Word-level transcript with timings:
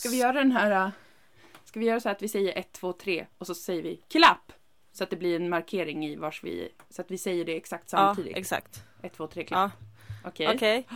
Ska 0.00 0.08
vi 0.08 0.16
göra 0.18 0.32
den 0.32 0.52
här... 0.52 0.86
äh, 0.86 0.90
Ska 1.64 1.80
vi 1.80 1.86
göra 1.86 2.00
så 2.00 2.08
att 2.08 2.22
vi 2.22 2.28
säger 2.28 2.58
ett, 2.58 2.72
två, 2.72 2.92
tre 2.92 3.26
och 3.38 3.46
så 3.46 3.54
säger 3.54 3.82
vi 3.82 3.96
klapp? 4.08 4.52
Så 4.92 5.04
att 5.04 5.10
det 5.10 5.16
blir 5.16 5.36
en 5.36 5.48
markering 5.48 6.06
i 6.06 6.16
vars 6.16 6.44
vi... 6.44 6.68
Så 6.90 7.02
att 7.02 7.10
vi 7.10 7.18
säger 7.18 7.44
det 7.44 7.56
exakt 7.56 7.92
Ja, 7.92 7.98
samtidigt. 7.98 8.36
exakt. 8.36 8.82
ett, 9.02 9.12
två, 9.12 9.26
tre, 9.26 9.44
klapp. 9.44 9.70
Ja, 10.24 10.28
Okej. 10.28 10.54
okej. 10.54 10.86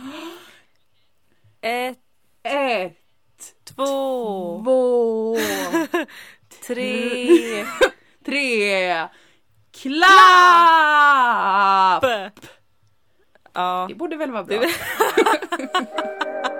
Ett, 1.61 1.97
Ett, 2.43 2.97
två, 3.63 4.61
två, 4.63 5.37
tre, 6.67 7.65
tre, 8.25 9.07
klapp! 9.71 10.05
Ja, 13.53 13.85
Det 13.89 13.95
borde 13.95 14.15
väl 14.15 14.31
vara 14.31 14.43
bra? 14.43 14.61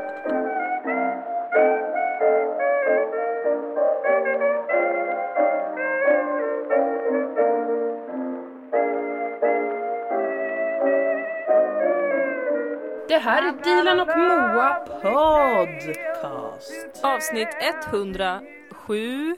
Det- 13.16 13.20
här 13.20 13.48
är 13.48 13.52
Dilan 13.64 14.00
och 14.00 14.18
Moa 14.18 14.76
podcast. 15.02 17.04
avsnitt 17.04 17.48
107 17.90 19.36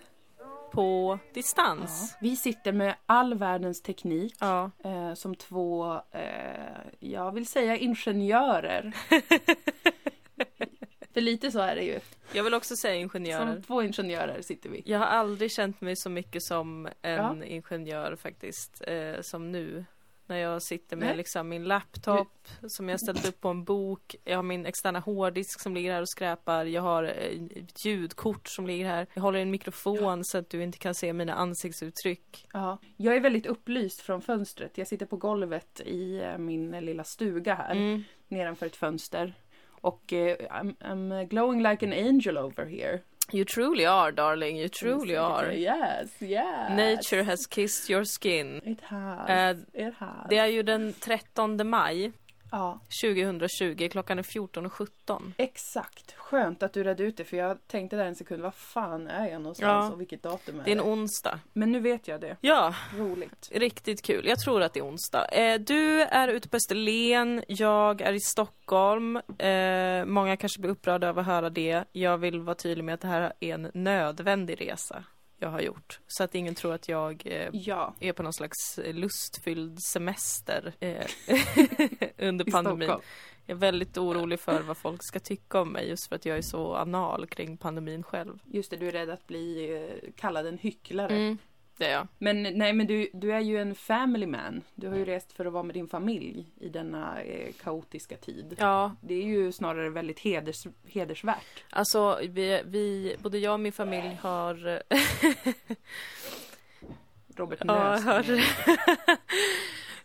på 0.71 1.19
distans. 1.33 2.17
Vi 2.21 2.35
sitter 2.35 2.71
med 2.71 2.95
all 3.05 3.33
världens 3.33 3.81
teknik 3.81 4.35
Ja. 4.39 4.71
eh, 4.83 5.13
som 5.13 5.35
två, 5.35 5.93
eh, 6.11 6.21
jag 6.99 7.31
vill 7.31 7.47
säga 7.47 7.77
ingenjörer. 7.77 8.91
För 11.13 11.21
lite 11.21 11.51
så 11.51 11.59
är 11.59 11.75
det 11.75 11.83
ju. 11.83 11.99
Jag 12.33 12.43
vill 12.43 12.53
också 12.53 12.75
säga 12.75 12.95
ingenjörer. 12.95 13.53
Som 13.53 13.63
två 13.63 13.81
ingenjörer 13.81 14.41
sitter 14.41 14.69
vi. 14.69 14.81
Jag 14.85 14.99
har 14.99 15.05
aldrig 15.05 15.51
känt 15.51 15.81
mig 15.81 15.95
så 15.95 16.09
mycket 16.09 16.43
som 16.43 16.85
en 17.01 17.39
Ja. 17.39 17.45
ingenjör 17.45 18.15
faktiskt, 18.15 18.81
eh, 18.87 19.21
som 19.21 19.51
nu. 19.51 19.85
När 20.27 20.37
jag 20.37 20.61
sitter 20.61 20.95
med 20.95 21.07
Nej. 21.07 21.17
liksom 21.17 21.49
min 21.49 21.63
laptop 21.63 22.47
som 22.67 22.89
jag 22.89 22.99
ställt 22.99 23.27
upp 23.27 23.41
på 23.41 23.49
en 23.49 23.63
bok. 23.63 24.15
Jag 24.23 24.35
har 24.35 24.43
min 24.43 24.65
externa 24.65 24.99
hårddisk 24.99 25.59
som 25.59 25.73
ligger 25.73 25.93
här 25.93 26.01
och 26.01 26.09
skräpar. 26.09 26.65
Jag 26.65 26.81
har 26.81 27.03
eh, 27.03 27.61
ett 27.63 27.85
ljudkort 27.85 28.47
som 28.47 28.67
ligger 28.67 28.85
här. 28.85 29.07
Jag 29.13 29.21
håller 29.21 29.39
en 29.39 29.51
mikrofon 29.51 30.23
så 30.23 30.37
att 30.37 30.49
du 30.49 30.63
inte 30.63 30.77
kan 30.77 30.95
se 30.95 31.13
mina 31.13 31.33
ansiktsuttryck. 31.33 32.47
Ja. 32.53 32.77
Jag 32.97 33.15
är 33.15 33.19
väldigt 33.19 33.45
upplyst 33.45 34.01
från 34.01 34.21
fönstret. 34.21 34.77
Jag 34.77 34.87
sitter 34.87 35.05
på 35.05 35.17
golvet 35.17 35.81
i 35.85 36.19
eh, 36.19 36.37
min 36.37 36.71
lilla 36.71 37.03
stuga 37.03 37.55
här. 37.55 37.75
Mm. 37.75 38.03
Nedanför 38.27 38.65
ett 38.65 38.75
fönster. 38.75 39.33
Och 39.81 40.13
eh, 40.13 40.37
I'm, 40.37 40.75
I'm 40.77 41.25
glowing 41.25 41.63
like 41.63 41.85
an 41.85 41.93
angel 41.93 42.37
over 42.37 42.65
here. 42.65 42.99
You 43.31 43.43
truly 43.45 43.85
are 43.85 44.11
darling, 44.11 44.55
you 44.57 44.69
truly 44.69 45.15
are. 45.17 45.51
Yes, 45.51 46.09
yes. 46.19 46.69
Nature 46.71 47.23
has 47.23 47.47
kissed 47.47 47.89
your 47.89 48.05
skin. 48.05 48.61
It 48.65 48.81
has. 48.81 49.29
Eh, 49.29 49.87
It 49.87 49.93
has. 49.99 50.27
Det 50.29 50.37
är 50.37 50.47
ju 50.47 50.63
den 50.63 50.93
13 50.93 51.69
maj 51.69 52.11
Ja, 52.51 52.79
2020, 53.03 53.89
klockan 53.91 54.19
är 54.19 54.23
14.17. 54.23 55.31
exakt. 55.37 56.11
Skönt 56.17 56.63
att 56.63 56.73
du 56.73 56.83
redde 56.83 57.03
ut 57.03 57.17
det 57.17 57.23
för 57.23 57.37
jag 57.37 57.67
tänkte 57.67 57.95
där 57.95 58.05
en 58.05 58.15
sekund, 58.15 58.41
vad 58.43 58.53
fan 58.55 59.07
är 59.07 59.29
jag 59.29 59.41
någonstans 59.41 59.85
Ja. 59.89 59.93
och 59.93 60.01
vilket 60.01 60.23
datum 60.23 60.59
är 60.59 60.63
Det 60.63 60.69
är 60.71 60.71
en 60.71 60.77
det? 60.77 60.83
onsdag. 60.91 61.39
Men 61.53 61.71
nu 61.71 61.79
vet 61.79 62.07
jag 62.07 62.21
det. 62.21 62.37
Ja, 62.41 62.75
Roligt. 62.97 63.49
riktigt 63.51 64.01
kul. 64.01 64.25
Jag 64.27 64.39
tror 64.39 64.61
att 64.61 64.73
det 64.73 64.79
är 64.79 64.85
onsdag. 64.85 65.25
Eh, 65.27 65.59
du 65.59 66.01
är 66.01 66.27
ute 66.27 66.49
på 66.49 66.57
Österlen, 66.57 67.43
jag 67.47 68.01
är 68.01 68.13
i 68.13 68.19
Stockholm. 68.19 69.15
Eh, 69.37 70.05
många 70.05 70.37
kanske 70.37 70.59
blir 70.61 70.71
upprörda 70.71 71.07
över 71.07 71.21
att 71.21 71.27
höra 71.27 71.49
det. 71.49 71.83
Jag 71.91 72.17
vill 72.17 72.39
vara 72.41 72.55
tydlig 72.55 72.83
med 72.83 72.93
att 72.93 73.01
det 73.01 73.07
här 73.07 73.33
är 73.39 73.53
en 73.53 73.71
nödvändig 73.73 74.61
resa 74.61 75.03
jag 75.39 75.49
har 75.49 75.61
gjort. 75.61 75.99
Så 76.07 76.23
att 76.23 76.35
ingen 76.35 76.55
tror 76.55 76.73
att 76.73 76.89
jag 76.89 77.23
eh, 77.25 77.49
Ja, 77.53 77.95
är 77.99 78.13
på 78.13 78.23
någon 78.23 78.33
slags 78.33 78.79
lustfylld 78.85 79.79
semester 79.83 80.73
eh, 80.79 81.05
under 82.27 82.51
pandemin. 82.51 82.89
Jag 82.89 83.55
är 83.55 83.59
väldigt 83.59 83.97
orolig 83.97 84.39
för 84.39 84.61
vad 84.61 84.77
folk 84.77 85.03
ska 85.03 85.19
tycka 85.19 85.61
om 85.61 85.71
mig 85.71 85.89
just 85.89 86.07
för 86.09 86.15
att 86.15 86.25
jag 86.25 86.37
är 86.37 86.41
så 86.41 86.75
anal 86.75 87.27
kring 87.27 87.57
pandemin 87.57 88.03
själv. 88.03 88.39
Just 88.45 88.69
det, 88.69 88.77
du 88.77 88.87
är 88.87 88.91
rädd 88.91 89.09
att 89.09 89.27
bli 89.27 89.73
eh, 89.75 90.11
kallad 90.15 90.45
en 90.45 90.57
hycklare. 90.57 91.15
Mm, 91.15 91.37
det 91.77 91.85
är 91.85 91.91
jag. 91.91 92.07
Men 92.17 92.43
nej, 92.43 92.73
men 92.73 92.87
du, 92.87 93.09
du 93.13 93.31
är 93.33 93.39
ju 93.39 93.57
en 93.61 93.75
family 93.75 94.25
man. 94.27 94.61
Du 94.75 94.87
har 94.87 94.95
ju 94.95 95.05
rest 95.05 95.31
för 95.33 95.45
att 95.45 95.53
vara 95.53 95.63
med 95.63 95.75
din 95.75 95.87
familj 95.87 96.45
i 96.59 96.69
denna 96.69 97.21
eh, 97.21 97.53
kaotiska 97.63 98.17
tid. 98.17 98.55
Ja, 98.59 98.95
Det 99.01 99.13
är 99.13 99.23
ju 99.23 99.51
snarare 99.51 99.89
väldigt 99.89 100.19
heders, 100.19 100.67
hedersvärt. 100.87 101.63
alltså 101.69 102.19
vi, 102.29 102.61
vi, 102.65 103.15
både 103.19 103.37
jag 103.37 103.53
och 103.53 103.59
min 103.59 103.71
familj 103.73 104.17
har... 104.21 104.81
Robert 107.35 107.59
ja, 107.65 107.75
jag 107.75 108.05
Nös. 108.05 108.27
hör, 108.27 108.41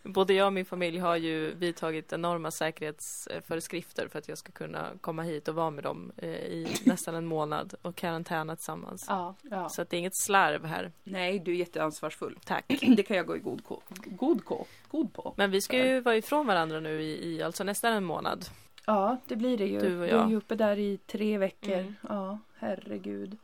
både 0.03 0.33
jag 0.33 0.45
och 0.47 0.53
min 0.53 0.65
familj 0.65 0.97
har 0.97 1.15
ju 1.15 1.55
vidtagit 1.55 2.13
enorma 2.13 2.51
säkerhetsföreskrifter 2.51 4.07
för 4.07 4.19
att 4.19 4.27
jag 4.27 4.37
ska 4.37 4.51
kunna 4.51 4.87
komma 5.01 5.21
hit 5.23 5.47
och 5.47 5.55
vara 5.55 5.69
med 5.69 5.83
dem 5.83 6.11
eh, 6.17 6.29
i 6.29 6.67
nästan 6.85 7.15
en 7.15 7.25
månad 7.25 7.73
och 7.81 7.95
karantäna 7.95 8.55
tillsammans. 8.55 9.05
Ja, 9.07 9.35
ja. 9.41 9.69
Så 9.69 9.81
att 9.81 9.89
det 9.89 9.97
är 9.97 9.99
inget 9.99 10.15
slarv 10.15 10.65
här. 10.65 10.91
Nej, 11.03 11.39
du 11.39 11.51
är 11.51 11.55
jätteansvarsfull. 11.55 12.39
Tack. 12.45 12.65
Det 12.97 13.03
kan 13.03 13.17
jag 13.17 13.25
gå 13.25 13.35
i 13.35 13.39
god, 13.39 13.63
ko, 13.63 13.81
god, 14.05 14.45
ko, 14.45 14.65
god 14.91 15.13
på. 15.13 15.33
Men 15.37 15.51
vi 15.51 15.61
ska 15.61 15.77
ju 15.87 15.99
vara 15.99 16.15
ifrån 16.17 16.47
varandra 16.47 16.79
nu 16.79 17.01
i, 17.01 17.35
i 17.35 17.43
alltså 17.43 17.63
nästan 17.63 17.93
en 17.93 18.03
månad. 18.03 18.45
Ja, 18.85 19.17
det 19.27 19.35
blir 19.35 19.57
det 19.57 19.65
ju. 19.65 19.79
Du 19.79 19.85
och 19.85 20.07
Du 20.07 20.13
är 20.13 20.17
jag. 20.17 20.29
ju 20.29 20.35
uppe 20.35 20.55
där 20.55 20.79
i 20.79 20.97
tre 20.97 21.37
veckor. 21.37 21.73
Mm. 21.77 21.95
Ja, 22.09 22.39
herregud. 22.57 23.37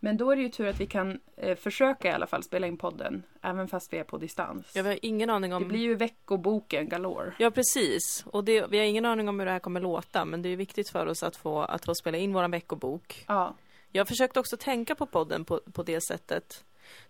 Men 0.00 0.16
då 0.16 0.30
är 0.30 0.36
det 0.36 0.42
ju 0.42 0.48
tur 0.48 0.66
att 0.66 0.80
vi 0.80 0.86
kan 0.86 1.20
eh, 1.36 1.56
försöka 1.56 2.08
i 2.08 2.12
alla 2.12 2.26
fall 2.26 2.42
spela 2.42 2.66
in 2.66 2.76
podden. 2.76 3.22
Även 3.42 3.68
fast 3.68 3.92
vi 3.92 3.98
är 3.98 4.04
på 4.04 4.18
distans. 4.18 4.66
Jag 4.76 4.84
har 4.84 4.98
ingen 5.02 5.30
aning 5.30 5.54
om... 5.54 5.62
Det 5.62 5.68
blir 5.68 5.80
ju 5.80 5.94
veckoboken 5.94 6.88
galore. 6.88 7.32
Ja 7.38 7.50
precis, 7.50 8.24
och 8.26 8.44
det, 8.44 8.66
vi 8.70 8.78
har 8.78 8.84
ingen 8.84 9.04
aning 9.04 9.28
om 9.28 9.38
hur 9.38 9.46
det 9.46 9.52
här 9.52 9.58
kommer 9.58 9.80
låta 9.80 10.24
men 10.24 10.42
det 10.42 10.48
är 10.48 10.56
viktigt 10.56 10.90
för 10.90 11.06
oss 11.06 11.22
att 11.22 11.36
få, 11.36 11.60
att 11.62 11.84
få 11.84 11.94
spela 11.94 12.18
in 12.18 12.32
våran 12.32 12.50
veckobok. 12.50 13.24
Ja, 13.28 13.54
Jag 13.92 14.08
försökte 14.08 14.40
också 14.40 14.56
tänka 14.56 14.94
på 14.94 15.06
podden 15.06 15.44
på, 15.44 15.60
på 15.72 15.82
det 15.82 16.00
sättet. 16.00 16.64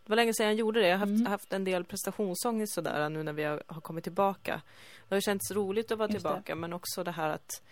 Det 0.05 0.11
var 0.11 0.17
länge 0.17 0.35
sedan 0.35 0.47
jag 0.47 0.55
gjorde 0.55 0.81
det. 0.81 0.87
Jag 0.89 0.99
har 0.99 1.07
haft, 1.07 1.11
Mm. 1.21 1.27
haft 1.27 1.53
en 1.53 1.65
del 1.65 1.85
prestationsångest 1.85 2.75
sådär 2.75 3.09
nu 3.09 3.23
när 3.23 3.33
vi 3.33 3.45
har, 3.45 3.63
har 3.67 3.81
kommit 3.81 4.05
tillbaka. 4.05 4.61
Det 5.09 5.15
har 5.15 5.21
känts 5.21 5.51
roligt 5.51 5.93
att 5.93 5.99
vara 5.99 6.09
Just 6.09 6.23
det. 6.25 6.29
tillbaka 6.29 6.55
men 6.55 6.73
också 6.73 7.05
det 7.05 7.11
här 7.11 7.29
att 7.29 7.63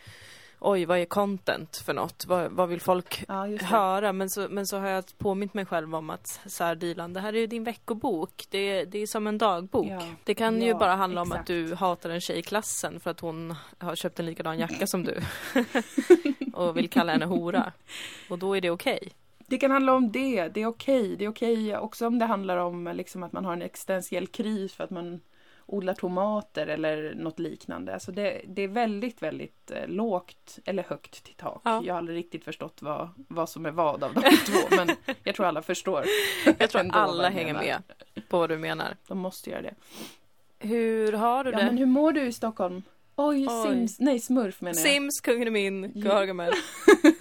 Oj, 0.60 0.84
vad 0.84 0.98
är 0.98 1.04
content 1.04 1.76
för 1.76 1.94
något? 1.94 2.24
Vad, 2.26 2.50
vad 2.52 2.68
vill 2.68 2.80
folk 2.80 3.24
ja 3.28 3.46
höra? 3.62 4.12
Men 4.12 4.30
så, 4.30 4.46
men 4.50 4.66
så 4.66 4.78
har 4.78 4.88
jag 4.88 5.04
påmint 5.18 5.54
mig 5.54 5.66
själv 5.66 5.94
om 5.94 6.10
att 6.10 6.40
så 6.46 6.64
här, 6.64 6.74
Dilan, 6.74 7.12
det 7.12 7.20
här 7.20 7.32
är 7.32 7.38
ju 7.38 7.46
din 7.46 7.64
veckobok. 7.64 8.44
Det, 8.50 8.58
är- 8.58 8.86
det 8.86 8.98
är 8.98 9.06
som 9.06 9.26
en 9.26 9.38
dagbok. 9.38 9.86
Ja. 9.86 10.02
Det 10.24 10.34
kan 10.34 10.62
ju 10.62 10.68
Ja, 10.68 10.78
bara 10.78 10.94
handla 10.94 11.22
om 11.22 11.32
att 11.32 11.36
exakt. 11.36 11.46
du 11.46 11.74
hatar 11.74 12.10
en 12.10 12.20
tjej 12.20 12.38
i 12.38 12.42
klassen 12.42 13.00
för 13.00 13.10
att 13.10 13.20
hon 13.20 13.54
har 13.78 13.96
köpt 13.96 14.20
en 14.20 14.26
likadan 14.26 14.58
jacka 14.58 14.86
som 14.86 15.04
du. 15.04 15.20
och 16.52 16.76
vill 16.76 16.90
kalla 16.90 17.12
henne 17.12 17.24
hora. 17.26 17.72
Och 18.30 18.38
då 18.38 18.56
är 18.56 18.60
det 18.60 18.70
okej. 18.70 19.10
Det 19.46 19.58
kan 19.58 19.70
handla 19.70 19.94
om 19.94 20.12
det. 20.12 20.48
Det 20.48 20.62
är 20.62 20.66
okej. 20.66 21.16
Det 21.16 21.24
är 21.24 21.28
okej 21.28 21.76
också 21.76 22.06
om 22.06 22.18
det 22.18 22.24
handlar 22.26 22.56
om 22.56 22.92
liksom, 22.94 23.22
att 23.22 23.32
man 23.32 23.44
har 23.44 23.52
en 23.52 23.62
existentiell 23.62 24.26
kris 24.26 24.74
för 24.74 24.84
att 24.84 24.90
man 24.90 25.20
odlar 25.66 25.94
tomater 25.94 26.66
eller 26.66 27.14
något 27.14 27.38
liknande. 27.38 27.94
Alltså 27.94 28.12
det, 28.12 28.40
det 28.48 28.62
är 28.62 28.68
väldigt, 28.68 29.22
väldigt 29.22 29.70
eh, 29.70 29.86
lågt 29.86 30.58
eller 30.64 30.82
högt 30.82 31.24
till 31.24 31.34
tak. 31.34 31.60
Ja. 31.64 31.82
Jag 31.84 31.94
har 31.94 31.98
aldrig 31.98 32.18
riktigt 32.18 32.44
förstått 32.44 32.82
vad, 32.82 33.08
vad 33.16 33.48
som 33.48 33.66
är 33.66 33.70
vad 33.70 34.04
av 34.04 34.14
de 34.14 34.22
två, 34.22 34.76
men 34.76 34.88
jag 35.24 35.34
tror 35.34 35.46
alla 35.46 35.62
förstår. 35.62 36.04
Jag 36.58 36.70
tror 36.70 36.90
alla 36.92 37.28
hänger 37.28 37.54
med 37.54 37.82
på 38.28 38.38
vad 38.38 38.48
du 38.48 38.58
menar. 38.58 38.96
De 39.08 39.18
måste 39.18 39.50
göra 39.50 39.62
det. 39.62 39.74
Hur 40.58 41.12
har 41.12 41.44
du 41.44 41.50
Ja, 41.50 41.58
det? 41.58 41.64
men 41.64 41.78
hur 41.78 41.86
mår 41.86 42.12
du 42.12 42.22
i 42.22 42.32
Stockholm? 42.32 42.82
Oj, 43.16 43.46
Oj. 43.48 43.68
Sims, 43.68 44.00
nej 44.00 44.20
Smurf 44.20 44.60
menar 44.60 44.80
jag. 44.80 44.92
Sims, 44.92 45.20
kungen 45.20 45.46
är 45.48 45.50
min. 45.50 45.92
Gargamel. 45.94 46.52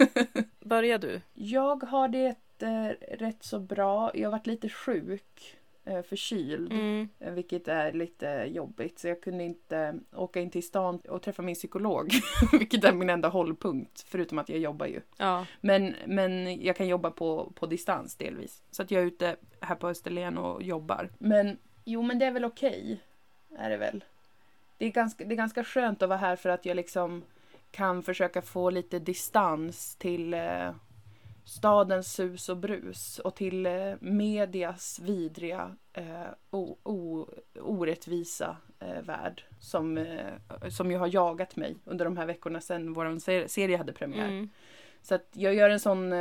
Börjar 0.64 0.98
du? 0.98 1.20
Jag 1.34 1.82
har 1.82 2.08
det 2.08 2.36
eh, 2.58 3.16
rätt 3.18 3.44
så 3.44 3.58
bra. 3.58 4.10
Jag 4.14 4.26
har 4.26 4.32
varit 4.32 4.46
lite 4.46 4.68
sjuk, 4.68 5.56
förkyld. 5.84 6.72
Mm. 6.72 7.08
Eh, 7.18 7.32
Vilket 7.32 7.68
är 7.68 7.92
lite 7.92 8.26
jobbigt. 8.48 8.98
Så 8.98 9.08
jag 9.08 9.20
kunde 9.20 9.44
inte 9.44 9.98
åka 10.12 10.40
in 10.40 10.50
till 10.50 10.62
stan 10.62 10.98
och 11.08 11.22
träffa 11.22 11.42
min 11.42 11.54
psykolog. 11.54 12.12
vilket 12.52 12.84
är 12.84 12.92
min 12.92 13.10
enda 13.10 13.28
hållpunkt. 13.28 14.04
Förutom 14.08 14.38
att 14.38 14.48
jag 14.48 14.58
jobbar 14.58 14.86
ju. 14.86 15.00
Ja. 15.16 15.46
Men, 15.60 15.94
men 16.06 16.62
jag 16.62 16.76
kan 16.76 16.88
jobba 16.88 17.10
på, 17.10 17.52
på 17.54 17.66
distans 17.66 18.16
delvis. 18.16 18.62
Så 18.70 18.82
att 18.82 18.90
jag 18.90 19.02
är 19.02 19.06
ute 19.06 19.36
här 19.60 19.74
på 19.74 19.88
Österlen 19.88 20.38
och 20.38 20.62
jobbar. 20.62 21.10
Men 21.18 21.58
jo, 21.84 22.02
men 22.02 22.18
det 22.18 22.26
är 22.26 22.30
väl 22.32 22.44
okej. 22.44 23.00
Är 23.58 23.70
det 23.70 23.76
väl. 23.76 24.04
Det 24.78 24.86
är, 24.86 24.90
ganska, 24.90 25.24
det 25.24 25.34
är 25.34 25.36
ganska 25.36 25.64
skönt 25.64 26.02
att 26.02 26.08
vara 26.08 26.18
här 26.18 26.36
för 26.36 26.48
att 26.48 26.66
jag 26.66 26.76
liksom 26.76 27.22
kan 27.70 28.02
försöka 28.02 28.42
få 28.42 28.70
lite 28.70 28.98
distans 28.98 29.96
till 29.96 30.34
eh, 30.34 30.70
stadens 31.44 32.12
sus 32.12 32.48
och 32.48 32.56
brus 32.56 33.18
och 33.18 33.34
till 33.34 33.66
eh, 33.66 33.94
medias 34.00 34.98
vidriga, 34.98 35.76
eh, 35.92 36.26
o, 36.50 36.78
o, 36.82 37.28
orättvisa 37.60 38.56
eh, 38.80 39.02
värld 39.02 39.44
som, 39.60 39.98
eh, 39.98 40.68
som 40.68 40.90
ju 40.90 40.96
har 40.96 41.14
jagat 41.14 41.56
mig 41.56 41.76
under 41.84 42.04
de 42.04 42.16
här 42.16 42.26
veckorna 42.26 42.60
sedan 42.60 42.92
vår 42.92 43.18
ser- 43.18 43.46
serie 43.46 43.76
hade 43.76 43.92
premiär. 43.92 44.28
Mm. 44.28 44.48
Så 45.02 45.14
att 45.14 45.28
jag 45.32 45.54
gör 45.54 45.70
en 45.70 45.80
sån 45.80 46.12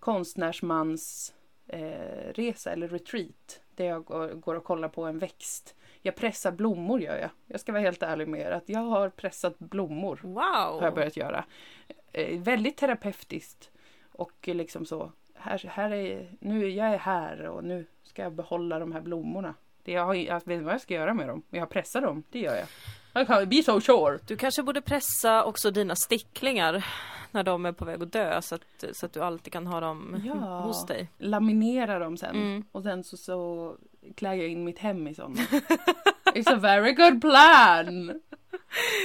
konstnärsmans 0.00 1.34
eh, 1.66 2.32
resa 2.34 2.70
eller 2.72 2.88
retreat. 2.88 3.60
Där 3.74 3.84
jag 3.84 4.04
går, 4.04 4.28
går 4.28 4.54
och 4.54 4.64
kollar 4.64 4.88
på 4.88 5.04
en 5.04 5.18
växt. 5.18 5.74
Jag 6.02 6.16
pressar 6.16 6.52
blommor 6.52 7.00
gör 7.00 7.16
jag. 7.16 7.30
Jag 7.46 7.60
ska 7.60 7.72
vara 7.72 7.82
helt 7.82 8.02
ärlig 8.02 8.28
med 8.28 8.40
er 8.40 8.50
att 8.50 8.68
jag 8.68 8.80
har 8.80 9.08
pressat 9.08 9.58
blommor. 9.58 10.20
Wow! 10.22 10.40
Har 10.80 10.82
jag 10.82 10.94
börjat 10.94 11.16
göra. 11.16 11.44
Eh, 12.12 12.40
väldigt 12.40 12.76
terapeutiskt. 12.76 13.70
Och 14.14 14.32
liksom 14.48 14.86
så. 14.86 15.12
Här, 15.34 15.58
här 15.68 15.90
är, 15.92 16.28
nu 16.40 16.68
jag 16.68 16.86
är 16.94 16.98
här 16.98 17.48
och 17.48 17.64
nu 17.64 17.86
ska 18.02 18.22
jag 18.22 18.32
behålla 18.32 18.78
de 18.78 18.92
här 18.92 19.00
blommorna. 19.00 19.54
Det 19.82 19.92
jag, 19.92 20.04
har, 20.06 20.14
jag 20.14 20.34
vet 20.34 20.48
inte 20.48 20.64
vad 20.64 20.74
jag 20.74 20.80
ska 20.80 20.94
göra 20.94 21.14
med 21.14 21.28
dem. 21.28 21.42
Men 21.50 21.60
jag 21.60 21.68
pressar 21.70 22.00
dem, 22.00 22.22
det 22.30 22.38
gör 22.38 22.56
jag. 22.56 23.26
Can 23.26 23.48
be 23.48 23.62
so 23.62 23.80
sure. 23.80 24.18
Du 24.26 24.36
kanske 24.36 24.62
borde 24.62 24.80
pressa 24.80 25.44
också 25.44 25.70
dina 25.70 25.96
sticklingar 25.96 26.84
när 27.30 27.42
de 27.42 27.66
är 27.66 27.72
på 27.72 27.84
väg 27.84 28.02
att 28.02 28.12
dö 28.12 28.42
så 28.42 28.54
att, 28.54 28.84
så 28.92 29.06
att 29.06 29.12
du 29.12 29.20
alltid 29.20 29.52
kan 29.52 29.66
ha 29.66 29.80
dem 29.80 30.22
Ja. 30.24 30.60
hos 30.60 30.86
dig. 30.86 31.08
Laminera 31.18 31.98
dem 31.98 32.16
sen. 32.16 32.36
Mm. 32.36 32.64
Och 32.72 32.82
sen 32.82 33.04
så, 33.04 33.16
så 33.16 33.76
klär 34.14 34.34
jag 34.34 34.48
in 34.48 34.64
mitt 34.64 34.78
hem 34.78 35.08
i 35.08 35.14
sådana. 35.14 35.34
It's 36.34 36.52
a 36.54 36.56
very 36.56 36.92
good 36.92 37.20
plan! 37.20 38.20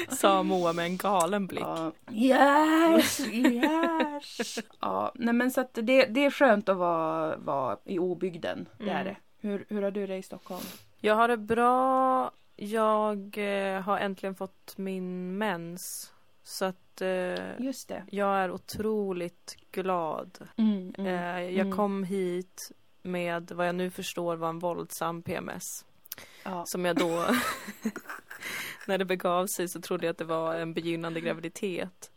Sa 0.10 0.44
Moa 0.44 0.74
med 0.74 0.86
en 0.86 0.98
galen 0.98 1.48
blick. 1.48 1.64
Ja. 1.64 1.92
Yes, 2.12 3.20
yes! 3.20 3.64
ja, 4.80 5.12
nej 5.16 5.34
men 5.34 5.52
så 5.52 5.62
att 5.62 5.74
det, 5.74 6.06
det 6.06 6.26
är 6.26 6.32
skönt 6.32 6.70
att 6.70 6.78
vara, 6.78 7.38
vara 7.38 7.78
i 7.86 8.00
obygden. 8.00 8.68
Det 8.78 8.90
är 8.90 9.02
Mm. 9.02 9.06
det. 9.06 9.16
Hur, 9.48 9.66
hur 9.70 9.82
har 9.82 9.92
du 9.92 10.08
det 10.08 10.18
i 10.18 10.24
Stockholm? 10.24 10.64
Jag 11.02 11.16
har 11.16 11.28
det 11.28 11.38
bra. 11.38 12.32
Jag 12.56 13.38
eh, 13.38 13.82
har 13.82 13.98
äntligen 13.98 14.36
fått 14.36 14.78
min 14.78 15.38
mens. 15.38 16.14
Så 16.44 16.66
att 16.66 17.02
eh, 17.02 17.60
Just 17.60 17.88
det. 17.88 18.04
jag 18.12 18.38
är 18.38 18.52
otroligt 18.52 19.56
glad. 19.72 20.38
Mm, 20.58 20.94
mm, 20.98 21.06
Eh, 21.08 21.42
jag 21.42 21.66
mm. 21.66 21.76
kom 21.78 22.04
hit 22.04 22.72
med 23.02 23.52
vad 23.52 23.68
jag 23.68 23.76
nu 23.76 23.90
förstår 23.92 24.36
var 24.36 24.50
en 24.50 24.60
våldsam 24.60 25.22
PMS. 25.22 25.64
ja. 26.44 26.64
Som 26.66 26.86
jag 26.86 26.96
då, 26.96 27.26
när 28.88 28.98
det 28.98 29.06
begav 29.06 29.48
sig 29.48 29.68
så 29.68 29.82
trodde 29.82 30.06
jag 30.06 30.12
att 30.12 30.18
det 30.18 30.24
var 30.26 30.56
en 30.56 30.74
begynnande 30.74 31.22
graviditet. 31.22 32.12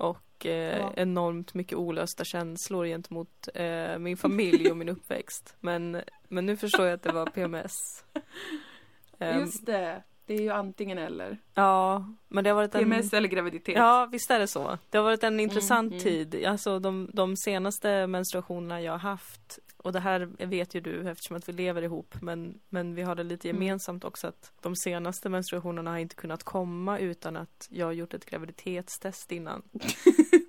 Och 0.00 0.46
eh, 0.46 0.78
Ja. 0.78 0.92
enormt 0.96 1.54
mycket 1.54 1.78
olösta 1.78 2.24
känslor 2.24 2.86
gentemot 2.86 3.48
eh, 3.54 3.98
min 3.98 4.16
familj 4.16 4.70
och 4.70 4.76
min 4.76 4.88
uppväxt. 4.96 5.56
Men, 5.60 6.02
men 6.28 6.46
nu 6.46 6.56
förstår 6.56 6.86
jag 6.86 6.94
att 6.94 7.02
det 7.02 7.12
var 7.12 7.26
PMS. 7.26 8.04
Ehm, 9.18 9.40
Just 9.40 9.66
det. 9.66 10.02
Det 10.26 10.34
är 10.34 10.40
ju 10.40 10.50
antingen 10.50 10.98
eller. 10.98 11.38
Ja, 11.54 12.04
men 12.28 12.44
det 12.44 12.50
har 12.50 12.54
varit 12.54 12.74
en... 12.74 12.80
PMS 12.80 13.12
eller 13.12 13.28
graviditet. 13.28 13.76
Ja, 13.76 14.08
visst 14.12 14.30
är 14.30 14.38
det 14.38 14.46
så. 14.46 14.78
Det 14.90 14.98
har 14.98 15.04
varit 15.04 15.24
en 15.24 15.40
intressant 15.40 15.92
mm. 15.92 16.02
tid. 16.02 16.44
Alltså 16.44 16.78
de, 16.78 17.10
de 17.12 17.36
senaste 17.36 18.06
menstruationerna 18.06 18.80
jag 18.80 18.92
har 18.92 18.98
haft 18.98 19.58
och 19.82 19.92
det 19.92 20.00
här 20.00 20.20
vet 20.46 20.74
ju 20.74 20.80
du 20.80 21.08
eftersom 21.10 21.36
att 21.36 21.48
vi 21.48 21.52
lever 21.52 21.82
ihop 21.82 22.14
men, 22.22 22.60
men 22.68 22.94
vi 22.94 23.02
har 23.02 23.14
det 23.14 23.22
lite 23.24 23.50
Mm. 23.50 23.62
gemensamt 23.62 24.04
också 24.04 24.26
att 24.26 24.52
de 24.60 24.76
senaste 24.76 25.28
menstruationerna 25.28 25.90
har 25.90 25.98
inte 25.98 26.14
kunnat 26.14 26.42
komma 26.44 26.98
utan 26.98 27.36
att 27.36 27.68
jag 27.70 27.86
har 27.86 27.92
gjort 27.92 28.14
ett 28.14 28.26
graviditetstest 28.26 29.32
innan. 29.32 29.62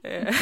Eh, 0.04 0.36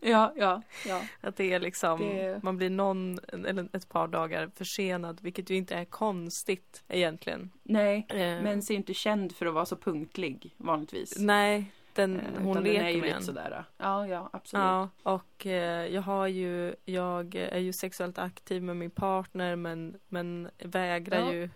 ja, 0.00 0.32
ja. 0.36 0.62
ja. 0.86 1.02
att 1.20 1.36
det 1.36 1.52
är 1.52 1.60
liksom, 1.60 2.00
Det- 2.00 2.40
man 2.42 2.56
blir 2.56 2.70
någon 2.70 3.18
eller 3.18 3.68
ett 3.76 3.88
par 3.88 4.08
dagar 4.08 4.50
försenad 4.54 5.18
vilket 5.22 5.50
ju 5.50 5.54
inte 5.56 5.74
är 5.74 5.84
konstigt 5.84 6.84
egentligen. 6.88 7.50
Nej, 7.62 8.06
Eh, 8.08 8.16
mens 8.42 8.70
är 8.70 8.74
inte 8.74 8.94
känd 8.94 9.36
för 9.36 9.46
att 9.46 9.54
vara 9.54 9.66
så 9.66 9.76
punktlig 9.76 10.54
vanligtvis. 10.56 11.18
Nej, 11.18 11.72
den, 12.02 12.20
Eh, 12.20 12.42
hon 12.42 12.62
leker 12.62 12.78
den 12.78 12.86
är 12.86 12.90
ju 12.90 13.00
med 13.00 13.08
lite 13.08 13.22
sådär. 13.22 13.64
Ja, 13.78 14.06
ja, 14.06 14.30
absolut. 14.32 14.64
Ja, 14.64 14.88
och 15.02 15.46
eh, 15.46 15.86
jag 15.94 16.02
har 16.02 16.26
ju, 16.26 16.74
jag 16.84 17.34
är 17.34 17.58
ju 17.58 17.72
sexuellt 17.72 18.18
aktiv 18.18 18.62
med 18.62 18.76
min 18.76 18.90
partner 18.90 19.56
men, 19.56 19.94
men 20.08 20.48
vägrar 20.58 21.18
Ja. 21.20 21.32
ju 21.32 21.50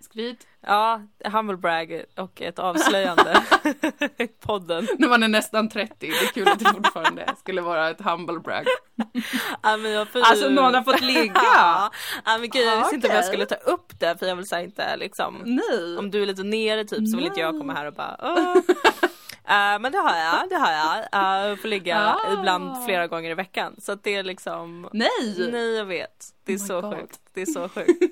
Skryt. 0.00 0.46
Ja, 0.60 1.02
humble 1.24 1.56
brag 1.56 2.02
och 2.16 2.42
ett 2.42 2.58
avslöjande 2.58 3.42
i 4.18 4.26
podden. 4.26 4.86
När 4.98 5.08
man 5.08 5.22
är 5.22 5.28
nästan 5.28 5.68
30. 5.68 5.94
Det 5.98 6.06
är 6.08 6.32
kul 6.32 6.48
att 6.48 6.58
det 6.58 6.64
fortfarande 6.64 7.26
skulle 7.38 7.60
vara 7.60 7.90
ett 7.90 8.00
humble 8.00 8.38
brag. 8.40 8.64
Ja, 9.62 9.76
men 9.76 9.90
jag 9.90 10.08
får 10.08 10.20
Alltså 10.20 10.48
någon 10.48 10.74
har 10.74 10.82
fått 10.82 11.00
ligga. 11.00 11.32
Ja, 12.24 12.38
men 12.40 12.40
gud 12.50 12.66
jag 12.66 12.78
visste 12.78 12.94
inte 12.94 13.08
om 13.08 13.14
jag 13.14 13.24
skulle 13.24 13.46
ta 13.46 13.54
upp 13.54 14.00
det 14.00 14.18
för 14.18 14.26
jag 14.26 14.36
vill 14.36 14.46
säga 14.48 14.62
inte 14.62 14.96
liksom 14.96 15.42
Nej. 15.44 15.98
Om 15.98 16.10
du 16.10 16.22
är 16.22 16.26
lite 16.26 16.42
nere 16.42 16.84
typ 16.84 17.08
så 17.08 17.16
vill 17.16 17.26
inte 17.26 17.40
jag 17.40 17.58
komma 17.60 17.74
här 17.74 17.86
och 17.86 17.94
bara 17.94 18.16
Åh. 18.22 18.56
Eh, 19.48 19.78
men 19.80 19.92
det 19.92 19.98
har 19.98 20.16
jag, 20.16 20.48
det 20.48 20.56
har 20.56 20.72
jag. 20.72 21.50
Uh, 21.50 21.56
får 21.56 21.68
ligga 21.68 21.98
Ah. 22.24 22.32
ibland 22.38 22.84
flera 22.84 23.06
gånger 23.06 23.30
i 23.30 23.34
veckan. 23.34 23.74
Så 23.78 23.92
att 23.92 24.02
det 24.02 24.14
är 24.14 24.22
liksom 24.22 24.88
Nej! 24.92 25.48
Nej 25.52 25.74
jag 25.76 25.84
vet. 25.84 26.26
Det 26.44 26.52
är 26.52 26.56
Oh 26.56 26.66
så 26.66 26.80
God. 26.80 26.94
sjukt. 26.94 27.20
Det 27.34 27.42
är 27.42 27.46
så 27.46 27.68
sjukt. 27.74 28.02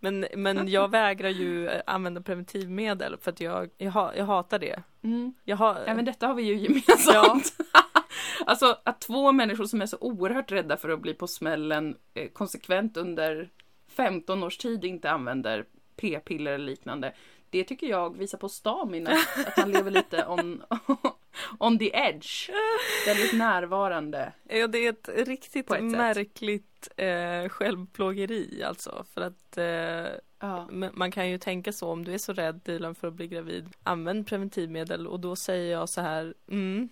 Men, 0.00 0.26
men 0.36 0.68
jag 0.68 0.90
vägrar 0.90 1.28
ju 1.28 1.68
eh, 1.68 1.82
använda 1.86 2.20
preventivmedel 2.20 3.16
för 3.20 3.30
att 3.30 3.40
jag, 3.40 3.70
jag, 3.78 3.90
ha, 3.90 4.14
jag 4.14 4.24
hatar 4.24 4.58
det. 4.58 4.82
Mm. 5.04 5.34
Jag 5.44 5.56
har, 5.56 5.76
Även 5.86 6.04
detta 6.04 6.26
har 6.26 6.34
vi 6.34 6.42
ju 6.42 6.56
gemensamt. 6.56 7.52
alltså 8.46 8.78
att 8.84 9.00
två 9.00 9.32
människor 9.32 9.64
som 9.64 9.82
är 9.82 9.86
så 9.86 9.96
oerhört 10.00 10.52
rädda 10.52 10.76
för 10.76 10.88
att 10.88 11.00
bli 11.00 11.14
på 11.14 11.26
smällen 11.26 11.96
eh, 12.14 12.28
konsekvent 12.28 12.96
under 12.96 13.48
15 13.88 14.42
års 14.42 14.58
tid 14.58 14.84
inte 14.84 15.10
använder 15.10 15.64
p-piller 15.96 16.52
eller 16.52 16.64
liknande. 16.66 17.12
Det 17.50 17.64
tycker 17.64 17.86
jag 17.86 18.18
visar 18.18 18.38
på 18.38 18.48
stamina, 18.48 19.10
att 19.46 19.56
man 19.56 19.72
lever 19.72 19.90
lite 19.90 20.26
on, 20.26 20.62
on 21.58 21.78
the 21.78 21.90
edge. 21.94 22.50
Väldigt 23.06 23.32
närvarande. 23.32 24.32
ja, 24.48 24.66
det 24.66 24.78
är 24.78 24.90
ett 24.90 25.28
riktigt 25.28 25.70
ett 25.70 25.82
märkligt 25.82 26.88
eh, 26.96 27.48
självplågeri 27.48 28.62
alltså. 28.62 29.04
För 29.14 29.20
att 29.20 29.58
eh, 29.58 30.18
Ja. 30.38 30.68
man 30.92 31.10
kan 31.10 31.30
ju 31.30 31.38
tänka 31.38 31.72
så 31.72 31.88
om 31.88 32.04
du 32.04 32.14
är 32.14 32.18
så 32.18 32.32
rädd 32.32 32.60
Dilan 32.64 32.94
för 32.94 33.08
att 33.08 33.14
bli 33.14 33.28
gravid. 33.28 33.68
Använd 33.82 34.26
preventivmedel 34.26 35.06
och 35.06 35.20
då 35.20 35.36
säger 35.36 35.72
jag 35.72 35.88
så 35.88 36.00
här 36.00 36.34
mm. 36.50 36.88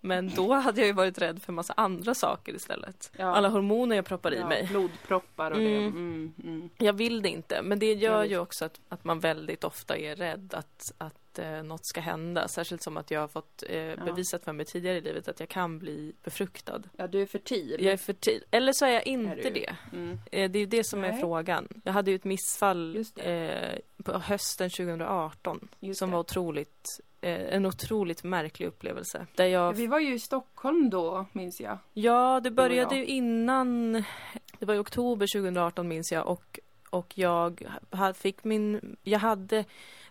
Men 0.00 0.30
då 0.34 0.54
hade 0.54 0.80
jag 0.80 0.86
ju 0.86 0.92
varit 0.92 1.18
rädd 1.18 1.42
för 1.42 1.52
massa 1.52 1.72
andra 1.76 2.14
saker 2.14 2.54
istället. 2.54 3.12
Ja. 3.16 3.26
Alla 3.36 3.48
hormoner 3.48 3.96
jag 3.96 4.04
proppar 4.04 4.34
i 4.34 4.38
ja, 4.38 4.48
mig. 4.48 4.66
Blodproppar 4.66 5.50
och 5.50 5.58
det. 5.58 5.76
Mm. 5.76 5.88
Mm, 5.88 6.32
mm. 6.44 6.70
Jag 6.78 6.92
vill 6.92 7.22
det 7.22 7.28
inte, 7.28 7.62
men 7.62 7.78
det 7.78 7.94
gör 7.94 8.24
ju 8.24 8.38
också 8.38 8.64
att, 8.64 8.80
att 8.88 9.04
man 9.04 9.20
väldigt 9.20 9.64
ofta 9.64 9.96
är 9.96 10.16
rädd 10.16 10.54
att, 10.54 10.92
att 10.98 11.38
eh, 11.38 11.62
något 11.62 11.86
ska 11.86 12.00
hända. 12.00 12.48
Särskilt 12.48 12.82
som 12.82 12.96
att 12.96 13.10
jag 13.10 13.20
har 13.20 13.28
fått 13.28 13.62
eh, 13.68 14.04
bevisat 14.04 14.44
för 14.44 14.52
mig 14.52 14.66
tidigare 14.66 14.98
i 14.98 15.00
livet 15.00 15.28
att 15.28 15.40
jag 15.40 15.48
kan 15.48 15.78
bli 15.78 16.12
befruktad. 16.24 16.82
Ja, 16.96 17.06
du 17.06 17.22
är 17.22 17.26
fertil. 17.26 17.76
Jag 17.80 17.92
är 17.92 17.96
för 17.96 18.12
tid. 18.12 18.42
Eller 18.50 18.72
så 18.72 18.84
är 18.84 18.90
jag 18.90 19.06
Är 19.06 19.10
inte 19.10 19.34
du? 19.34 19.50
det. 19.50 19.76
Mm. 19.92 20.18
Eh, 20.32 20.50
det 20.50 20.58
är 20.58 20.60
ju 20.60 20.66
det 20.66 20.84
som 20.84 21.04
är 21.04 21.10
Nej. 21.12 21.20
frågan. 21.20 21.68
Jag 21.84 21.92
hade 21.92 22.10
ju 22.10 22.14
ett 22.14 22.24
missfall 22.24 23.04
eh, 23.16 23.78
på 24.04 24.18
hösten 24.18 24.70
2018 24.70 25.68
Just 25.80 25.98
som 25.98 26.10
det. 26.10 26.12
var 26.12 26.20
otroligt, 26.20 27.00
en 27.22 27.66
otroligt 27.66 28.24
märklig 28.24 28.66
upplevelse. 28.66 29.26
Där 29.34 29.44
Ja, 29.44 29.50
jag 29.50 29.72
vi 29.72 29.86
var 29.86 29.98
ju 29.98 30.14
i 30.14 30.18
Stockholm 30.18 30.90
då, 30.90 31.26
minns 31.32 31.60
jag. 31.60 31.78
Ja, 31.92 32.40
det 32.40 32.50
började 32.50 32.96
ju 32.96 33.06
innan. 33.06 33.92
Det 34.58 34.66
var 34.66 34.74
i 34.74 34.78
oktober 34.78 35.26
2018 35.34 35.88
minns 35.88 36.12
jag 36.12 36.26
och, 36.26 36.58
och 36.90 37.18
jag 37.18 37.66
fick 38.14 38.44
min, 38.44 38.96
jag 39.02 39.18
hade, 39.18 39.64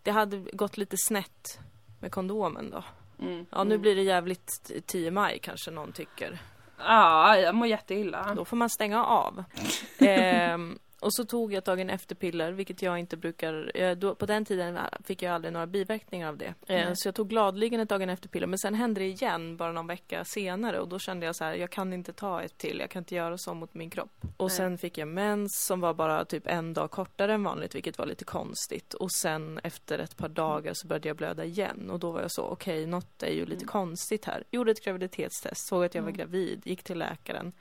det 0.04 0.12
hade 0.12 0.38
gått 0.38 0.78
lite 0.78 0.96
snett 0.98 1.60
med 2.00 2.12
kondomen 2.12 2.70
då. 2.70 2.84
Mm. 3.25 3.46
Ja, 3.51 3.63
nu 3.63 3.75
mm. 3.75 3.82
blir 3.82 3.96
det 3.96 4.01
jävligt 4.01 4.72
10 4.86 5.12
maj 5.12 5.39
kanske 5.39 5.72
någon 5.72 5.92
tycker. 5.92 6.39
Ja, 6.78 7.38
jag 7.38 7.56
mår 7.56 7.68
jätteilla. 7.68 8.34
Då 8.36 8.46
får 8.46 8.58
man 8.58 8.70
stänga 8.70 9.06
av. 9.06 9.44
ehm, 10.00 10.80
och 11.00 11.13
så 11.13 11.25
tog 11.25 11.53
jag 11.53 11.63
tag 11.63 11.79
i 11.79 11.82
en 11.82 11.89
efterpiller, 11.89 12.51
vilket 12.51 12.82
jag 12.82 13.00
inte 13.00 13.18
brukar... 13.18 13.72
Eh, 13.77 13.96
då, 13.98 14.15
på 14.15 14.25
den 14.25 14.46
tiden 14.46 14.79
fick 15.03 15.22
jag 15.22 15.34
aldrig 15.36 15.53
några 15.53 15.68
biverkningar 15.68 16.27
av 16.29 16.38
det. 16.38 16.53
Eh, 16.68 16.94
så 16.94 17.08
jag 17.08 17.15
tog 17.15 17.29
gladeligen 17.29 17.79
ett 17.79 17.89
tag 17.89 18.01
en 18.01 18.10
efterpiller, 18.10 18.48
men 18.48 18.60
sen 18.60 18.74
hände 18.75 19.00
det 19.01 19.08
igen 19.08 19.58
bara 19.58 19.72
någon 19.72 19.88
vecka 19.88 20.25
senare 20.25 20.79
och 20.79 20.88
då 20.88 21.00
kände 21.00 21.25
jag 21.25 21.36
så 21.36 21.44
här, 21.44 21.53
jag 21.56 21.70
kan 21.70 21.94
inte 21.94 22.13
ta 22.13 22.41
ett 22.41 22.58
till, 22.58 22.79
jag 22.79 22.89
kan 22.89 23.01
inte 23.01 23.15
göra 23.15 23.38
så 23.38 23.53
mot 23.53 23.74
min 23.74 23.89
kropp. 23.89 24.12
Och 24.38 24.48
Nej. 24.48 24.58
sen 24.58 24.77
fick 24.77 24.98
jag 24.98 25.08
mens 25.08 25.65
som 25.65 25.79
var 25.79 25.94
bara 25.94 26.25
typ 26.25 26.48
en 26.48 26.74
dag 26.74 26.91
kortare 26.91 27.34
än 27.34 27.44
vanligt, 27.44 27.75
vilket 27.75 27.98
var 27.98 28.06
lite 28.06 28.25
konstigt. 28.25 28.94
Och 28.94 29.12
sen 29.12 29.60
efter 29.63 30.00
ett 30.00 30.18
par 30.18 30.29
dagar 30.29 30.74
så 30.74 30.88
började 30.88 31.08
jag 31.08 31.18
blöda 31.18 31.46
igen 31.46 31.89
och 31.89 32.00
då 32.00 32.12
var 32.12 32.22
jag 32.22 32.32
så, 32.32 32.44
okej, 32.44 32.86
något 32.86 33.24
är 33.24 33.32
ju 33.34 33.46
lite 33.46 33.56
Mm. 33.63 33.68
konstigt 33.68 34.25
här. 34.25 34.44
Gjorde 34.51 34.72
ett 34.72 34.84
graviditetstest, 34.86 35.68
såg 35.68 35.86
att 35.86 35.96
jag 35.96 36.01
var 36.01 36.10
Mm. 36.10 36.18
gravid, 36.18 36.62
gick 36.65 36.84
till 36.84 36.98
läkaren. 36.98 37.51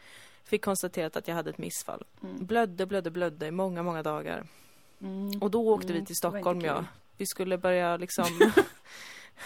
Fick 0.49 0.65
konstaterat 0.65 1.17
att 1.17 1.29
jag 1.29 1.35
hade 1.35 1.51
ett 1.51 1.59
missfall. 1.59 2.05
Mm. 2.23 2.47
Blödde, 2.47 2.87
blödde, 2.87 3.11
blödde 3.11 3.47
i 3.47 3.51
många, 3.51 3.83
många 3.83 4.03
dagar. 4.03 4.47
Mm. 5.01 5.43
Och 5.43 5.51
då 5.51 5.69
åkte 5.69 5.87
Mm, 5.87 5.87
vi 5.87 5.87
till 5.87 5.95
var 5.95 6.01
inte 6.01 6.15
Stockholm, 6.15 6.61
ja. 6.61 6.85
Vi 7.17 7.27
skulle 7.27 7.59
börja 7.59 7.97
liksom... 7.97 8.25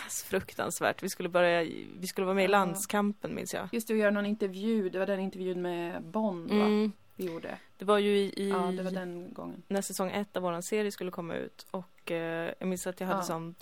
Fruktansvärt. 0.24 1.02
Vi 1.02 1.08
skulle 1.08 1.28
börja... 1.28 1.62
Vi 1.98 2.06
skulle 2.06 2.24
vara 2.24 2.34
med 2.34 2.44
i 2.44 2.48
landskampen, 2.48 3.34
minns 3.34 3.54
jag. 3.54 3.68
Just 3.72 3.88
det, 3.88 3.94
att 3.94 4.00
göra 4.00 4.10
någon 4.10 4.26
intervju. 4.26 4.88
Det 4.88 4.98
var 4.98 5.06
den 5.06 5.20
intervjun 5.20 5.62
med 5.62 6.02
Bond, 6.02 6.50
va? 6.50 6.64
Mm. 6.64 6.92
Vi 7.16 7.24
gjorde. 7.24 7.58
Det 7.82 7.86
var 7.86 7.98
ju 7.98 8.16
i... 8.16 8.32
i 8.36 8.48
Ja, 8.50 8.56
det 8.76 8.82
var 8.82 8.90
den 8.90 9.32
gången. 9.34 9.62
När 9.68 9.82
säsong 9.82 10.10
ett 10.10 10.36
av 10.36 10.42
våran 10.42 10.62
serie 10.62 10.92
skulle 10.92 11.10
komma 11.10 11.34
ut. 11.34 11.66
Och 11.70 12.10
eh, 12.10 12.52
jag 12.58 12.68
minns 12.68 12.86
att 12.86 13.00
jag 13.00 13.06
hade 13.06 13.18
Ja. 13.20 13.24
sån 13.24 13.54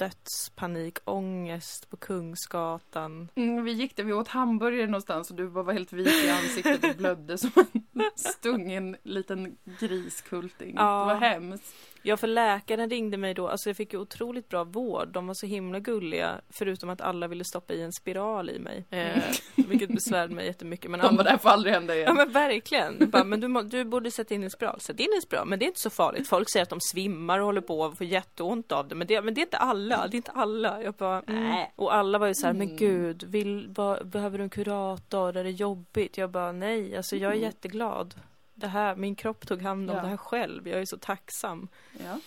dödspanikångest 0.71 1.91
på 1.91 1.97
Kungsgatan. 1.97 3.29
Mm, 3.35 3.65
vi 3.65 3.73
gick 3.73 3.97
där, 3.97 4.05
vi 4.05 4.13
åt 4.13 4.29
hamburgare 4.29 4.87
någonstans 4.87 5.31
och 5.31 5.37
du 5.37 5.49
bara 5.49 5.65
var 5.65 5.73
helt 5.73 5.93
vit 5.93 6.25
i 6.25 6.31
ansiktet 6.31 6.91
och 6.91 6.97
blödde 6.97 7.39
som 7.39 7.51
en 7.57 7.83
stungen 8.17 8.97
liten 9.03 9.57
griskulting. 9.81 10.75
Ja. 10.79 11.01
Det 11.01 11.15
var 11.15 11.21
hemskt. 11.21 11.75
Ja, 12.03 12.17
för 12.17 12.27
läkaren 12.27 12.91
ringde 12.91 13.17
mig 13.17 13.35
då. 13.35 13.49
Alltså 13.49 13.69
jag 13.69 13.77
fick 13.77 13.93
ju 13.93 13.99
otroligt 13.99 14.49
bra 14.49 14.65
vård. 14.65 15.09
De 15.09 15.27
var 15.27 15.35
så 15.35 15.47
himla 15.47 15.79
gulliga. 15.81 16.41
Förutom 16.51 16.91
att 16.91 17.01
alla 17.01 17.29
ville 17.29 17.45
stoppa 17.45 17.73
i 17.75 17.83
en 17.83 17.93
spiral 17.93 18.51
i 18.51 18.59
mig. 18.59 18.85
Eh, 18.91 19.23
vilket 19.57 19.89
besvärade 19.95 20.35
mig 20.35 20.47
jättemycket. 20.47 20.91
Men 20.91 21.01
De 21.01 21.07
andra... 21.07 21.23
det 21.23 21.31
här 21.31 21.39
får 21.39 21.51
aldrig 21.51 21.75
hända 21.75 21.95
Ja 21.95 22.01
igen. 22.01 22.15
men 22.17 22.33
verkligen. 22.33 23.11
Bara, 23.11 23.25
men 23.25 23.41
du, 23.41 23.49
må- 23.49 23.63
du 23.63 23.85
borde 23.85 24.10
sätta 24.11 24.35
in 24.35 24.51
spiral. 24.51 24.81
Sätt 24.81 25.01
in 25.01 25.09
spiral. 25.23 25.47
Men 25.49 25.59
det 25.59 25.65
är 25.65 25.67
inte 25.67 25.81
så 25.81 25.91
farligt. 25.91 26.29
Folk 26.29 26.51
säger 26.51 26.63
att 26.63 26.71
de 26.71 26.81
svimmar 26.81 27.39
och 27.39 27.45
håller 27.47 27.61
på 27.61 27.81
och 27.81 27.99
får 27.99 28.07
jätteont 28.07 28.73
av 28.73 28.89
det. 28.89 28.95
Men 28.95 29.07
det, 29.07 29.23
men 29.23 29.35
det 29.35 29.41
är 29.41 29.43
inte 29.43 29.57
alla. 29.59 30.07
Det 30.09 30.15
är 30.15 30.17
inte 30.17 30.31
alla. 30.31 30.83
Jag 30.83 30.95
bara, 30.95 31.23
nej. 31.27 31.73
Och 31.77 31.95
alla 31.95 32.19
var 32.19 32.27
ju 32.27 32.35
så 32.35 32.47
här, 32.47 32.53
men 32.53 32.67
Mm. 32.67 32.77
gud, 32.77 33.23
vill, 33.23 33.69
vad, 33.77 34.07
behöver 34.07 34.39
du 34.39 34.45
en 34.45 34.51
kurator? 34.51 35.37
Är 35.37 35.45
det 35.45 35.51
jobbigt? 35.51 36.19
Jag 36.19 36.31
bara, 36.31 36.53
nej. 36.53 36.97
Alltså 36.97 37.17
jag 37.17 37.31
är 37.33 37.37
Mm. 37.37 37.45
jätteglad. 37.45 38.15
Det 38.55 38.67
här, 38.67 38.97
min 38.97 39.15
kropp 39.15 39.47
tog 39.47 39.63
hand 39.63 39.91
om 39.91 39.97
Ja. 39.97 40.03
det 40.03 40.09
här 40.09 40.17
själv. 40.17 40.69
Jag 40.69 40.81
är 40.81 40.85
så 40.85 40.97
tacksam. 40.99 41.69
Ja. 42.05 42.19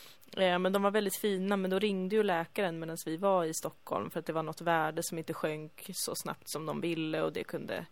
Eh, 0.44 0.60
Men 0.60 0.74
de 0.74 0.82
var 0.84 0.92
väldigt 0.92 1.18
fina, 1.18 1.58
men 1.58 1.72
då 1.72 1.80
ringde 1.80 2.16
ju 2.16 2.24
läkaren 2.24 2.80
medan 2.80 2.98
vi 3.06 3.18
var 3.18 3.46
i 3.46 3.54
Stockholm 3.54 4.10
för 4.10 4.20
att 4.20 4.26
det 4.26 4.34
var 4.34 4.44
något 4.44 4.62
värde 4.62 5.02
som 5.04 5.18
inte 5.18 5.34
sjönk 5.34 5.90
så 5.94 6.16
snabbt 6.16 6.50
som 6.50 6.66
de 6.66 6.82
ville 6.82 7.22
och 7.22 7.34
det 7.34 7.44
kunde 7.44 7.86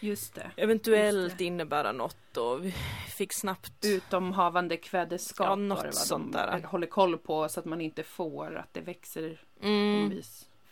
Just 0.00 0.34
det. 0.34 0.50
eventuellt 0.56 1.24
Just 1.24 1.38
det. 1.38 1.44
innebära 1.44 1.92
något 1.92 2.36
och 2.36 2.64
vi 2.64 2.70
fick 3.16 3.32
snabbt 3.32 3.84
Utomhavande 3.84 4.76
kvädeskap 4.76 5.46
Ja, 5.46 5.54
något 5.56 5.84
va? 5.84 5.92
sånt 5.92 6.32
de 6.32 6.38
där. 6.38 6.62
håller 6.62 6.86
koll 6.86 7.18
på 7.18 7.48
så 7.48 7.60
att 7.60 7.66
man 7.66 7.80
inte 7.80 8.02
får 8.02 8.56
att 8.56 8.74
det 8.74 8.80
växer 8.80 9.40
mm, 9.62 10.22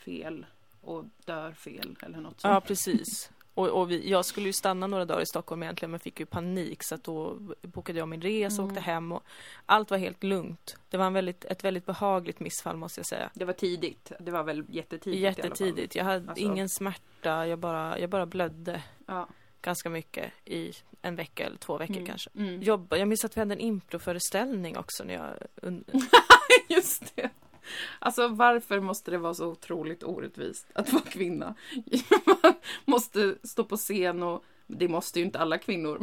fel 0.05 0.47
och 0.81 1.05
dör 1.25 1.53
fel 1.53 1.97
eller 2.03 2.19
något 2.21 2.41
Ja, 2.43 2.55
sånt. 2.55 2.65
precis. 2.67 3.31
Och, 3.55 3.69
och 3.69 3.91
vi, 3.91 4.11
jag 4.11 4.25
skulle 4.25 4.47
ju 4.47 4.53
stanna 4.53 4.87
några 4.87 5.05
dagar 5.05 5.21
i 5.23 5.27
Stockholm 5.27 5.63
egentligen 5.63 5.91
men 5.91 6.01
fick 6.01 6.21
ju 6.21 6.27
panik 6.27 6.83
så 6.83 6.95
att 6.95 7.05
då 7.05 7.35
bokade 7.63 7.99
jag 7.99 8.09
min 8.09 8.21
resa 8.23 8.55
och 8.63 8.65
Mm. 8.65 8.71
åkte 8.77 8.81
hem 8.81 9.13
och 9.13 9.23
allt 9.67 9.91
var 9.91 9.99
helt 9.99 10.23
lugnt. 10.25 10.77
Det 10.91 10.97
var 10.97 11.07
en 11.07 11.13
väldigt, 11.13 11.45
ett 11.45 11.65
väldigt 11.65 11.87
behagligt 11.87 12.41
missfall 12.41 12.77
måste 12.77 12.99
jag 13.01 13.07
säga. 13.07 13.31
Det 13.35 13.45
var 13.45 13.53
tidigt. 13.53 14.13
Det 14.21 14.31
var 14.31 14.43
väl 14.45 14.65
jättetidigt. 14.69 15.21
Jättetidigt. 15.23 15.95
Jag 15.95 16.05
hade 16.05 16.29
Alltså- 16.31 16.45
ingen 16.45 16.69
smärta, 16.69 17.47
jag 17.47 17.59
bara, 17.59 17.99
jag 17.99 18.11
bara 18.11 18.27
blödde 18.27 18.83
Ja. 19.07 19.29
ganska 19.63 19.91
mycket 19.91 20.33
i 20.45 20.73
en 21.03 21.17
vecka 21.17 21.47
eller 21.47 21.57
två 21.57 21.79
veckor 21.79 21.95
Mm. 21.97 22.07
kanske. 22.07 22.31
Mm. 22.37 22.63
Jobba, 22.63 22.97
jag 22.97 23.09
minns 23.09 23.25
att 23.25 23.37
vi 23.37 23.41
hade 23.41 23.55
en 23.55 23.61
improföreställning 23.61 24.77
också 24.77 25.05
när 25.05 25.15
jag 25.15 25.33
Just 26.69 27.17
det. 27.17 27.31
Alltså 27.99 28.29
varför 28.29 28.81
måste 28.81 29.11
det 29.11 29.19
vara 29.19 29.35
så 29.35 29.47
otroligt 29.47 30.03
orättvist 30.03 30.67
att 30.75 30.93
vara 30.93 31.03
kvinna? 31.03 31.55
Man 32.27 32.55
måste 32.85 33.35
stå 33.43 33.65
på 33.65 33.77
scen 33.77 34.23
och 34.23 34.45
det 34.67 34.89
måste 34.89 35.19
ju 35.19 35.25
inte 35.25 35.39
alla 35.39 35.59
kvinnor. 35.59 35.99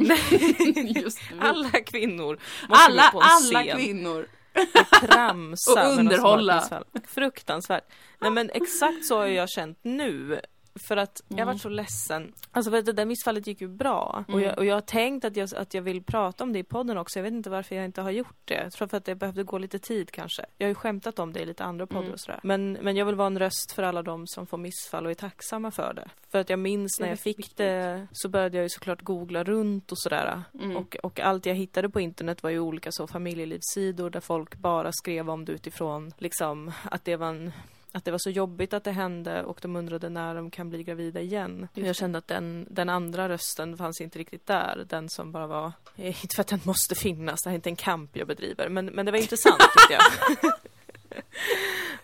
alla 1.40 1.70
kvinnor 1.70 2.38
måste 2.68 2.84
alla, 2.84 3.10
på 3.12 3.18
en 3.18 3.24
alla 3.24 3.62
scen 3.62 3.76
kvinnor. 3.76 4.26
och 4.54 5.08
tramsa 5.08 5.72
Och 5.92 5.98
underhålla. 5.98 6.84
Fruktansvärt. 7.06 7.84
Nej 8.20 8.30
men 8.30 8.50
exakt 8.50 9.04
så 9.04 9.18
har 9.18 9.26
jag 9.26 9.50
känt 9.50 9.78
nu. 9.82 10.40
För 10.88 10.96
att 10.96 11.22
jag 11.28 11.36
Mm. 11.38 11.46
varit 11.46 11.60
så 11.60 11.68
ledsen. 11.68 12.32
Alltså 12.50 12.70
för 12.70 12.78
att 12.78 12.86
det 12.86 12.92
där 12.92 13.04
missfallet 13.04 13.46
gick 13.46 13.60
ju 13.60 13.68
bra. 13.68 14.24
Och, 14.28 14.34
Mm. 14.34 14.44
jag, 14.44 14.58
och 14.58 14.64
jag 14.64 14.74
har 14.74 14.80
tänkt 14.80 15.24
att 15.24 15.36
jag, 15.36 15.54
att 15.56 15.74
jag 15.74 15.82
vill 15.82 16.02
prata 16.02 16.44
om 16.44 16.52
det 16.52 16.58
i 16.58 16.62
podden 16.62 16.98
också. 16.98 17.18
Jag 17.18 17.22
vet 17.24 17.32
inte 17.32 17.50
varför 17.50 17.76
jag 17.76 17.84
inte 17.84 18.00
har 18.02 18.10
gjort 18.10 18.36
det. 18.44 18.54
Jag 18.62 18.72
tror 18.72 18.88
för 18.88 18.96
att 18.96 19.04
det 19.04 19.14
behövde 19.14 19.42
gå 19.42 19.58
lite 19.58 19.78
tid 19.78 20.10
kanske. 20.10 20.44
Jag 20.58 20.66
har 20.66 20.68
ju 20.68 20.74
skämtat 20.74 21.18
om 21.18 21.32
det 21.32 21.40
i 21.40 21.44
lite 21.46 21.64
andra 21.64 21.86
poddar 21.86 22.00
Mm. 22.00 22.12
och 22.12 22.20
sådär. 22.20 22.40
Men, 22.42 22.72
men 22.72 22.96
jag 22.96 23.06
vill 23.06 23.14
vara 23.14 23.26
en 23.26 23.38
röst 23.38 23.72
för 23.72 23.82
alla 23.82 24.02
de 24.02 24.26
som 24.26 24.46
får 24.46 24.58
missfall 24.58 25.04
och 25.04 25.10
är 25.10 25.14
tacksamma 25.14 25.70
för 25.70 25.94
det. 25.94 26.08
För 26.30 26.38
att 26.38 26.50
jag 26.50 26.58
minns 26.58 27.00
när 27.00 27.08
jag 27.08 27.18
fick 27.20 27.56
det 27.56 28.06
så 28.12 28.28
började 28.28 28.56
jag 28.56 28.62
ju 28.62 28.68
såklart 28.68 29.02
googla 29.02 29.44
runt 29.44 29.92
och 29.92 29.98
sådär. 29.98 30.42
Mm. 30.54 30.76
Och, 30.76 30.96
och 31.02 31.20
allt 31.20 31.46
jag 31.46 31.54
hittade 31.54 31.88
på 31.90 32.00
internet 32.00 32.42
var 32.42 32.50
ju 32.50 32.58
olika 32.58 32.92
så 32.92 33.06
familjelivssidor 33.06 34.10
där 34.10 34.20
folk 34.20 34.56
bara 34.56 34.92
skrev 34.92 35.30
om 35.30 35.44
det 35.44 35.52
utifrån 35.52 36.12
liksom 36.18 36.72
att 36.90 37.04
det 37.04 37.16
var 37.16 37.28
en 37.28 37.52
att 37.92 38.04
det 38.04 38.10
var 38.10 38.18
så 38.18 38.30
jobbigt 38.30 38.72
att 38.72 38.84
det 38.84 38.92
hände 38.92 39.42
och 39.44 39.58
de 39.62 39.76
undrade 39.76 40.08
när 40.08 40.34
de 40.34 40.50
kan 40.50 40.70
bli 40.70 40.82
gravida 40.82 41.20
igen. 41.20 41.68
Jag 41.74 41.96
kände 41.96 42.18
att 42.18 42.26
den, 42.26 42.66
den 42.70 42.88
andra 42.88 43.28
rösten 43.28 43.76
fanns 43.76 44.00
inte 44.00 44.18
riktigt 44.18 44.46
där. 44.46 44.84
Den 44.88 45.08
som 45.08 45.32
bara 45.32 45.46
var, 45.46 45.72
eh, 45.96 46.22
inte 46.22 46.34
för 46.34 46.40
att 46.40 46.48
den 46.48 46.60
måste 46.62 46.94
finnas, 46.94 47.42
det 47.42 47.50
här 47.50 47.54
är 47.54 47.58
inte 47.58 47.70
en 47.70 47.76
kamp 47.76 48.16
jag 48.16 48.26
bedriver, 48.26 48.68
men, 48.68 48.86
men 48.86 49.06
det 49.06 49.12
var 49.12 49.18
intressant 49.18 49.60
tyckte 49.60 49.92
jag. 49.92 50.02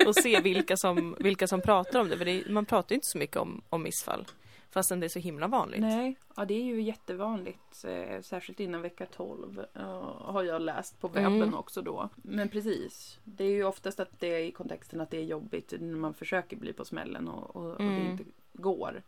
och 0.08 0.14
se 0.14 0.40
vilka 0.40 0.76
som, 0.76 1.16
vilka 1.18 1.46
som 1.46 1.60
pratar 1.60 2.00
om 2.00 2.08
det, 2.08 2.18
för 2.18 2.24
det, 2.24 2.42
man 2.48 2.66
pratar 2.66 2.92
ju 2.92 2.94
inte 2.94 3.08
så 3.08 3.18
mycket 3.18 3.36
om, 3.36 3.62
om 3.68 3.82
missfall. 3.82 4.26
Fastän 4.78 5.00
det 5.00 5.06
är 5.06 5.08
så 5.08 5.18
himla 5.18 5.46
vanligt. 5.48 5.80
Nej, 5.80 6.16
ja, 6.36 6.44
det 6.44 6.54
är 6.54 6.62
ju 6.64 6.82
jättevanligt. 6.82 7.84
Eh, 7.84 8.20
särskilt 8.20 8.60
innan 8.60 8.82
vecka 8.82 9.06
12 9.06 9.64
eh, 9.74 9.82
har 10.20 10.42
jag 10.42 10.62
läst 10.62 11.00
på 11.00 11.08
webben 11.08 11.42
Mm. 11.42 11.54
också 11.54 11.82
då. 11.82 12.08
Men 12.16 12.48
precis, 12.48 13.18
det 13.24 13.44
är 13.44 13.50
ju 13.50 13.64
oftast 13.64 14.00
att 14.00 14.20
det 14.20 14.26
är 14.26 14.38
i 14.40 14.52
kontexten 14.52 15.00
att 15.00 15.10
det 15.10 15.16
är 15.16 15.24
jobbigt 15.24 15.74
när 15.80 15.96
man 15.96 16.14
försöker 16.14 16.56
bli 16.56 16.72
på 16.72 16.84
smällen 16.84 17.28
och, 17.28 17.56
och, 17.56 17.70
och 17.70 17.78
det 17.78 17.84
Mm. 17.84 18.10
inte 18.10 18.24
går. 18.52 19.02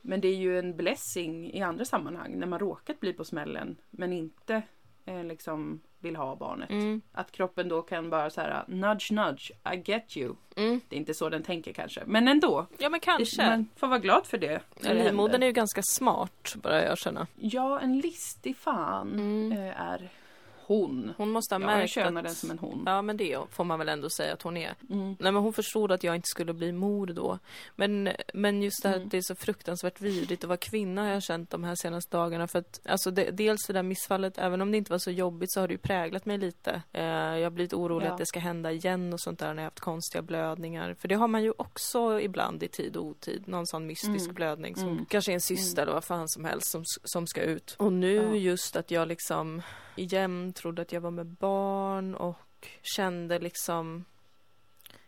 Men 0.00 0.20
det 0.20 0.28
är 0.28 0.36
ju 0.36 0.58
en 0.58 0.76
blessing 0.76 1.52
i 1.52 1.62
andra 1.62 1.84
sammanhang 1.84 2.38
när 2.38 2.46
man 2.46 2.58
råkat 2.58 3.00
bli 3.00 3.12
på 3.12 3.24
smällen 3.24 3.76
men 3.90 4.12
inte 4.12 4.62
eh, 5.06 5.24
liksom 5.24 5.80
vill 5.98 6.16
ha 6.16 6.36
barnet. 6.36 6.70
Mm, 6.70 7.02
Att 7.12 7.32
kroppen 7.32 7.68
då 7.68 7.82
kan 7.82 8.10
bara 8.10 8.30
så 8.30 8.40
här 8.40 8.64
nudge 8.68 9.12
nudge, 9.12 9.50
I 9.74 9.90
get 9.90 10.16
you. 10.16 10.34
mm. 10.56 10.80
Det 10.88 10.96
är 10.96 11.00
inte 11.00 11.14
så 11.14 11.28
den 11.28 11.42
tänker 11.42 11.72
kanske, 11.72 12.02
men 12.06 12.28
ändå. 12.28 12.66
Ja 12.78 12.88
men 12.88 13.00
kanske. 13.00 13.46
Man 13.46 13.68
får 13.76 13.86
vara 13.86 13.98
glad 13.98 14.26
för 14.26 14.38
det. 14.38 14.60
Livmodern 14.80 15.42
är 15.42 15.46
ju 15.46 15.52
ganska 15.52 15.82
smart, 15.82 16.54
börjar 16.62 16.82
jag 16.84 16.98
känna. 16.98 17.26
Ja, 17.36 17.80
en 17.80 17.98
listig 18.00 18.56
fan 18.56 19.12
Mm. 19.12 19.52
eh, 19.52 19.80
är 19.80 20.08
hon. 20.66 21.12
Hon 21.16 21.30
måste 21.30 21.54
ha 21.54 21.60
Ja, 21.62 21.70
jag 21.70 21.78
märkt 21.78 21.92
könar 21.92 22.20
att... 22.20 22.26
den 22.26 22.34
som 22.34 22.50
en 22.50 22.58
hon. 22.58 22.82
Ja 22.86 23.02
men 23.02 23.16
det 23.16 23.38
får 23.50 23.64
man 23.64 23.78
väl 23.78 23.88
ändå 23.88 24.10
säga 24.10 24.32
att 24.32 24.42
hon 24.42 24.56
är. 24.56 24.74
Mm. 24.90 25.06
Nej 25.08 25.32
men 25.32 25.36
hon 25.36 25.52
förstod 25.52 25.92
att 25.92 26.04
jag 26.04 26.14
inte 26.16 26.26
skulle 26.28 26.52
bli 26.54 26.72
mor 26.72 27.06
då. 27.06 27.38
Men, 27.76 28.08
men 28.34 28.62
just 28.62 28.82
det 28.82 28.88
här 28.88 28.96
Mm. 28.96 29.06
att 29.06 29.10
det 29.10 29.16
är 29.16 29.22
så 29.22 29.34
fruktansvärt 29.34 30.00
vidrigt 30.00 30.44
att 30.44 30.48
vara 30.48 30.56
kvinna 30.56 31.02
har 31.02 31.08
jag 31.08 31.22
känt 31.22 31.50
de 31.50 31.64
här 31.64 31.74
senaste 31.74 32.16
dagarna. 32.16 32.48
För 32.48 32.58
att 32.58 32.80
alltså 32.84 33.10
det, 33.10 33.30
dels 33.30 33.66
det 33.66 33.72
där 33.72 33.82
missfallet, 33.82 34.38
även 34.38 34.60
om 34.60 34.70
det 34.70 34.78
inte 34.78 34.90
var 34.92 34.98
så 34.98 35.10
jobbigt 35.10 35.52
så 35.52 35.60
har 35.60 35.68
det 35.68 35.72
ju 35.74 35.78
präglat 35.78 36.26
mig 36.26 36.38
lite. 36.38 36.82
Eh, 36.92 37.04
jag 37.04 37.42
har 37.44 37.50
blivit 37.50 37.72
orolig 37.74 38.06
Ja. 38.06 38.12
att 38.12 38.18
det 38.18 38.26
ska 38.26 38.40
hända 38.40 38.72
igen 38.72 39.12
och 39.12 39.20
sånt 39.20 39.38
där 39.38 39.54
när 39.54 39.62
jag 39.62 39.66
haft 39.66 39.80
konstiga 39.80 40.22
blödningar. 40.22 40.94
För 40.98 41.08
det 41.08 41.14
har 41.14 41.28
man 41.28 41.42
ju 41.42 41.52
också 41.56 42.20
ibland 42.20 42.62
i 42.62 42.68
tid 42.68 42.96
och 42.96 43.04
otid. 43.04 43.48
Någon 43.48 43.66
sån 43.66 43.86
mystisk 43.86 44.24
Mm. 44.24 44.34
blödning 44.34 44.76
som 44.76 44.88
Mm. 44.88 45.04
kanske 45.04 45.32
är 45.32 45.34
en 45.34 45.40
cysta 45.40 45.82
eller 45.82 45.92
vad 45.92 46.04
fan 46.04 46.28
som 46.28 46.44
helst 46.44 46.70
som, 46.70 46.82
som 47.04 47.26
ska 47.26 47.42
ut. 47.42 47.74
Och 47.78 47.92
nu 47.92 48.14
Ja. 48.14 48.34
just 48.34 48.76
att 48.76 48.90
jag 48.90 49.08
liksom 49.08 49.62
igen 49.96 50.51
trodde 50.52 50.82
att 50.82 50.92
jag 50.92 51.00
var 51.00 51.10
med 51.10 51.26
barn 51.26 52.14
och 52.14 52.68
kände 52.82 53.38
liksom 53.38 54.04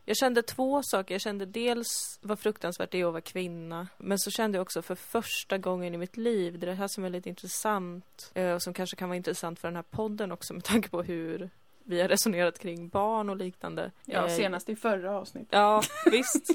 jag 0.06 0.16
kände 0.16 0.42
två 0.42 0.82
saker. 0.82 1.14
Jag 1.14 1.20
kände 1.20 1.46
dels 1.46 2.18
vad 2.22 2.38
fruktansvärt 2.38 2.90
det 2.90 3.00
är 3.00 3.06
att 3.06 3.12
vara 3.12 3.20
kvinna. 3.20 3.88
Men 3.98 4.18
så 4.18 4.30
kände 4.30 4.58
jag 4.58 4.62
också 4.62 4.82
för 4.82 4.94
första 4.94 5.58
gången 5.58 5.94
i 5.94 5.98
mitt 5.98 6.16
liv, 6.16 6.58
det 6.58 6.66
är 6.66 6.70
det 6.70 6.74
här 6.74 6.88
som 6.88 7.04
är 7.04 7.10
lite 7.10 7.28
intressant 7.28 8.32
eh, 8.34 8.52
och 8.52 8.62
som 8.62 8.74
kanske 8.74 8.96
kan 8.96 9.08
vara 9.08 9.16
intressant 9.16 9.58
för 9.60 9.68
den 9.68 9.76
här 9.76 9.82
podden 9.82 10.32
också 10.32 10.54
med 10.54 10.64
tanke 10.64 10.88
på 10.88 11.02
hur 11.02 11.50
vi 11.84 12.00
har 12.00 12.08
resonerat 12.08 12.58
kring 12.58 12.88
barn 12.88 13.30
och 13.30 13.36
liknande. 13.36 13.90
Ja, 14.04 14.26
Eh, 14.26 14.36
senast 14.36 14.68
i 14.68 14.76
förra 14.76 15.16
avsnittet. 15.16 15.52
Ja, 15.52 15.82
visst. 16.10 16.46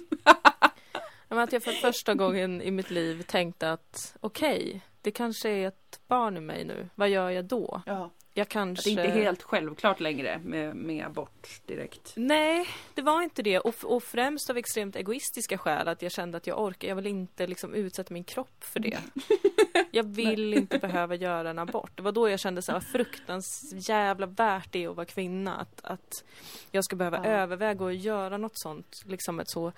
Men 1.27 1.39
att 1.39 1.53
jag 1.53 1.63
för 1.63 1.71
första 1.71 2.13
gången 2.13 2.61
i 2.61 2.71
mitt 2.71 2.91
liv 2.91 3.23
tänkte 3.23 3.71
att 3.71 4.17
okej, 4.19 4.81
det 5.01 5.11
kanske 5.11 5.49
är 5.49 5.67
ett 5.67 5.99
barn 6.07 6.37
i 6.37 6.39
mig 6.39 6.65
nu. 6.65 6.89
Vad 6.95 7.09
gör 7.09 7.29
jag 7.29 7.45
då? 7.45 7.81
Ja, 7.85 8.11
Jag 8.39 8.45
att 8.45 8.49
kanske... 8.49 8.89
det 8.89 8.89
inte 8.89 9.03
är 9.03 9.23
helt 9.23 9.43
självklart 9.43 9.99
längre 9.99 10.41
med, 10.43 10.75
med 10.75 11.05
abort 11.05 11.47
direkt. 11.65 12.13
Nej, 12.15 12.67
det 12.93 13.01
var 13.01 13.21
inte 13.21 13.41
det. 13.41 13.59
Och, 13.59 13.75
och 13.83 14.03
främst 14.03 14.49
av 14.49 14.57
extremt 14.57 14.95
egoistiska 14.95 15.57
skäl. 15.57 15.87
Att 15.87 16.01
jag 16.01 16.11
kände 16.11 16.37
att 16.37 16.47
jag 16.47 16.61
orkar. 16.61 16.87
Jag 16.87 16.95
vill 16.95 17.07
inte 17.07 17.47
liksom 17.47 17.73
utsätta 17.73 18.13
min 18.13 18.23
kropp 18.23 18.63
för 18.63 18.79
det. 18.79 18.97
Jag 19.91 20.03
vill 20.03 20.53
inte 20.53 20.79
behöva 20.79 21.15
göra 21.15 21.49
en 21.49 21.59
abort. 21.59 21.91
Det 21.95 22.01
var 22.01 22.11
då 22.11 22.29
jag 22.29 22.39
kände 22.39 22.61
så 22.61 22.71
här, 22.71 22.79
vad 22.79 22.87
fruktansvärt 22.91 23.89
jävla 23.89 24.25
värt 24.25 24.71
det 24.71 24.83
är 24.83 24.89
att 24.89 24.95
vara 24.95 25.05
kvinna. 25.05 25.55
Att, 25.55 25.81
att 25.83 26.23
jag 26.71 26.85
ska 26.85 26.95
behöva 26.95 27.17
Ja. 27.17 27.25
överväga 27.25 27.85
att 27.85 27.95
göra 27.95 28.37
något 28.37 28.59
sånt. 28.59 28.95
Liksom 29.05 29.39
ett 29.39 29.49
så 29.49 29.71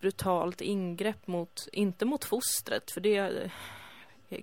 brutalt 0.00 0.60
ingrepp 0.60 1.26
mot, 1.26 1.68
inte 1.72 2.04
mot 2.04 2.24
fostret. 2.24 2.90
För 2.90 3.00
det 3.00 3.50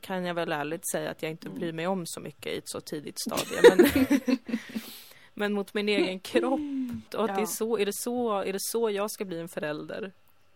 kan 0.02 0.26
jag 0.26 0.34
väl 0.34 0.52
ärligt 0.52 0.90
säga 0.92 1.10
att 1.12 1.22
jag 1.24 1.32
inte 1.32 1.48
Mm. 1.48 1.60
bryr 1.60 1.72
mig 1.72 1.88
om 1.88 2.06
så 2.06 2.20
mycket 2.20 2.54
i 2.54 2.58
ett 2.58 2.70
så 2.70 2.82
tidigt 2.82 3.20
stadie. 3.20 3.62
Men, 3.76 4.08
men 5.34 5.54
mot 5.54 5.74
min 5.74 5.90
egen 5.90 6.20
kropp. 6.20 6.60
Och 7.16 7.22
att 7.24 7.28
det 7.28 7.34
är, 7.34 7.40
Ja. 7.40 7.46
så, 7.46 7.78
är, 7.78 7.86
det 7.86 7.94
så, 7.94 8.32
är 8.42 8.54
det 8.54 8.60
så 8.62 8.90
jag 8.90 9.12
ska 9.12 9.26
bli 9.26 9.40
en 9.40 9.48
förälder? 9.48 10.12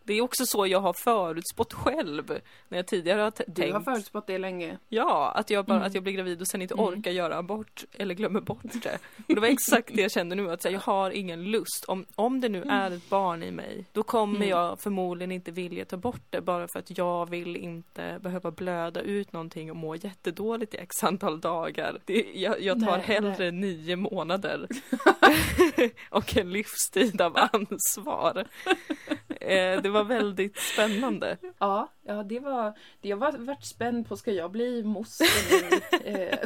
Det 0.07 0.13
är 0.13 0.21
också 0.21 0.45
så 0.45 0.67
jag 0.67 0.79
har 0.79 0.93
förutspått 0.93 1.73
själv. 1.73 2.39
När 2.69 2.77
jag 2.77 2.87
tidigare 2.87 3.21
har 3.21 3.31
t- 3.31 3.43
Du 3.47 3.61
tänkt. 3.61 3.73
har 3.73 3.81
förutspått 3.81 4.27
det 4.27 4.37
länge. 4.37 4.77
Ja, 4.89 5.31
att 5.35 5.49
jag, 5.49 5.65
bara, 5.65 5.75
Mm. 5.75 5.87
att 5.87 5.93
jag 5.93 6.03
blir 6.03 6.13
gravid 6.13 6.41
och 6.41 6.47
sen 6.47 6.61
inte 6.61 6.73
Mm. 6.73 6.85
orkar 6.85 7.11
göra 7.11 7.37
abort 7.37 7.85
eller 7.91 8.15
glömmer 8.15 8.41
bort 8.41 8.59
det. 8.83 8.97
Och 9.27 9.35
det 9.35 9.41
var 9.41 9.47
exakt 9.47 9.89
det 9.95 10.01
jag 10.01 10.11
kände 10.11 10.35
nu, 10.35 10.51
att 10.51 10.63
här, 10.63 10.71
jag 10.71 10.79
har 10.79 11.11
ingen 11.11 11.43
lust. 11.51 11.85
Om, 11.87 12.05
om 12.15 12.41
det 12.41 12.49
nu 12.49 12.63
är 12.63 12.91
ett 12.91 13.09
barn 13.09 13.43
i 13.43 13.51
mig, 13.51 13.85
då 13.91 14.03
kommer 14.03 14.35
Mm. 14.35 14.49
jag 14.49 14.79
förmodligen 14.79 15.31
inte 15.31 15.51
vilja 15.51 15.85
ta 15.85 15.97
bort 15.97 16.21
det 16.29 16.41
bara 16.41 16.67
för 16.67 16.79
att 16.79 16.97
jag 16.97 17.29
vill 17.29 17.55
inte 17.55 18.19
behöva 18.21 18.51
blöda 18.51 19.01
ut 19.01 19.33
någonting 19.33 19.69
och 19.71 19.77
må 19.77 19.95
jättedåligt 19.95 20.73
i 20.73 20.77
x 20.77 21.03
antal 21.03 21.39
dagar. 21.41 21.97
Det, 22.05 22.25
jag, 22.35 22.61
jag 22.61 22.79
tar 22.85 22.97
Nej, 22.97 23.05
hellre 23.05 23.51
nio 23.51 23.95
månader 23.95 24.67
och 26.09 26.37
en 26.37 26.51
livstid 26.51 27.21
av 27.21 27.37
ansvar. 27.53 28.45
Eh, 29.45 29.81
det 29.81 29.89
var 29.89 30.03
väldigt 30.03 30.57
spännande. 30.57 31.37
Ja, 31.59 31.91
ja 32.03 32.23
det 32.23 32.39
var... 32.39 32.77
Jag 33.01 33.17
var 33.17 33.31
varit 33.31 33.65
spänd 33.65 34.07
på, 34.07 34.17
ska 34.17 34.31
jag 34.31 34.51
bli 34.51 34.83
moster 34.83 35.27
nu? 35.69 35.81
Eh, 36.05 36.39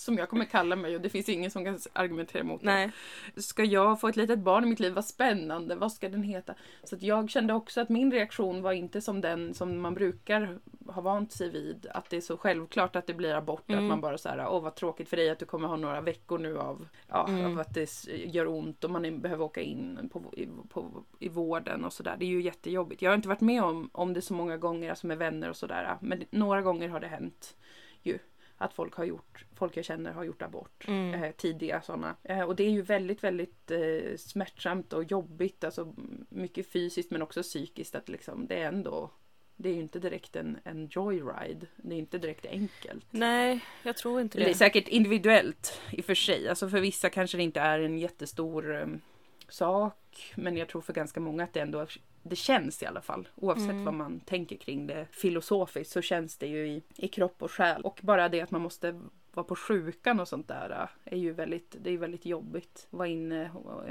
som 0.00 0.18
jag 0.18 0.28
kommer 0.28 0.44
kalla 0.44 0.76
mig 0.76 0.96
och 0.96 1.00
det 1.02 1.08
finns 1.08 1.28
ingen 1.28 1.50
som 1.50 1.64
kan 1.64 1.78
argumentera 1.92 2.40
emot 2.42 2.60
det. 2.60 2.66
Nej. 2.66 2.90
Ska 3.36 3.64
jag 3.64 4.00
få 4.00 4.08
ett 4.08 4.16
litet 4.16 4.38
barn 4.38 4.64
i 4.64 4.66
mitt 4.66 4.80
liv? 4.80 4.92
Vad 4.92 5.04
spännande, 5.04 5.74
vad 5.74 5.92
ska 5.92 6.08
den 6.08 6.22
heta? 6.22 6.54
Så 6.84 6.94
att 6.94 7.02
jag 7.02 7.30
kände 7.30 7.54
också 7.54 7.80
att 7.80 7.88
min 7.88 8.12
reaktion 8.12 8.62
var 8.62 8.72
inte 8.72 9.00
som 9.00 9.20
den 9.20 9.54
som 9.54 9.80
man 9.80 9.94
brukar 9.94 10.58
ha 10.86 11.02
vant 11.02 11.32
sig 11.32 11.50
vid. 11.50 11.86
Att 11.94 12.10
det 12.10 12.16
är 12.16 12.20
så 12.20 12.36
självklart 12.36 12.96
att 12.96 13.06
det 13.06 13.14
blir 13.14 13.34
abort. 13.34 13.70
Mm. 13.70 13.84
Att 13.84 13.88
man 13.88 14.00
bara 14.00 14.18
såhär, 14.18 14.46
åh 14.48 14.62
vad 14.62 14.74
tråkigt 14.74 15.08
för 15.08 15.16
dig 15.16 15.30
att 15.30 15.38
du 15.38 15.44
kommer 15.46 15.68
ha 15.68 15.76
några 15.76 16.00
veckor 16.00 16.38
nu 16.38 16.58
av, 16.58 16.88
ja, 17.08 17.26
Mm. 17.28 17.52
av 17.52 17.60
att 17.60 17.74
det 17.74 18.04
gör 18.08 18.46
ont 18.46 18.84
och 18.84 18.90
man 18.90 19.04
är, 19.04 19.10
behöver 19.10 19.44
åka 19.44 19.60
in 19.60 20.08
på, 20.12 20.22
i, 20.32 20.48
på, 20.68 21.04
i 21.18 21.28
vården 21.28 21.84
och 21.84 21.92
sådär. 21.92 22.16
Det 22.18 22.24
är 22.24 22.28
ju 22.28 22.42
jättejobbigt. 22.42 23.02
Jag 23.02 23.10
har 23.10 23.16
inte 23.16 23.28
varit 23.28 23.40
med 23.40 23.62
om, 23.62 23.90
om 23.92 24.12
det 24.12 24.22
så 24.22 24.34
många 24.34 24.56
gånger, 24.56 24.90
alltså 24.90 25.06
med 25.06 25.18
vänner 25.18 25.50
och 25.50 25.56
sådär. 25.56 25.96
Men 26.00 26.24
några 26.30 26.62
gånger 26.62 26.88
har 26.88 27.00
det 27.00 27.06
hänt 27.06 27.56
ju. 28.02 28.18
Att 28.62 28.74
folk 28.74 28.94
har 28.94 29.04
gjort, 29.04 29.44
folk 29.54 29.76
jag 29.76 29.84
känner 29.84 30.12
har 30.12 30.24
gjort 30.24 30.42
abort. 30.42 30.84
Mm. 30.88 31.22
Eh, 31.22 31.30
tidiga 31.32 31.82
sådana. 31.82 32.16
Eh, 32.22 32.42
och 32.42 32.56
det 32.56 32.64
är 32.64 32.70
ju 32.70 32.82
väldigt, 32.82 33.24
väldigt 33.24 33.70
eh, 33.70 34.16
smärtsamt 34.16 34.92
och 34.92 35.04
jobbigt. 35.04 35.64
Alltså 35.64 35.94
mycket 36.28 36.72
fysiskt 36.72 37.10
men 37.10 37.22
också 37.22 37.42
psykiskt. 37.42 37.94
Att 37.94 38.08
liksom, 38.08 38.46
det 38.46 38.62
är 38.62 38.68
ändå 38.68 39.10
det 39.56 39.68
är 39.68 39.74
ju 39.74 39.80
inte 39.80 39.98
direkt 39.98 40.36
en, 40.36 40.58
en 40.64 40.88
joyride. 40.90 41.66
Det 41.76 41.94
är 41.94 41.98
inte 41.98 42.18
direkt 42.18 42.46
enkelt. 42.46 43.06
Nej, 43.10 43.64
jag 43.82 43.96
tror 43.96 44.20
inte 44.20 44.38
Det 44.38 44.44
är 44.44 44.48
det. 44.48 44.54
säkert 44.54 44.88
individuellt 44.88 45.80
i 45.92 46.00
och 46.00 46.04
för 46.04 46.14
sig. 46.14 46.48
Alltså 46.48 46.68
för 46.68 46.80
vissa 46.80 47.10
kanske 47.10 47.36
det 47.36 47.42
inte 47.42 47.60
är 47.60 47.80
en 47.80 47.98
jättestor 47.98 48.70
um, 48.70 49.00
sak. 49.48 50.32
Men 50.36 50.56
jag 50.56 50.68
tror 50.68 50.82
för 50.82 50.92
ganska 50.92 51.20
många 51.20 51.44
att 51.44 51.52
det 51.52 51.60
ändå 51.60 51.86
det 52.22 52.36
känns 52.36 52.82
i 52.82 52.86
alla 52.86 53.00
fall. 53.02 53.28
Oavsett 53.34 53.70
Mm. 53.70 53.84
vad 53.84 53.94
man 53.94 54.20
tänker 54.20 54.56
kring 54.56 54.86
det 54.86 55.06
filosofiskt 55.10 55.92
så 55.92 56.02
känns 56.02 56.36
det 56.36 56.46
ju 56.46 56.66
i, 56.68 56.82
i 56.96 57.08
kropp 57.08 57.42
och 57.42 57.50
själ. 57.52 57.82
Och 57.82 58.00
bara 58.02 58.28
det 58.28 58.40
att 58.40 58.50
man 58.50 58.60
måste 58.60 59.00
vara 59.32 59.44
på 59.44 59.56
sjukan 59.56 60.20
och 60.20 60.28
sånt 60.28 60.48
där 60.48 60.70
äh, 60.70 61.12
är 61.14 61.18
ju 61.18 61.32
väldigt, 61.32 61.76
det 61.80 61.90
är 61.90 61.98
väldigt 61.98 62.26
jobbigt. 62.26 62.86
Vara 62.90 63.08
inne 63.08 63.50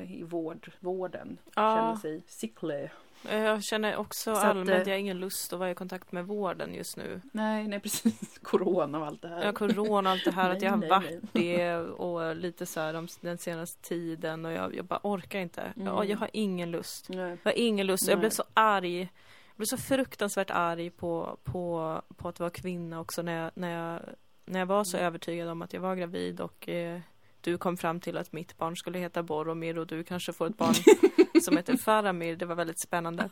i 0.10 0.24
vård, 0.24 0.72
vården. 0.80 1.38
Ja. 1.46 1.76
Känna 1.76 1.98
sig 1.98 2.22
sickly. 2.28 2.88
Jag 3.24 3.64
känner 3.64 3.96
också 3.96 4.36
Så 4.36 4.40
att, 4.40 4.46
allmänt, 4.46 4.70
eh, 4.70 4.78
jag 4.78 4.90
har 4.90 4.98
ingen 5.00 5.20
lust 5.20 5.54
att 5.54 5.60
vara 5.60 5.72
i 5.72 5.76
kontakt 5.76 6.12
med 6.12 6.28
vården 6.28 6.74
just 6.74 6.98
nu. 6.98 7.22
Nej, 7.32 7.68
nej 7.68 7.80
precis. 7.80 8.40
Corona 8.44 9.00
och 9.00 9.06
allt 9.06 9.22
det 9.22 9.28
här. 9.28 9.46
Har 9.46 9.54
corona 9.54 10.10
och 10.10 10.14
allt 10.14 10.26
det 10.26 10.32
här, 10.32 10.50
att 10.50 10.58
Nej, 10.58 10.64
jag 10.64 10.72
har 10.72 10.78
nej, 10.78 10.90
varit 10.90 11.34
nej. 11.34 11.58
det 11.58 11.78
och 11.78 12.36
lite 12.36 12.66
så 12.66 12.80
här 12.80 12.94
de, 12.94 13.08
den 13.22 13.38
senaste 13.38 13.82
tiden 13.82 14.46
och 14.46 14.52
jag, 14.52 14.76
jag 14.76 14.86
bara 14.86 15.00
orkar 15.04 15.40
inte. 15.40 15.62
Mm. 15.62 15.88
Jag, 15.88 16.10
jag 16.10 16.18
har 16.18 16.30
ingen 16.34 16.72
lust. 16.72 17.10
Nej. 17.10 17.38
Jag 17.44 17.52
har 17.52 17.58
ingen 17.60 17.88
lust. 17.88 18.08
Jag 18.10 18.20
blev 18.20 18.30
så 18.30 18.44
arg. 18.54 19.00
Jag 19.00 19.56
blev 19.56 19.66
så 19.66 19.78
fruktansvärt 19.78 20.52
arg 20.52 20.90
på, 20.90 21.38
på, 21.44 22.02
på 22.18 22.28
att 22.30 22.40
vara 22.40 22.50
kvinna 22.50 23.00
också 23.00 23.22
när 23.22 23.44
jag, 23.44 23.52
när 23.54 23.70
jag, 23.70 24.02
när 24.46 24.60
jag 24.60 24.66
var 24.66 24.84
så 24.84 24.98
Mm. 24.98 25.08
övertygad 25.08 25.50
om 25.50 25.62
att 25.62 25.74
jag 25.74 25.82
var 25.82 25.96
gravid 25.96 26.42
och 26.42 26.70
eh, 26.70 27.00
du 27.42 27.58
kom 27.58 27.78
fram 27.78 28.00
till 28.00 28.18
att 28.18 28.32
mitt 28.34 28.58
barn 28.58 28.76
skulle 28.76 29.00
heta 29.00 29.24
Boromir 29.24 29.78
och 29.80 29.88
du 29.88 30.04
kanske 30.04 30.34
får 30.34 30.48
ett 30.48 30.58
barn 30.58 30.74
som 31.42 31.58
heter 31.58 31.78
Faramir. 31.78 32.36
Det 32.36 32.46
var 32.46 32.56
väldigt 32.56 32.82
spännande. 32.82 33.30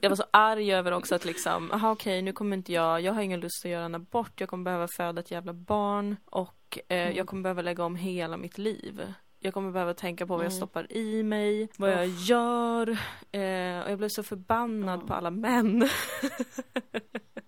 Jag 0.00 0.10
var 0.10 0.16
så 0.16 0.24
arg 0.30 0.74
över 0.74 0.92
också 0.92 1.14
att 1.14 1.24
liksom, 1.24 1.70
aha 1.72 1.90
okej 1.90 2.22
nu 2.22 2.32
kommer 2.32 2.56
inte 2.56 2.72
jag, 2.72 3.00
jag 3.00 3.12
har 3.12 3.22
ingen 3.22 3.40
lust 3.40 3.64
att 3.64 3.70
göra 3.70 3.84
en 3.84 3.94
abort, 3.94 4.40
jag 4.40 4.48
kommer 4.48 4.64
behöva 4.64 4.88
föda 4.96 5.20
ett 5.20 5.30
jävla 5.30 5.52
barn 5.52 6.16
och 6.24 6.78
eh, 6.88 6.96
Mm. 7.02 7.16
jag 7.16 7.26
kommer 7.26 7.42
behöva 7.42 7.62
lägga 7.62 7.84
om 7.84 7.96
hela 7.96 8.36
mitt 8.36 8.58
liv. 8.58 9.14
Jag 9.40 9.54
kommer 9.54 9.70
behöva 9.72 9.94
tänka 9.94 10.26
på 10.26 10.36
vad 10.36 10.44
jag 10.44 10.52
Mm. 10.52 10.56
stoppar 10.56 10.92
i 10.92 11.22
mig, 11.22 11.68
vad 11.76 11.90
jag 11.92 12.06
gör. 12.06 12.88
Eh, 13.32 13.80
och 13.84 13.90
jag 13.90 13.98
blev 13.98 14.08
så 14.08 14.22
förbannad 14.22 15.00
Ja. 15.02 15.06
på 15.06 15.14
alla 15.14 15.30
män. 15.30 15.88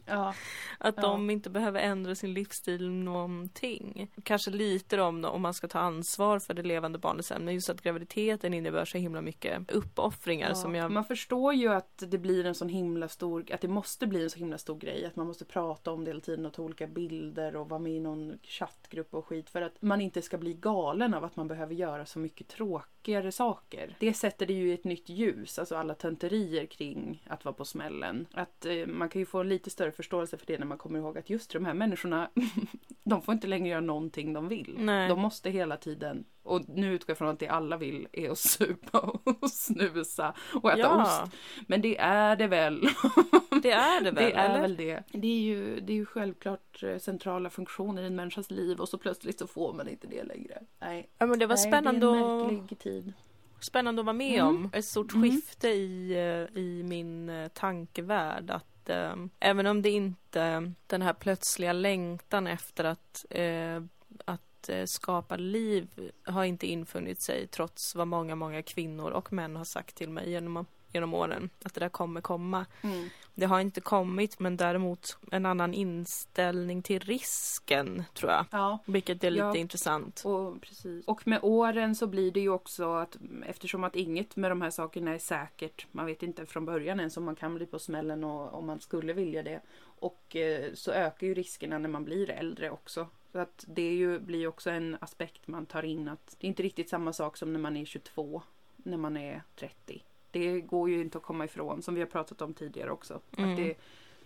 Ja. 0.07 0.35
Att 0.79 0.95
Ja. 0.97 1.03
de 1.03 1.31
inte 1.31 1.51
behöver 1.51 1.81
ändra 1.81 2.15
sin 2.15 2.35
livsstil 2.35 2.91
någonting. 2.91 4.11
Kanske 4.23 4.51
lite 4.51 5.01
om, 5.01 5.25
om 5.25 5.43
man 5.43 5.55
ska 5.55 5.69
ta 5.69 5.79
ansvar 5.79 6.39
för 6.39 6.55
det 6.55 6.63
levande 6.63 6.99
barnet 6.99 7.27
sen. 7.27 7.45
Men 7.45 7.55
just 7.55 7.71
att 7.71 7.83
graviditeten 7.83 8.55
innebär 8.55 8.85
så 8.85 8.99
himla 8.99 9.21
mycket 9.21 9.71
uppoffringar 9.73 10.49
Ja, 10.49 10.55
som 10.55 10.75
jag... 10.75 10.91
Man 10.91 11.05
förstår 11.05 11.55
ju 11.55 11.69
att 11.69 12.03
det 12.09 12.19
blir 12.19 12.47
en 12.47 12.55
sån 12.55 12.69
himla 12.69 13.09
stor, 13.09 13.45
att 13.53 13.61
det 13.61 13.69
måste 13.69 14.07
bli 14.07 14.23
en 14.23 14.31
så 14.31 14.39
himla 14.39 14.59
stor 14.59 14.79
grej. 14.79 15.05
Att 15.07 15.17
man 15.17 15.27
måste 15.27 15.45
prata 15.45 15.91
om 15.93 16.05
det 16.05 16.11
hela 16.11 16.21
tiden 16.21 16.47
och 16.47 16.53
ta 16.53 16.63
olika 16.63 16.87
bilder 16.87 17.57
och 17.57 17.69
vara 17.69 17.81
med 17.81 17.93
i 17.93 18.01
någon 18.01 18.39
chattgrupp 18.43 19.15
och 19.15 19.27
skit. 19.27 19.51
För 19.51 19.63
att 19.63 19.83
man 19.83 20.01
inte 20.01 20.23
ska 20.23 20.39
bli 20.39 20.55
galen 20.55 21.15
av 21.15 21.25
att 21.25 21.37
man 21.37 21.49
behöver 21.49 21.75
göra 21.75 22.07
så 22.07 22.19
mycket 22.19 22.49
tråkigare 22.49 23.33
saker. 23.33 23.97
Det 24.01 24.15
sätter 24.15 24.47
det 24.47 24.53
ju 24.53 24.71
i 24.71 24.73
ett 24.73 24.85
nytt 24.85 25.09
ljus, 25.09 25.59
alltså 25.59 25.77
alla 25.77 25.95
tönterier 25.95 26.67
kring 26.67 27.23
att 27.27 27.45
vara 27.45 27.53
på 27.53 27.65
smällen. 27.65 28.27
Att 28.33 28.67
eh, 28.67 28.87
man 28.87 29.09
kan 29.09 29.21
ju 29.21 29.27
få 29.27 29.43
lite 29.43 29.71
större 29.71 29.93
förståelse 29.93 30.37
för 30.39 30.47
det 30.47 30.59
när 30.59 30.67
man 30.67 30.74
kommer 30.79 30.99
ihåg 30.99 31.19
att 31.19 31.31
just 31.31 31.53
de 31.53 31.65
här 31.65 31.75
människorna, 31.75 32.31
de 33.05 33.23
får 33.23 33.35
inte 33.35 33.47
längre 33.47 33.69
göra 33.69 33.81
någonting 33.81 34.33
de 34.33 34.49
vill. 34.49 34.75
Nej. 34.79 35.09
De 35.09 35.21
måste 35.21 35.51
hela 35.51 35.77
tiden, 35.77 36.25
och 36.43 36.69
nu 36.69 36.95
utgår 36.95 37.11
jag 37.11 37.19
från 37.19 37.29
att 37.29 37.39
det 37.39 37.49
alla 37.49 37.77
vill 37.77 38.09
är 38.13 38.31
att 38.31 38.39
supa 38.55 38.99
och 39.41 39.51
snusa 39.51 40.35
och 40.63 40.71
äta 40.71 40.79
ja, 40.81 41.03
ost. 41.03 41.35
Men 41.67 41.81
det 41.83 41.99
är 41.99 42.37
det 42.37 42.47
väl. 42.47 42.81
det 43.63 43.71
är 43.71 44.01
det 44.01 44.11
väl, 44.11 44.25
det 44.25 44.33
är 44.33 44.51
eller? 44.51 44.61
väl 44.61 44.77
det. 44.77 45.03
Det 45.13 45.29
är, 45.29 45.41
ju, 45.41 45.81
det 45.81 45.93
är 45.93 45.97
ju 45.97 46.07
självklart 46.07 46.83
eh, 46.83 46.99
centrala 46.99 47.51
funktioner 47.51 48.03
i 48.03 48.07
en 48.07 48.17
människas 48.17 48.51
liv 48.51 48.81
och 48.81 48.89
så 48.89 48.99
plötsligt 48.99 49.39
så 49.39 49.47
får 49.47 49.73
man 49.73 49.89
inte 49.89 50.07
det 50.07 50.23
längre. 50.25 50.63
Nej. 50.81 51.11
Ja, 51.19 51.27
men 51.27 51.39
det 51.39 51.47
var 51.47 51.57
Nej, 51.57 51.65
spännande, 51.69 52.07
Det 52.07 52.13
är 52.13 52.17
en 52.41 52.47
att, 52.47 52.53
märklig 52.53 52.79
tid. 52.79 53.13
spännande 53.61 54.01
att 54.01 54.07
vara 54.07 54.17
med 54.17 54.35
Mm. 54.41 54.47
om. 54.47 54.71
Ett 54.73 54.85
stort 54.85 55.15
Mm. 55.15 55.31
skifte 55.31 55.69
i, 55.69 56.13
eh, 56.13 56.59
i 56.63 56.83
min 56.83 57.29
eh, 57.29 57.49
tankevärld. 57.49 58.51
Att 58.51 58.74
eh, 58.89 59.15
även 59.41 59.67
om 59.67 59.83
det 59.83 59.91
inte, 59.91 60.73
den 60.87 61.03
här 61.03 61.13
plötsliga 61.13 61.73
längtan 61.73 62.47
efter 62.47 62.85
att, 62.85 63.25
eh, 63.31 63.83
att 64.25 64.69
eh, 64.69 64.85
skapa 64.85 65.37
liv 65.37 66.11
har 66.25 66.45
inte 66.45 66.67
infunnit 66.67 67.23
sig 67.23 67.47
trots 67.47 67.95
vad 67.95 68.09
många, 68.09 68.35
många 68.35 68.63
kvinnor 68.63 69.11
och 69.11 69.33
män 69.33 69.57
har 69.57 69.65
sagt 69.65 69.97
till 69.97 70.11
mig 70.11 70.31
genom, 70.31 70.67
genom 70.95 71.15
åren. 71.15 71.51
Att 71.65 71.75
det 71.75 71.81
där 71.81 71.89
kommer 71.89 72.21
komma. 72.21 72.67
Mm. 72.83 73.09
Det 73.35 73.47
har 73.47 73.61
inte 73.61 73.81
kommit 73.81 74.41
men 74.41 74.57
däremot 74.57 75.19
en 75.31 75.47
annan 75.47 75.75
inställning 75.75 76.83
till 76.83 77.01
risken 77.01 78.05
tror 78.15 78.33
jag. 78.33 78.47
Ja, 78.51 78.79
Vilket 78.87 79.25
är 79.25 79.31
lite 79.31 79.45
Ja. 79.45 79.57
intressant. 79.57 80.23
och 80.25 80.61
precis. 80.61 81.05
Och 81.07 81.27
med 81.27 81.39
åren 81.43 81.95
så 81.95 82.07
blir 82.07 82.31
det 82.33 82.41
ju 82.41 82.49
också 82.51 82.93
att 82.95 83.17
eftersom 83.47 83.85
att 83.85 83.97
inget 83.97 84.37
med 84.37 84.51
de 84.51 84.63
här 84.63 84.71
sakerna 84.71 85.15
är 85.15 85.19
säkert. 85.19 85.87
Man 85.93 86.07
vet 86.07 86.23
inte 86.23 86.47
från 86.47 86.65
början 86.65 86.99
ens 87.01 87.17
om 87.17 87.25
man 87.25 87.37
kan 87.37 87.55
bli 87.55 87.67
på 87.67 87.79
smällen 87.79 88.25
och 88.25 88.55
om 88.55 88.67
man 88.67 88.81
skulle 88.81 89.13
vilja 89.13 89.43
det. 89.43 89.61
Och 89.83 90.37
eh, 90.37 90.71
så 90.75 90.93
ökar 90.93 91.27
ju 91.27 91.35
riskerna 91.35 91.79
när 91.79 91.89
man 91.89 92.05
blir 92.05 92.31
äldre 92.31 92.71
också. 92.71 93.09
Så 93.33 93.39
att 93.39 93.65
det 93.69 93.95
ju, 93.95 94.19
blir 94.19 94.47
också 94.47 94.71
en 94.71 94.97
aspekt 95.01 95.49
man 95.49 95.67
tar 95.67 95.83
in 95.85 96.09
att 96.09 96.37
det 96.41 96.47
är 96.47 96.49
inte 96.49 96.63
riktigt 96.63 96.89
samma 96.89 97.13
sak 97.13 97.37
som 97.37 97.53
när 97.53 97.61
man 97.61 97.77
är 97.77 97.85
22. 97.85 98.43
När 98.77 98.97
man 98.97 99.17
är 99.17 99.43
30. 99.57 100.03
Det 100.35 100.61
går 100.61 100.91
ju 100.91 101.01
inte 101.01 101.19
att 101.19 101.25
komma 101.25 101.45
ifrån 101.45 101.83
som 101.83 101.95
vi 101.95 102.01
har 102.01 102.07
pratat 102.09 102.43
om 102.43 102.55
tidigare 102.55 102.91
också. 102.91 103.21
Mm. 103.39 103.51
Att 103.51 103.57
det, 103.57 103.75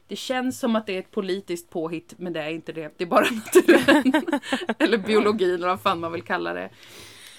det 0.06 0.16
känns 0.16 0.60
som 0.60 0.76
att 0.76 0.86
det 0.86 0.94
är 0.94 0.98
ett 0.98 1.10
politiskt 1.10 1.70
påhitt 1.70 2.14
men 2.18 2.32
det 2.32 2.40
är 2.40 2.50
inte 2.50 2.72
det. 2.72 2.92
Det 2.96 3.04
är 3.04 3.08
bara 3.08 3.26
naturen. 3.30 4.12
Eller 4.78 4.98
biologin 4.98 5.54
eller 5.54 5.66
vad 5.68 5.80
fan 5.80 6.00
man 6.00 6.12
vill 6.12 6.22
kalla 6.22 6.54
det. 6.54 6.70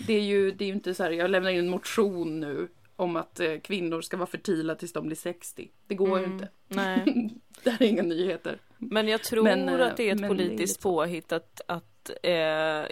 Det 0.07 0.13
är 0.13 0.21
ju, 0.21 0.51
det 0.51 0.63
är 0.63 0.67
ju 0.67 0.73
inte 0.73 0.93
så 0.93 1.03
här, 1.03 1.11
jag 1.11 1.29
lämnar 1.31 1.49
in 1.49 1.59
en 1.59 1.69
motion 1.69 2.39
nu 2.39 2.67
om 2.95 3.15
att 3.15 3.39
eh, 3.39 3.59
kvinnor 3.59 4.01
ska 4.01 4.17
vara 4.17 4.27
fertila 4.27 4.75
tills 4.75 4.93
de 4.93 5.05
blir 5.05 5.15
60. 5.15 5.71
Det 5.87 5.95
går 5.95 6.19
ju 6.19 6.25
Mm, 6.25 6.31
inte. 6.35 6.47
Nej. 6.67 7.29
det 7.63 7.69
här 7.69 7.83
är 7.83 7.87
inga 7.89 8.03
nyheter. 8.03 8.57
Men 8.77 9.07
jag 9.07 9.23
tror 9.23 9.43
Men, 9.43 9.69
eh, 9.69 9.87
att 9.87 9.97
det 9.97 10.09
är 10.09 10.11
ett 10.13 10.17
det 10.17 10.25
är 10.25 10.27
politiskt 10.27 10.81
så. 10.81 10.89
påhitt 10.89 11.31
att, 11.31 11.61
att 11.67 11.98
eh, 12.23 12.31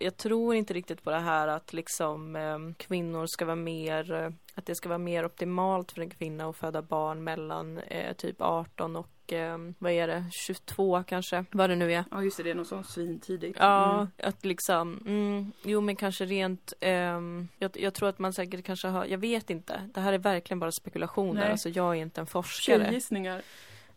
jag 0.03 0.17
tror 0.17 0.55
inte 0.55 0.73
riktigt 0.73 1.03
på 1.03 1.09
det 1.11 1.19
här 1.19 1.47
att 1.47 1.73
liksom 1.73 2.35
eh, 2.35 2.57
kvinnor 2.77 3.25
ska 3.25 3.45
vara 3.45 3.55
mer, 3.55 4.13
eh, 4.13 4.29
att 4.55 4.65
det 4.65 4.75
ska 4.75 4.89
vara 4.89 4.99
mer 4.99 5.25
optimalt 5.25 5.91
för 5.91 6.01
en 6.01 6.09
kvinna 6.09 6.49
att 6.49 6.55
föda 6.57 6.81
barn 6.81 7.23
mellan 7.23 7.77
eh, 7.77 8.13
typ 8.13 8.35
18 8.41 8.95
och 8.95 9.33
eh, 9.33 9.57
vad 9.79 9.91
är 9.91 10.07
det, 10.07 10.23
22 10.31 11.03
kanske, 11.03 11.45
vad 11.51 11.69
det 11.69 11.75
nu 11.75 11.93
är. 11.93 12.03
Ja 12.11 12.23
just 12.23 12.37
det, 12.37 12.43
det 12.43 12.51
är 12.51 12.55
något 12.55 12.67
sånt 12.67 12.89
svintidigt. 12.89 13.57
Ja, 13.59 13.93
Mm. 13.93 14.07
att 14.17 14.45
liksom, 14.45 15.03
mm, 15.05 15.51
jo 15.63 15.81
men 15.81 15.95
kanske 15.95 16.25
rent, 16.25 16.73
ehm, 16.79 17.47
jag, 17.57 17.71
jag 17.79 17.93
tror 17.93 18.09
att 18.09 18.19
man 18.19 18.33
säkert 18.33 18.65
kanske 18.65 18.87
har, 18.87 19.05
jag 19.05 19.17
vet 19.17 19.49
inte. 19.49 19.89
Det 19.93 19.99
här 20.01 20.13
är 20.13 20.17
verkligen 20.17 20.59
bara 20.59 20.71
spekulationer, 20.71 21.41
Nej. 21.41 21.51
alltså 21.51 21.69
jag 21.69 21.97
är 21.97 22.01
inte 22.01 22.21
en 22.21 22.27
forskare. 22.27 22.83
Tjejgissningar. 22.83 23.41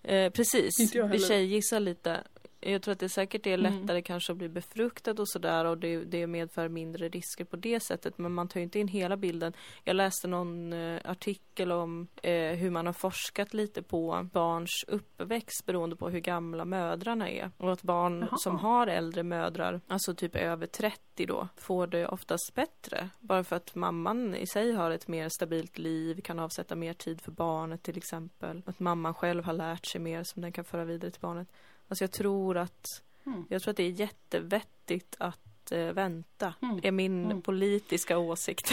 Eh, 0.02 0.30
precis, 0.32 0.94
vi 1.10 1.18
tjejgissar 1.18 1.80
lite. 1.80 2.20
Jag 2.60 2.82
tror 2.82 2.92
att 2.92 2.98
det 2.98 3.08
säkert 3.08 3.46
är 3.46 3.58
Mm. 3.58 3.80
lättare 3.80 4.02
kanske 4.02 4.32
att 4.32 4.38
bli 4.38 4.48
befruktad 4.48 5.10
och 5.20 5.28
sådär 5.28 5.64
och 5.64 5.78
det, 5.78 6.04
det 6.04 6.26
medför 6.26 6.68
mindre 6.68 7.08
risker 7.08 7.44
på 7.44 7.56
det 7.56 7.80
sättet 7.82 8.18
men 8.18 8.32
man 8.32 8.48
tar 8.48 8.60
ju 8.60 8.64
inte 8.64 8.78
in 8.78 8.88
hela 8.88 9.16
bilden. 9.16 9.52
Jag 9.84 9.96
läste 9.96 10.28
någon 10.28 10.72
eh, 10.72 11.00
artikel 11.04 11.72
om 11.72 12.06
eh, 12.22 12.32
hur 12.34 12.70
man 12.70 12.86
har 12.86 12.92
forskat 12.92 13.54
lite 13.54 13.82
på 13.82 14.28
barns 14.32 14.84
uppväxt 14.88 15.66
beroende 15.66 15.96
på 15.96 16.08
hur 16.08 16.20
gamla 16.20 16.64
mödrarna 16.64 17.28
är 17.30 17.50
och 17.56 17.72
att 17.72 17.82
barn 17.82 18.20
Jaha. 18.30 18.36
som 18.38 18.56
har 18.58 18.86
äldre 18.86 19.22
mödrar, 19.22 19.80
alltså 19.86 20.14
typ 20.14 20.36
över 20.36 20.66
30 20.66 21.26
då, 21.26 21.48
får 21.56 21.86
det 21.86 22.06
oftast 22.06 22.52
bättre. 22.54 23.08
Bara 23.20 23.44
för 23.44 23.56
att 23.56 23.74
mamman 23.74 24.34
i 24.34 24.46
sig 24.46 24.72
har 24.72 24.90
ett 24.90 25.08
mer 25.08 25.28
stabilt 25.28 25.78
liv, 25.78 26.20
kan 26.20 26.38
avsätta 26.38 26.76
mer 26.76 26.92
tid 26.94 27.20
för 27.20 27.32
barnet 27.32 27.82
till 27.82 27.96
exempel. 27.96 28.62
Att 28.66 28.80
mamman 28.80 29.14
själv 29.14 29.44
har 29.44 29.52
lärt 29.52 29.86
sig 29.86 30.00
mer 30.00 30.22
som 30.24 30.42
den 30.42 30.52
kan 30.52 30.64
föra 30.64 30.84
vidare 30.84 31.10
till 31.10 31.20
barnet. 31.20 31.48
Alltså 31.90 32.04
jag 32.04 32.12
tror 32.12 32.56
att, 32.56 33.02
Mm. 33.26 33.44
jag 33.48 33.62
tror 33.62 33.70
att 33.70 33.76
det 33.76 33.82
är 33.84 33.90
jättevettigt 33.90 35.16
att 35.18 35.72
eh, 35.72 35.78
vänta. 35.92 36.54
Mm. 36.62 36.80
är 36.82 36.90
min 36.90 37.24
Mm. 37.24 37.42
politiska 37.42 38.18
åsikt. 38.18 38.72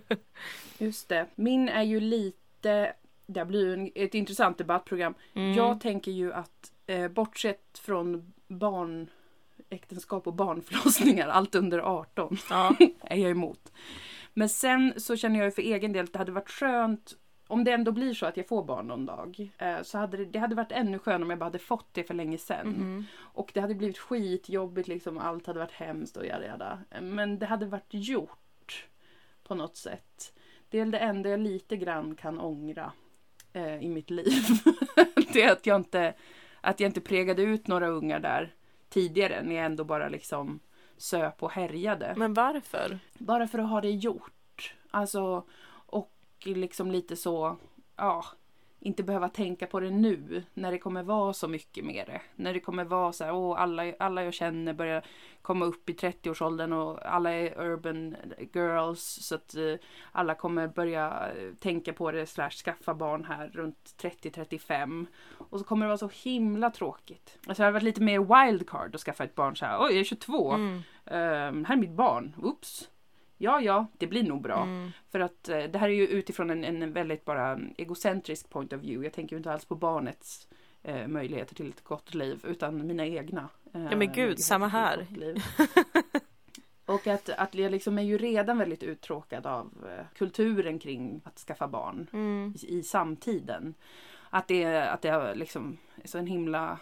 Just 0.78 1.08
det. 1.08 1.26
Min 1.34 1.68
är 1.68 1.82
ju 1.82 2.00
lite, 2.00 2.92
det 3.26 3.44
blir 3.44 3.66
ju 3.66 3.72
en, 3.74 3.90
ett 3.94 4.14
intressant 4.14 4.58
debattprogram. 4.58 5.14
Mm. 5.34 5.52
Jag 5.54 5.80
tänker 5.80 6.12
ju 6.12 6.32
att 6.32 6.72
eh, 6.86 7.08
bortsett 7.08 7.78
från 7.78 8.32
barnäktenskap 8.48 10.26
och 10.26 10.34
barnförlossningar, 10.34 11.28
allt 11.28 11.54
under 11.54 11.78
18, 11.78 12.36
ja. 12.50 12.76
är 13.00 13.16
jag 13.16 13.30
emot. 13.30 13.72
Men 14.34 14.48
sen 14.48 14.94
så 14.96 15.16
känner 15.16 15.38
jag 15.38 15.44
ju 15.44 15.50
för 15.50 15.62
egen 15.62 15.92
del 15.92 16.04
att 16.04 16.12
det 16.12 16.18
hade 16.18 16.32
varit 16.32 16.50
skönt 16.50 17.16
om 17.50 17.64
det 17.64 17.72
ändå 17.72 17.92
blir 17.92 18.14
så 18.14 18.26
att 18.26 18.36
jag 18.36 18.48
får 18.48 18.64
barn 18.64 18.86
någon 18.86 19.06
dag. 19.06 19.50
Eh, 19.58 19.82
så 19.82 19.98
hade 19.98 20.16
det, 20.16 20.24
det 20.24 20.38
hade 20.38 20.54
varit 20.54 20.72
ännu 20.72 20.98
skönare 20.98 21.22
om 21.22 21.30
jag 21.30 21.38
bara 21.38 21.44
hade 21.44 21.58
fått 21.58 21.94
det 21.94 22.04
för 22.04 22.14
länge 22.14 22.38
sedan. 22.38 22.68
Mhm. 22.68 23.04
Och 23.16 23.50
det 23.54 23.60
hade 23.60 23.74
blivit 23.74 23.98
skitjobbigt 23.98 24.88
liksom, 24.88 25.18
allt 25.18 25.46
hade 25.46 25.58
varit 25.58 25.72
hemskt 25.72 26.16
och 26.16 26.26
jada 26.26 26.46
jada. 26.46 26.78
Men 27.00 27.38
det 27.38 27.46
hade 27.46 27.66
varit 27.66 27.86
gjort 27.88 28.86
på 29.42 29.54
något 29.54 29.76
sätt. 29.76 30.32
Det 30.68 30.78
är 30.78 30.86
det 30.86 30.98
enda 30.98 31.30
jag 31.30 31.40
lite 31.40 31.76
grann 31.76 32.14
kan 32.14 32.40
ångra 32.40 32.92
eh, 33.52 33.84
i 33.84 33.88
mitt 33.88 34.10
liv. 34.10 34.42
det 35.32 35.42
är 35.42 35.52
att 35.52 35.66
jag 35.66 35.76
inte, 35.76 36.14
att 36.60 36.80
jag 36.80 36.88
inte 36.88 37.00
pregade 37.00 37.42
ut 37.42 37.66
några 37.66 37.88
ungar 37.88 38.20
där 38.20 38.54
tidigare 38.88 39.42
när 39.42 39.54
jag 39.54 39.64
ändå 39.64 39.84
bara 39.84 40.08
liksom 40.08 40.60
söp 40.96 41.42
och 41.42 41.52
härjade. 41.52 42.14
Men 42.16 42.34
varför? 42.34 42.98
Bara 43.18 43.48
för 43.48 43.58
att 43.58 43.68
ha 43.68 43.80
det 43.80 43.90
gjort. 43.90 44.74
Alltså, 44.90 45.44
liksom 46.46 46.90
lite 46.90 47.16
så, 47.16 47.56
ja, 47.96 48.24
inte 48.82 49.02
behöva 49.02 49.28
tänka 49.28 49.66
på 49.66 49.80
det 49.80 49.90
nu 49.90 50.42
när 50.54 50.72
det 50.72 50.78
kommer 50.78 51.02
vara 51.02 51.32
så 51.32 51.48
mycket 51.48 51.84
med 51.84 52.06
det. 52.06 52.20
När 52.36 52.54
det 52.54 52.60
kommer 52.60 52.84
vara 52.84 53.12
så 53.12 53.24
här, 53.24 53.34
åh, 53.34 53.60
alla, 53.60 53.94
alla 53.98 54.24
jag 54.24 54.34
känner 54.34 54.72
börjar 54.72 55.04
komma 55.42 55.64
upp 55.64 55.90
i 55.90 55.92
30-årsåldern 55.92 56.72
och 56.72 57.06
alla 57.06 57.30
är 57.30 57.60
urban 57.60 58.16
girls 58.52 59.00
så 59.00 59.34
att 59.34 59.54
eh, 59.54 59.74
alla 60.12 60.34
kommer 60.34 60.68
börja 60.68 61.32
eh, 61.36 61.54
tänka 61.54 61.92
på 61.92 62.10
det 62.12 62.26
slash 62.26 62.50
skaffa 62.50 62.94
barn 62.94 63.24
här 63.24 63.48
runt 63.48 63.94
30-35. 64.02 65.06
Och 65.50 65.58
så 65.58 65.64
kommer 65.64 65.86
det 65.86 65.88
vara 65.88 65.98
så 65.98 66.10
himla 66.12 66.70
tråkigt. 66.70 67.38
Alltså 67.46 67.62
det 67.62 67.64
hade 67.64 67.72
varit 67.72 67.82
lite 67.82 68.02
mer 68.02 68.46
wildcard 68.46 68.94
att 68.94 69.00
skaffa 69.00 69.24
ett 69.24 69.34
barn 69.34 69.56
så 69.56 69.66
här, 69.66 69.78
oj 69.80 69.92
jag 69.92 70.00
är 70.00 70.04
22, 70.04 70.52
Mm. 70.52 70.82
Ehm, 71.06 71.64
här 71.64 71.76
är 71.76 71.80
mitt 71.80 71.90
barn, 71.90 72.34
oops. 72.42 72.88
Ja, 73.42 73.60
ja, 73.60 73.86
det 73.98 74.06
blir 74.06 74.22
nog 74.22 74.42
bra. 74.42 74.62
Mm. 74.62 74.90
För 75.10 75.20
att 75.20 75.48
eh, 75.48 75.62
det 75.64 75.78
här 75.78 75.88
är 75.88 75.92
ju 75.92 76.06
utifrån 76.06 76.50
en, 76.50 76.64
en 76.64 76.92
väldigt 76.92 77.24
bara 77.24 77.60
egocentrisk 77.76 78.50
point 78.50 78.72
of 78.72 78.80
view. 78.80 79.06
Jag 79.06 79.12
tänker 79.12 79.36
ju 79.36 79.38
inte 79.38 79.52
alls 79.52 79.64
på 79.64 79.74
barnets 79.74 80.48
eh, 80.82 81.08
möjligheter 81.08 81.54
till 81.54 81.68
ett 81.68 81.84
gott 81.84 82.14
liv 82.14 82.40
utan 82.44 82.86
mina 82.86 83.06
egna. 83.06 83.48
Eh, 83.74 83.84
Ja 83.84 83.96
men 83.96 84.12
gud, 84.12 84.38
samma 84.40 84.68
här. 84.68 85.06
Och 86.86 87.06
att, 87.06 87.28
att 87.28 87.54
jag 87.54 87.72
liksom 87.72 87.98
är 87.98 88.02
ju 88.02 88.18
redan 88.18 88.58
väldigt 88.58 88.82
uttråkad 88.82 89.46
av 89.46 89.86
eh, 89.88 90.04
kulturen 90.18 90.78
kring 90.78 91.20
att 91.24 91.38
skaffa 91.38 91.68
barn 91.68 92.06
Mm. 92.12 92.54
i, 92.62 92.78
i 92.78 92.82
samtiden. 92.82 93.74
Att 94.30 94.48
det, 94.48 94.64
att 94.90 95.02
det 95.02 95.08
är 95.08 95.34
liksom 95.34 95.78
är 96.02 96.08
så 96.08 96.18
en 96.18 96.26
himla 96.26 96.78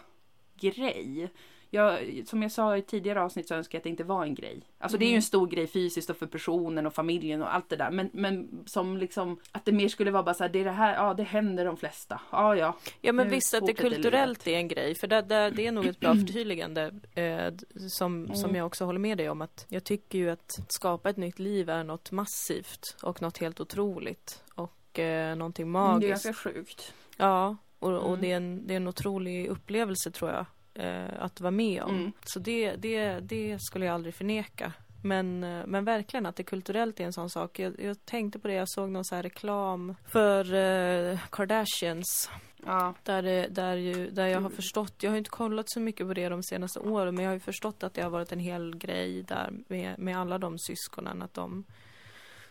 grej. 0.59 1.29
Jag, 1.71 1.99
som 2.27 2.41
jag 2.41 2.51
sa 2.51 2.77
i 2.77 2.81
tidigare 2.81 3.21
avsnitt 3.21 3.47
så 3.47 3.55
önskar 3.55 3.75
jag 3.75 3.79
att 3.79 3.83
det 3.83 3.89
inte 3.89 4.03
var 4.03 4.23
en 4.23 4.35
grej. 4.35 4.61
Alltså 4.77 4.97
det 4.97 5.03
är 5.05 5.07
ju 5.07 5.11
Mm. 5.11 5.17
en 5.17 5.21
stor 5.21 5.47
grej 5.47 5.67
fysiskt 5.67 6.09
och 6.09 6.17
för 6.17 6.25
personen 6.27 6.85
och 6.87 6.93
familjen 6.93 7.41
och 7.41 7.53
allt 7.55 7.69
det 7.69 7.75
där. 7.75 7.91
Men, 7.91 8.09
men 8.13 8.63
som 8.65 8.97
liksom 8.97 9.39
att 9.51 9.65
det 9.65 9.71
mer 9.71 9.87
skulle 9.87 10.11
vara 10.11 10.23
bara 10.23 10.33
så 10.35 10.43
här, 10.43 10.49
det 10.49 10.59
är 10.59 10.63
det 10.63 10.71
här, 10.71 10.95
ja 10.95 11.13
det 11.13 11.23
händer 11.23 11.65
de 11.65 11.77
flesta. 11.77 12.21
Ja 12.31 12.55
ja. 12.55 12.77
Ja 13.01 13.11
men 13.13 13.29
visst 13.29 13.53
att 13.53 13.65
det 13.65 13.73
kulturellt 13.73 14.47
är 14.47 14.55
en 14.57 14.67
grej 14.67 14.95
för 14.95 15.07
det, 15.07 15.21
det, 15.21 15.49
det 15.49 15.67
är 15.67 15.71
nog 15.71 15.85
ett 15.85 15.99
bra 15.99 16.13
förtydligande 16.27 16.91
eh, 17.15 17.53
som, 17.89 18.27
som 18.33 18.43
Mm. 18.49 18.55
jag 18.55 18.65
också 18.67 18.85
håller 18.85 18.99
med 18.99 19.17
dig 19.17 19.29
om 19.29 19.41
att 19.41 19.65
jag 19.69 19.83
tycker 19.83 20.17
ju 20.17 20.29
att 20.29 20.59
skapa 20.69 21.09
ett 21.09 21.17
nytt 21.17 21.39
liv 21.39 21.69
är 21.69 21.83
något 21.83 22.11
massivt 22.11 22.97
och 23.03 23.21
något 23.21 23.37
helt 23.37 23.59
otroligt 23.59 24.43
och 24.55 24.99
eh, 24.99 25.35
någonting 25.35 25.63
Mm, 25.67 25.73
Det 25.73 25.89
är 25.89 25.91
magiskt. 26.09 26.25
ganska 26.25 26.33
sjukt. 26.49 26.93
Ja 27.17 27.57
och, 27.79 27.91
och 27.93 28.07
Mm. 28.07 28.21
det, 28.21 28.31
är 28.31 28.35
en, 28.37 28.67
det 28.67 28.73
är 28.73 28.77
en 28.77 28.87
otrolig 28.87 29.47
upplevelse 29.47 30.11
tror 30.11 30.31
jag 30.31 30.45
eh, 30.79 31.23
att 31.23 31.41
vara 31.41 31.51
med 31.51 31.83
om. 31.83 31.95
Mm. 31.95 32.11
Så 32.25 32.39
det, 32.39 32.75
det, 32.75 33.19
det 33.19 33.57
skulle 33.61 33.85
jag 33.85 33.95
aldrig 33.95 34.13
förneka. 34.15 34.73
Men, 35.03 35.43
eh, 35.43 35.65
men 35.67 35.85
verkligen 35.85 36.25
att 36.25 36.35
det 36.35 36.43
kulturellt 36.43 36.99
är 36.99 37.03
en 37.03 37.13
sån 37.13 37.29
sak. 37.29 37.59
Jag, 37.59 37.79
jag 37.79 38.05
tänkte 38.05 38.39
på 38.39 38.47
det, 38.47 38.53
jag 38.53 38.69
såg 38.69 38.89
någon 38.89 39.05
så 39.05 39.15
här 39.15 39.23
reklam 39.23 39.95
för 40.07 40.53
eh, 40.53 41.19
Kardashians 41.31 42.31
Ja. 42.65 42.93
där, 43.03 43.21
det- 43.21 43.47
där, 43.47 43.75
ju, 43.75 44.09
där 44.09 44.27
jag 44.27 44.41
har 44.41 44.49
Gud. 44.49 44.55
förstått, 44.55 44.93
jag 45.03 45.11
har 45.11 45.17
inte 45.17 45.29
kollat 45.29 45.69
så 45.69 45.79
mycket 45.79 46.07
på 46.07 46.13
det 46.13 46.29
de 46.29 46.43
senaste 46.43 46.79
åren 46.79 47.15
men 47.15 47.23
jag 47.23 47.29
har 47.29 47.33
ju 47.35 47.39
förstått 47.39 47.83
att 47.83 47.93
det 47.93 48.01
har 48.01 48.09
varit 48.09 48.31
en 48.31 48.39
hel 48.39 48.77
grej 48.77 49.23
där 49.23 49.49
med, 49.67 49.99
med 49.99 50.17
alla 50.19 50.37
de 50.37 50.57
syskonen 50.59 51.21
att 51.21 51.33
de 51.33 51.63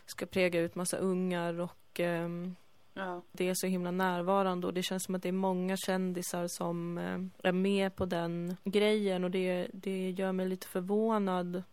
ska 0.05 0.25
präga 0.25 0.59
ut 0.59 0.75
massa 0.75 0.97
ungar 0.97 1.59
och 1.59 1.99
ehm, 1.99 2.55
ja. 2.99 3.21
det 3.31 3.49
är 3.49 3.53
så 3.53 3.67
himla 3.67 3.91
närvarande 3.91 4.67
och 4.67 4.73
det 4.73 4.83
känns 4.83 5.03
som 5.03 5.15
att 5.15 5.23
det 5.23 5.29
är 5.29 5.33
många 5.33 5.77
kändisar 5.77 6.47
som 6.47 6.97
eh, 6.97 7.49
är 7.49 7.51
med 7.51 7.95
på 7.95 8.05
den 8.05 8.57
grejen 8.63 9.23
och 9.23 9.31
det, 9.31 9.67
det 9.73 10.09
gör 10.09 10.31
mig 10.31 10.47
lite 10.47 10.67
förvånad. 10.67 11.63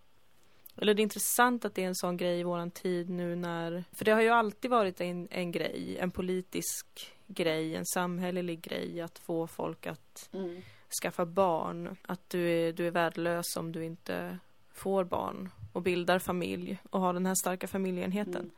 Eller 0.76 0.94
det 0.94 1.00
är 1.00 1.02
intressant 1.02 1.64
att 1.64 1.74
det 1.74 1.82
är 1.82 1.88
en 1.88 1.94
sån 1.94 2.16
grej 2.16 2.40
i 2.40 2.42
våran 2.42 2.70
tid 2.70 3.10
nu 3.10 3.36
när, 3.36 3.84
för 3.92 4.04
det 4.04 4.10
har 4.10 4.22
ju 4.22 4.28
alltid 4.28 4.70
varit 4.70 5.00
en, 5.00 5.28
en 5.30 5.52
grej, 5.52 5.98
en 6.00 6.10
politisk 6.10 6.86
grej, 7.26 7.76
en 7.76 7.86
samhällelig 7.86 8.60
grej 8.60 9.00
att 9.00 9.18
få 9.18 9.46
folk 9.46 9.86
att 9.86 10.28
Mm. 10.32 10.62
skaffa 11.02 11.26
barn. 11.26 11.96
Att 12.02 12.30
du 12.30 12.50
är, 12.50 12.72
du 12.72 12.86
är 12.86 12.90
värdelös 12.90 13.56
om 13.56 13.72
du 13.72 13.84
inte 13.84 14.38
får 14.72 15.04
barn 15.04 15.50
och 15.72 15.82
bildar 15.82 16.18
familj 16.18 16.78
och 16.90 17.00
har 17.00 17.12
den 17.12 17.26
här 17.26 17.34
starka 17.34 17.66
familjeenheten. 17.68 18.34
Mm. 18.36 18.50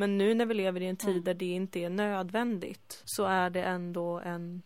Men 0.00 0.18
nu 0.18 0.34
när 0.34 0.46
vi 0.46 0.54
lever 0.54 0.80
i 0.82 0.86
en 0.86 0.96
tid 0.96 1.10
Mm. 1.10 1.24
där 1.24 1.34
det 1.34 1.46
inte 1.46 1.80
är 1.80 1.90
nödvändigt 1.90 3.02
så 3.04 3.24
är 3.24 3.50
det 3.50 3.62
ändå 3.62 4.18
en 4.18 4.62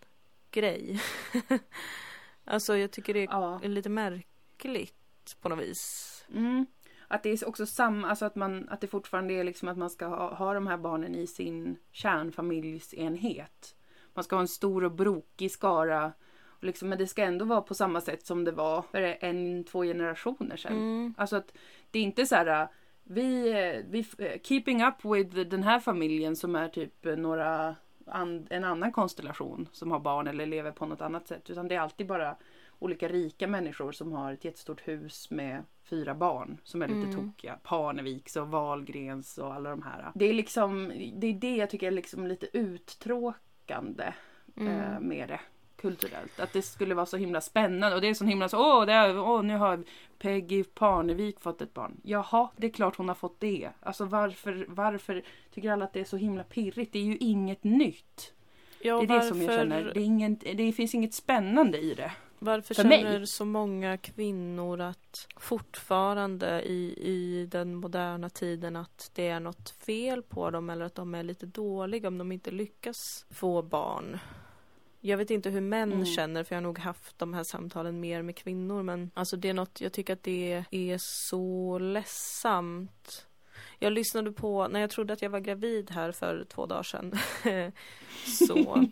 grej. 0.51 1.01
alltså 2.45 2.77
jag 2.77 2.91
tycker 2.91 3.15
det 3.15 3.21
är 3.21 3.29
Ja. 3.31 3.61
lite 3.65 3.89
märkligt 3.89 5.37
på 5.41 5.49
något 5.49 5.59
vis. 5.59 6.25
Mm. 6.35 6.67
Att 7.09 7.23
det 7.23 7.31
är 7.31 7.49
också 7.49 7.67
samma, 7.67 8.09
alltså 8.09 8.25
att, 8.25 8.35
man, 8.37 8.69
att 8.69 8.81
det 8.81 8.87
fortfarande 8.87 9.35
är 9.35 9.45
liksom 9.45 9.69
att 9.69 9.79
man 9.79 9.91
ska 9.91 10.07
ha, 10.07 10.35
ha 10.35 10.55
de 10.55 10.67
här 10.67 10.77
barnen 10.77 11.15
i 11.15 11.27
sin 11.27 11.77
kärnfamiljsenhet. 11.93 13.75
Man 14.15 14.25
ska 14.25 14.37
ha 14.37 14.41
en 14.41 14.49
stor 14.49 14.85
och 14.85 14.93
brokig 14.93 15.51
skara. 15.51 16.13
Och 16.45 16.65
liksom, 16.65 16.89
men 16.89 16.99
det 16.99 17.07
ska 17.07 17.23
ändå 17.23 17.45
vara 17.45 17.63
på 17.63 17.75
samma 17.75 18.01
sätt 18.01 18.27
som 18.27 18.45
det 18.45 18.53
var 18.53 18.83
för 18.83 19.17
en, 19.21 19.65
två 19.65 19.83
generationer 19.83 20.57
sedan. 20.57 20.73
Mm. 20.73 21.15
Alltså 21.19 21.37
att 21.37 21.53
det 21.91 21.99
är 21.99 22.03
inte 22.03 22.27
så 22.27 22.35
här 22.35 22.69
vi, 23.05 23.51
eh, 23.51 23.85
vi 23.91 24.07
eh, 24.19 24.41
keeping 24.43 24.83
up 24.85 25.05
with 25.05 25.37
den 25.41 25.63
här 25.63 25.81
familjen 25.81 26.37
som 26.37 26.57
är 26.57 26.69
typ 26.69 27.05
några 27.05 27.77
an, 28.07 28.47
en 28.51 28.65
annan 28.65 28.93
konstellation 28.93 29.69
som 29.73 29.91
har 29.91 30.01
barn 30.01 30.27
eller 30.27 30.47
lever 30.47 30.71
på 30.73 30.87
något 30.87 31.01
annat 31.01 31.29
sätt. 31.29 31.51
Utan 31.51 31.69
det 31.69 31.75
är 31.75 31.81
alltid 31.81 32.07
bara 32.07 32.37
olika 32.79 33.09
rika 33.09 33.47
människor 33.47 33.93
som 33.93 34.13
har 34.13 34.33
ett 34.33 34.45
jättestort 34.45 34.89
hus 34.89 35.31
med 35.31 35.63
fyra 35.85 36.15
barn 36.15 36.59
som 36.65 36.83
är 36.83 36.89
lite 36.89 37.01
Mm. 37.09 37.17
tokiga. 37.17 37.59
Parneviks 37.63 38.37
och 38.37 38.49
Wahlgrens 38.49 39.39
och 39.39 39.55
alla 39.55 39.71
de 39.71 39.83
här. 39.83 40.11
Det 40.15 40.25
är 40.25 40.33
liksom, 40.33 40.89
det 41.17 41.27
är 41.27 41.33
det 41.35 41.57
jag 41.57 41.71
tycker 41.71 41.87
är 41.87 41.91
liksom 41.91 42.27
lite 42.27 42.47
uttråkande 42.59 44.05
eh, 44.57 44.63
Mm. 44.91 45.03
med 45.09 45.29
det 45.29 45.41
kulturellt. 45.83 46.41
Att 46.41 46.53
det 46.53 46.63
skulle 46.63 46.95
vara 46.95 47.07
så 47.07 47.17
himla 47.17 47.41
spännande 47.41 47.95
och 47.95 48.01
det 48.03 48.09
är 48.09 48.15
så 48.15 48.25
himla 48.25 48.49
så 48.49 48.59
åh, 48.59 48.87
det 48.87 48.93
är, 48.93 49.19
åh 49.19 49.43
nu 49.43 49.57
har 49.57 49.85
Peggy 50.19 50.65
Parnevik 50.65 51.41
fått 51.41 51.63
ett 51.63 51.75
barn. 51.75 52.01
Jaha, 52.05 52.49
det 52.57 52.67
är 52.67 52.71
klart 52.71 52.97
hon 52.97 53.09
har 53.09 53.15
fått 53.15 53.41
det. 53.41 53.71
Alltså 53.81 54.05
varför, 54.05 54.67
varför 54.69 55.23
tycker 55.55 55.71
alla 55.73 55.85
att 55.85 55.93
det 55.93 56.01
är 56.01 56.05
så 56.05 56.17
himla 56.17 56.45
pirrigt? 56.45 56.93
Det 56.93 56.99
är 56.99 57.03
ju 57.05 57.17
inget 57.17 57.65
nytt. 57.65 58.33
Ja, 58.85 58.97
Det 59.03 59.15
är 59.15 59.19
det 59.19 59.23
som 59.27 59.41
jag 59.43 59.49
varför- 59.49 59.63
känner. 59.63 59.85
Det, 59.95 60.01
är 60.01 60.05
ingen, 60.05 60.39
det 60.39 60.73
finns 60.73 60.95
inget 60.95 61.15
spännande 61.15 61.79
i 61.79 61.95
det. 61.95 62.13
Varför 62.39 62.75
För 62.75 62.85
mig. 62.85 62.99
känner 63.03 63.25
så 63.25 63.45
många 63.45 63.97
kvinnor 63.97 64.81
att 64.81 65.27
fortfarande 65.37 66.63
i, 66.63 66.95
i 67.03 67.47
den 67.51 67.75
moderna 67.75 68.29
tiden 68.29 68.77
att 68.77 69.11
det 69.15 69.29
är 69.29 69.41
något 69.41 69.71
fel 69.71 70.23
på 70.23 70.51
dem 70.51 70.71
eller 70.71 70.85
att 70.85 70.95
de 70.95 71.15
är 71.15 71.23
lite 71.23 71.47
dåliga 71.47 72.09
om 72.09 72.19
de 72.19 72.33
inte 72.33 72.51
lyckas 72.51 73.27
få 73.31 73.63
barn? 73.63 74.19
Jag 75.05 75.17
vet 75.17 75.31
inte 75.31 75.51
hur 75.51 75.61
män 75.61 75.93
Mm. 75.93 76.07
känner 76.07 76.45
för 76.45 76.55
jag 76.55 76.61
har 76.61 76.63
nog 76.63 76.79
haft 76.79 77.19
de 77.19 77.35
här 77.35 77.45
samtalen 77.45 78.01
mer 78.01 78.23
med 78.23 78.37
kvinnor 78.37 78.83
men 78.83 79.11
alltså 79.15 79.37
det 79.37 79.49
är 79.49 79.55
något, 79.55 79.81
jag 79.81 79.93
tycker 79.93 80.13
att 80.13 80.23
det 80.23 80.65
är 80.71 80.99
så 80.99 81.79
ledsamt. 81.79 83.27
Jag 83.79 83.93
lyssnade 83.93 84.33
på, 84.33 84.69
när 84.69 84.81
jag 84.81 84.91
trodde 84.91 85.13
att 85.13 85.23
jag 85.23 85.31
var 85.31 85.41
gravid 85.41 85.91
här 85.91 86.13
för 86.13 86.45
två 86.45 86.67
dagar 86.67 86.83
sedan 86.83 87.13
så 88.49 88.85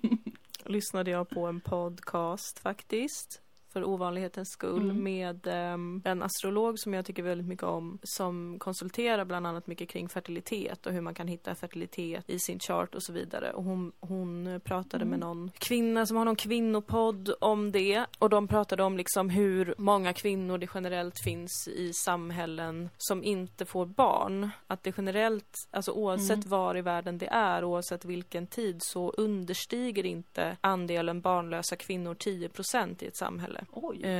lyssnade 0.64 1.10
jag 1.10 1.28
på 1.28 1.46
en 1.46 1.60
podcast 1.60 2.58
faktiskt 2.58 3.42
för 3.72 3.84
ovanlighetens 3.84 4.48
skull 4.48 4.90
Mm. 4.90 5.02
med 5.04 5.46
ehm, 5.46 6.02
en 6.04 6.22
astrolog 6.22 6.78
som 6.78 6.94
jag 6.94 7.04
tycker 7.04 7.22
väldigt 7.22 7.46
mycket 7.46 7.62
om 7.64 7.98
som 8.02 8.56
konsulterar 8.58 9.24
bland 9.24 9.46
annat 9.46 9.66
mycket 9.66 9.88
kring 9.88 10.08
fertilitet 10.08 10.86
och 10.86 10.92
hur 10.92 11.00
man 11.00 11.14
kan 11.14 11.28
hitta 11.28 11.54
fertilitet 11.54 12.24
i 12.30 12.38
sin 12.38 12.58
chart 12.60 12.94
och 12.94 13.02
så 13.02 13.12
vidare. 13.12 13.52
Och 13.52 13.64
hon, 13.64 13.92
hon 14.00 14.60
pratade 14.64 15.04
med 15.04 15.16
Mm. 15.16 15.20
någon 15.28 15.50
kvinna 15.58 16.06
som 16.06 16.16
har 16.16 16.24
någon 16.24 16.36
kvinnopodd 16.36 17.34
om 17.40 17.72
det 17.72 18.06
och 18.18 18.30
de 18.30 18.48
pratade 18.48 18.82
om 18.82 18.96
liksom 18.96 19.30
hur 19.30 19.74
många 19.78 20.12
kvinnor 20.12 20.58
det 20.58 20.68
generellt 20.74 21.14
finns 21.24 21.68
i 21.68 21.92
samhällen 21.92 22.88
som 22.98 23.24
inte 23.24 23.64
får 23.64 23.86
barn. 23.86 24.50
Att 24.66 24.82
det 24.82 24.94
generellt, 24.96 25.50
alltså 25.70 25.92
oavsett 25.92 26.30
Mm. 26.36 26.48
var 26.48 26.76
i 26.76 26.82
världen 26.82 27.18
det 27.18 27.26
är, 27.26 27.64
oavsett 27.64 28.04
vilken 28.04 28.46
tid 28.46 28.76
så 28.80 29.10
understiger 29.10 30.06
inte 30.06 30.56
andelen 30.60 31.20
barnlösa 31.20 31.76
kvinnor 31.76 32.14
10% 32.14 33.02
i 33.02 33.06
ett 33.06 33.16
samhälle. 33.16 33.59
Oj, 33.72 34.00
Eh, 34.02 34.10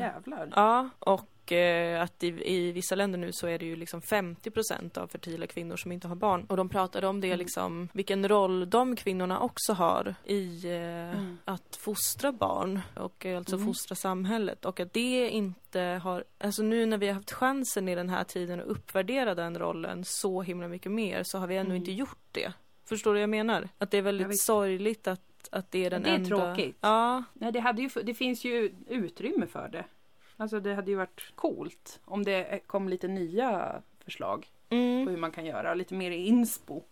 jävlar. 0.00 0.52
Ja, 0.56 0.88
och 0.98 1.52
eh, 1.52 2.02
att 2.02 2.22
i, 2.22 2.26
i 2.54 2.72
vissa 2.72 2.94
länder 2.94 3.18
nu 3.18 3.32
så 3.32 3.46
är 3.46 3.58
det 3.58 3.64
ju 3.66 3.76
liksom 3.76 4.00
50% 4.00 4.98
av 4.98 5.06
fertila 5.08 5.46
kvinnor 5.46 5.76
som 5.76 5.92
inte 5.92 6.08
har 6.08 6.14
barn. 6.16 6.44
Och 6.48 6.56
de 6.56 6.68
pratade 6.68 7.06
om 7.06 7.20
det 7.20 7.26
Mm. 7.26 7.38
liksom, 7.38 7.88
vilken 7.92 8.28
roll 8.28 8.70
de 8.70 8.96
kvinnorna 8.96 9.40
också 9.40 9.72
har 9.72 10.14
i 10.24 10.64
eh, 10.66 10.80
Mm. 11.10 11.38
att 11.44 11.76
fostra 11.76 12.32
barn 12.32 12.80
och 12.96 13.26
alltså 13.26 13.56
Mm. 13.56 13.66
fostra 13.66 13.94
samhället. 13.94 14.64
Och 14.64 14.80
att 14.80 14.92
det 14.92 15.30
inte 15.30 15.80
har, 16.02 16.24
alltså 16.38 16.62
nu 16.62 16.86
när 16.86 16.98
vi 16.98 17.06
har 17.06 17.14
haft 17.14 17.32
chansen 17.32 17.88
i 17.88 17.94
den 17.94 18.08
här 18.08 18.24
tiden 18.24 18.60
att 18.60 18.66
uppvärdera 18.66 19.34
den 19.34 19.58
rollen 19.58 20.04
så 20.04 20.42
himla 20.42 20.68
mycket 20.68 20.92
mer 20.92 21.22
så 21.24 21.38
har 21.38 21.46
vi 21.46 21.56
ännu 21.56 21.64
Mm. 21.70 21.76
inte 21.76 21.92
gjort 21.92 22.18
det. 22.32 22.52
Förstår 22.88 23.10
du 23.10 23.14
vad 23.18 23.22
jag 23.22 23.30
menar? 23.30 23.68
Att 23.78 23.90
det 23.90 23.98
är 23.98 24.02
väldigt 24.02 24.40
sorgligt 24.42 25.08
att, 25.08 25.20
att 25.52 25.70
det 25.70 25.84
är 25.84 25.90
den 25.90 26.02
det 26.02 26.10
är 26.10 26.14
enda... 26.14 26.28
tråkigt. 26.28 26.76
Ja, 26.80 27.24
Nej, 27.32 27.52
det, 27.52 27.60
hade 27.60 27.82
ju, 27.82 27.88
det 28.02 28.14
finns 28.14 28.44
ju 28.44 28.74
utrymme 28.88 29.46
för 29.46 29.68
det. 29.68 29.84
Alltså 30.36 30.60
det 30.60 30.74
hade 30.74 30.90
ju 30.90 30.96
varit 30.96 31.32
coolt 31.34 32.00
om 32.04 32.24
det 32.24 32.60
kom 32.66 32.88
lite 32.88 33.08
nya 33.08 33.82
förslag 34.04 34.46
mm. 34.68 35.04
på 35.06 35.10
hur 35.10 35.18
man 35.18 35.30
kan 35.32 35.46
göra. 35.46 35.74
Lite 35.74 35.94
mer 35.94 36.10
inspo. 36.10 36.82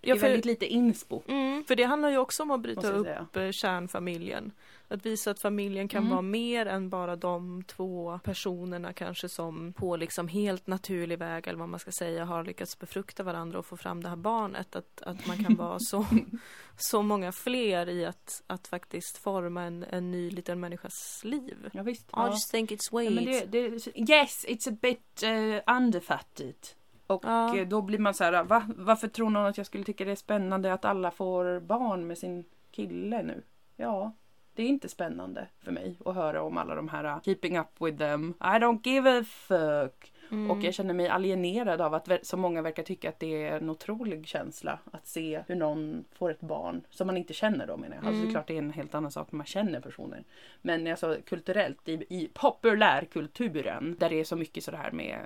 Det 0.00 0.08
Ja, 0.08 0.14
är 0.14 0.18
för- 0.18 0.26
väldigt 0.26 0.44
lite 0.44 0.66
inspo. 0.66 1.22
Mm, 1.28 1.64
för 1.64 1.76
det 1.76 1.82
handlar 1.84 2.10
ju 2.10 2.18
också 2.18 2.42
om 2.42 2.50
att 2.50 2.60
bryta 2.60 2.92
upp 2.92 3.06
säga. 3.06 3.26
eh, 3.46 3.50
kärnfamiljen. 3.50 4.52
Att 4.92 5.06
visa 5.06 5.30
att 5.30 5.40
familjen 5.40 5.88
kan 5.88 5.98
Mm. 6.00 6.10
vara 6.10 6.22
mer 6.22 6.66
än 6.66 6.90
bara 6.90 7.16
de 7.16 7.62
två 7.66 8.20
personerna 8.24 8.92
kanske 8.92 9.28
som 9.28 9.72
på 9.72 9.96
liksom 9.96 10.28
helt 10.28 10.66
naturlig 10.66 11.18
väg 11.18 11.46
eller 11.46 11.58
vad 11.58 11.68
man 11.68 11.80
ska 11.80 11.92
säga 11.92 12.24
har 12.24 12.44
lyckats 12.44 12.78
befrukta 12.78 13.22
varandra 13.22 13.58
och 13.58 13.66
få 13.66 13.76
fram 13.76 14.02
det 14.02 14.08
här 14.08 14.16
barnet. 14.16 14.76
Att, 14.76 15.02
att 15.02 15.26
man 15.26 15.44
kan 15.44 15.56
vara 15.56 15.78
så, 15.78 16.06
så 16.76 17.02
många 17.02 17.32
fler 17.32 17.88
i 17.88 18.04
att, 18.06 18.42
att 18.46 18.68
faktiskt 18.68 19.16
forma 19.18 19.62
en, 19.62 19.84
en 19.90 20.10
ny 20.10 20.30
liten 20.30 20.60
människas 20.60 21.20
liv. 21.24 21.70
Ja, 21.72 21.82
visst. 21.82 22.02
I 22.08 22.12
Ja. 22.12 22.26
just 22.30 22.50
think 22.50 22.70
it's 22.70 22.88
Ja, 22.92 22.96
wait. 22.98 23.12
men 23.12 23.24
det, 23.24 23.44
det, 23.44 23.86
yes, 24.10 24.44
it's 24.48 24.72
a 24.72 24.76
bit 24.82 25.22
uh, 25.24 25.76
underfattigt. 25.76 26.76
Och 27.06 27.24
Ja. 27.24 27.56
eh, 27.58 27.68
då 27.68 27.82
blir 27.82 27.98
man 27.98 28.14
så 28.14 28.24
här, 28.24 28.44
va? 28.44 28.64
varför 28.76 29.08
tror 29.08 29.30
någon 29.30 29.46
att 29.46 29.56
jag 29.56 29.66
skulle 29.66 29.84
tycka 29.84 30.04
det 30.04 30.10
är 30.10 30.16
spännande 30.16 30.72
att 30.72 30.84
alla 30.84 31.10
får 31.10 31.60
barn 31.60 32.06
med 32.06 32.18
sin 32.18 32.44
kille 32.70 33.22
nu? 33.22 33.42
Ja, 33.76 34.12
det 34.60 34.64
är 34.64 34.68
inte 34.68 34.88
spännande 34.88 35.46
för 35.58 35.72
mig 35.72 35.96
att 36.04 36.14
höra 36.14 36.42
om 36.42 36.58
alla 36.58 36.74
de 36.74 36.88
här 36.88 37.04
uh, 37.04 37.20
keeping 37.22 37.58
up 37.58 37.66
with 37.78 37.98
them. 37.98 38.34
I 38.40 38.58
don't 38.58 38.80
give 38.88 39.18
a 39.18 39.24
fuck. 39.24 40.12
Mm. 40.30 40.50
Och 40.50 40.62
jag 40.62 40.74
känner 40.74 40.94
mig 40.94 41.08
alienerad 41.08 41.80
av 41.80 41.94
att 41.94 42.08
så 42.22 42.36
många 42.36 42.62
verkar 42.62 42.82
tycka 42.82 43.08
att 43.08 43.20
det 43.20 43.44
är 43.44 43.56
en 43.56 43.70
otrolig 43.70 44.26
känsla 44.26 44.78
att 44.92 45.06
se 45.06 45.42
hur 45.46 45.54
någon 45.54 46.04
får 46.12 46.30
ett 46.30 46.40
barn 46.40 46.82
som 46.90 47.06
man 47.06 47.16
inte 47.16 47.32
känner 47.32 47.66
då 47.66 47.76
menar 47.76 47.96
jag. 47.96 48.06
Alltså 48.06 48.10
det 48.10 48.18
är 48.18 48.20
Mm. 48.20 48.30
klart 48.30 48.46
det 48.46 48.54
är 48.54 48.58
en 48.58 48.72
helt 48.72 48.94
annan 48.94 49.10
sak 49.10 49.32
när 49.32 49.36
man 49.36 49.46
känner 49.46 49.80
personer. 49.80 50.24
Men 50.62 50.86
alltså 50.86 51.16
kulturellt 51.26 51.88
i, 51.88 51.92
i 51.92 52.30
populärkulturen 52.34 53.96
där 53.98 54.10
det 54.10 54.20
är 54.20 54.24
så 54.24 54.36
mycket 54.36 54.64
sådär 54.64 54.90
med, 54.92 55.18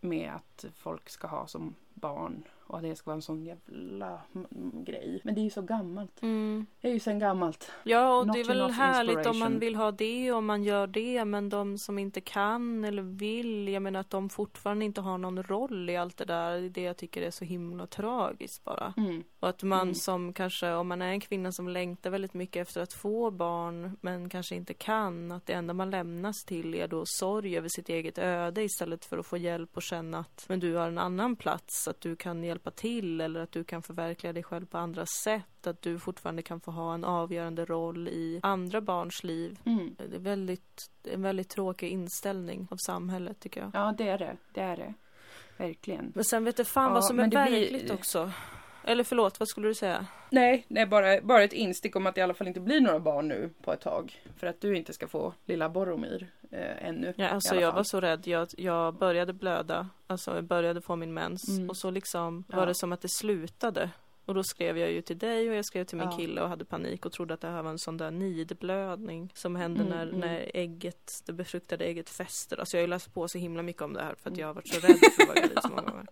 med 0.00 0.32
att 0.34 0.64
folk 0.74 1.08
ska 1.08 1.26
ha 1.26 1.46
som 1.46 1.74
barn 1.94 2.42
och 2.66 2.76
att 2.76 2.82
det 2.82 2.96
ska 2.96 3.10
vara 3.10 3.16
en 3.16 3.22
sån 3.22 3.42
jävla 3.44 4.20
grej. 4.72 5.20
Men 5.24 5.34
det 5.34 5.40
är 5.40 5.42
ju 5.42 5.50
så 5.50 5.62
gammalt. 5.62 6.22
Mm. 6.22 6.66
Det 6.80 6.88
är 6.88 6.92
ju 6.92 7.00
sen 7.00 7.18
gammalt. 7.18 7.72
Ja, 7.84 8.18
och 8.18 8.26
Not 8.26 8.36
det 8.36 8.40
är 8.40 8.44
väl 8.44 8.70
härligt 8.70 9.26
om 9.26 9.38
man 9.38 9.58
vill 9.58 9.74
ha 9.74 9.90
det 9.90 10.32
och 10.32 10.42
man 10.42 10.62
gör 10.62 10.86
det, 10.86 11.24
men 11.24 11.48
de 11.48 11.78
som 11.78 11.98
inte 11.98 12.20
kan 12.20 12.84
eller 12.84 13.02
vill, 13.02 13.68
jag 13.68 13.82
menar 13.82 14.00
att 14.00 14.10
de 14.10 14.28
fortfarande 14.28 14.84
inte 14.84 15.00
har 15.00 15.18
någon 15.18 15.42
roll 15.42 15.90
i 15.90 15.96
allt 15.96 16.16
det 16.16 16.24
där, 16.24 16.52
det 16.52 16.66
är 16.66 16.70
det 16.70 16.82
jag 16.82 16.96
tycker 16.96 17.22
är 17.22 17.30
så 17.30 17.44
himla 17.44 17.86
tragiskt 17.86 18.64
bara. 18.64 18.94
Mm. 18.96 19.22
Och 19.40 19.48
att 19.48 19.62
man 19.62 19.80
Mm. 19.80 19.94
som 19.94 20.32
kanske, 20.32 20.72
om 20.72 20.88
man 20.88 21.02
är 21.02 21.08
en 21.08 21.20
kvinna 21.20 21.52
som 21.52 21.68
längtar 21.68 22.10
väldigt 22.10 22.34
mycket 22.34 22.68
efter 22.68 22.80
att 22.80 22.92
få 22.92 23.30
barn, 23.30 23.96
men 24.00 24.28
kanske 24.28 24.54
inte 24.54 24.74
kan, 24.74 25.32
att 25.32 25.46
det 25.46 25.52
enda 25.52 25.74
man 25.74 25.90
lämnas 25.90 26.44
till 26.44 26.74
är 26.74 26.88
då 26.88 27.02
sorg 27.06 27.56
över 27.56 27.68
sitt 27.68 27.88
eget 27.88 28.18
öde 28.18 28.62
istället 28.62 29.04
för 29.04 29.18
att 29.18 29.26
få 29.26 29.36
hjälp 29.36 29.76
och 29.76 29.82
känna 29.82 30.18
att 30.18 30.44
men 30.48 30.60
du 30.60 30.74
har 30.74 30.88
en 30.88 30.98
annan 30.98 31.36
plats, 31.36 31.88
att 31.88 32.00
du 32.00 32.16
kan 32.16 32.44
hjälpa 32.44 32.55
till 32.70 33.20
eller 33.20 33.40
att 33.40 33.52
du 33.52 33.64
kan 33.64 33.82
förverkliga 33.82 34.32
dig 34.32 34.42
själv 34.42 34.66
på 34.66 34.78
andra 34.78 35.06
sätt, 35.06 35.66
att 35.66 35.82
du 35.82 35.98
fortfarande 35.98 36.42
kan 36.42 36.60
få 36.60 36.70
ha 36.70 36.94
en 36.94 37.04
avgörande 37.04 37.64
roll 37.64 38.08
i 38.08 38.40
andra 38.42 38.80
barns 38.80 39.24
liv. 39.24 39.58
Mm. 39.64 39.96
Det 40.10 40.16
är 40.16 40.20
väldigt, 40.20 40.90
en 41.04 41.22
väldigt 41.22 41.48
tråkig 41.48 41.88
inställning 41.90 42.68
av 42.70 42.76
samhället 42.76 43.40
tycker 43.40 43.60
jag. 43.60 43.70
Ja 43.74 43.94
det 43.98 44.08
är 44.08 44.18
det. 44.18 44.36
Det 44.54 44.60
är 44.60 44.76
det. 44.76 44.94
Verkligen. 45.56 46.12
Men 46.14 46.24
sen 46.24 46.44
vet 46.44 46.56
du 46.56 46.64
fan 46.64 46.84
Ja, 46.88 46.94
vad 46.94 47.04
som 47.04 47.18
är 47.18 47.22
det 47.22 47.28
blir- 47.28 47.60
verkligt 47.60 47.90
också. 47.90 48.30
Eller 48.86 49.04
förlåt, 49.04 49.40
vad 49.40 49.48
skulle 49.48 49.68
du 49.68 49.74
säga? 49.74 50.06
Nej, 50.30 50.64
det 50.68 50.80
är 50.80 50.86
bara, 50.86 51.20
bara 51.20 51.42
ett 51.42 51.52
instick 51.52 51.96
om 51.96 52.06
att 52.06 52.14
det 52.14 52.18
i 52.18 52.24
alla 52.24 52.34
fall 52.34 52.48
inte 52.48 52.60
blir 52.60 52.80
några 52.80 53.00
barn 53.00 53.28
nu 53.28 53.50
på 53.62 53.72
ett 53.72 53.80
tag. 53.80 54.20
För 54.36 54.46
att 54.46 54.60
du 54.60 54.76
inte 54.76 54.92
ska 54.92 55.08
få 55.08 55.34
lilla 55.44 55.68
Boromir 55.68 56.26
eh, 56.50 56.88
ännu. 56.88 57.14
Ja, 57.16 57.28
alltså 57.28 57.54
jag 57.54 57.72
var 57.72 57.82
så 57.84 58.00
rädd. 58.00 58.26
Jag, 58.26 58.48
jag 58.56 58.94
började 58.94 59.32
blöda, 59.32 59.88
alltså 60.06 60.34
jag 60.34 60.44
började 60.44 60.80
få 60.80 60.96
min 60.96 61.14
mens 61.14 61.48
Mm. 61.48 61.70
och 61.70 61.76
så 61.76 61.90
liksom 61.90 62.44
Ja. 62.48 62.56
var 62.56 62.66
det 62.66 62.74
som 62.74 62.92
att 62.92 63.00
det 63.00 63.08
slutade. 63.10 63.90
Och 64.24 64.34
då 64.34 64.42
skrev 64.42 64.78
jag 64.78 64.90
ju 64.92 65.02
till 65.02 65.18
dig 65.18 65.48
och 65.50 65.54
jag 65.54 65.64
skrev 65.64 65.84
till 65.84 65.98
min 65.98 66.10
Ja. 66.10 66.16
kille 66.16 66.40
och 66.40 66.48
hade 66.48 66.64
panik 66.64 67.06
och 67.06 67.12
trodde 67.12 67.34
att 67.34 67.40
det 67.40 67.48
här 67.48 67.62
var 67.62 67.70
en 67.70 67.78
sån 67.78 67.96
där 67.96 68.10
nidblödning 68.10 69.30
som 69.34 69.56
hände 69.56 69.80
Mm, 69.80 69.92
när, 69.96 70.02
mm. 70.06 70.20
när 70.20 70.50
ägget, 70.54 71.12
det 71.26 71.32
befruktade 71.32 71.84
ägget 71.84 72.10
fäster. 72.10 72.60
Alltså 72.60 72.76
jag 72.76 72.80
har 72.82 72.86
ju 72.86 72.90
läst 72.90 73.14
på 73.14 73.28
så 73.28 73.38
himla 73.38 73.62
mycket 73.62 73.82
om 73.82 73.92
det 73.92 74.02
här 74.02 74.14
för 74.14 74.20
att 74.20 74.26
Mm. 74.26 74.40
jag 74.40 74.46
har 74.46 74.54
varit 74.54 74.68
så 74.68 74.80
rädd 74.86 74.96
för 74.98 75.22
att 75.22 75.28
vara 75.28 75.40
gravid 75.40 75.58
så 75.62 75.68
många 75.68 75.82
gånger. 75.90 76.06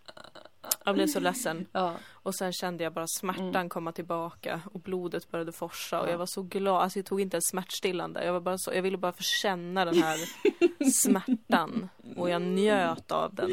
Jag 0.85 0.95
blev 0.95 1.07
så 1.07 1.21
ledsen 1.21 1.67
Ja, 1.73 1.95
och 2.13 2.35
sen 2.35 2.53
kände 2.53 2.85
jag 2.85 2.93
bara 2.93 3.07
smärtan 3.07 3.45
Mm. 3.55 3.69
komma 3.69 3.93
tillbaka 3.93 4.61
och 4.73 4.81
blodet 4.81 5.31
började 5.31 5.53
forsa 5.53 6.01
och 6.01 6.07
Ja. 6.07 6.11
jag 6.11 6.19
var 6.19 6.27
så 6.27 6.43
glad. 6.43 6.83
Alltså 6.83 6.99
jag 6.99 7.07
tog 7.07 7.21
inte 7.21 7.37
en 7.37 7.43
smärtstillande. 7.43 8.25
Jag 8.25 8.33
var 8.33 8.41
bara 8.41 8.59
så, 8.59 8.73
jag 8.75 8.83
ville 8.83 8.97
bara 8.97 9.13
få 9.13 9.23
känna 9.23 9.85
den 9.85 9.95
här 10.03 10.19
smärtan 10.91 11.89
och 12.17 12.31
jag 12.31 12.43
njöt 12.43 13.13
av 13.13 13.35
den. 13.35 13.51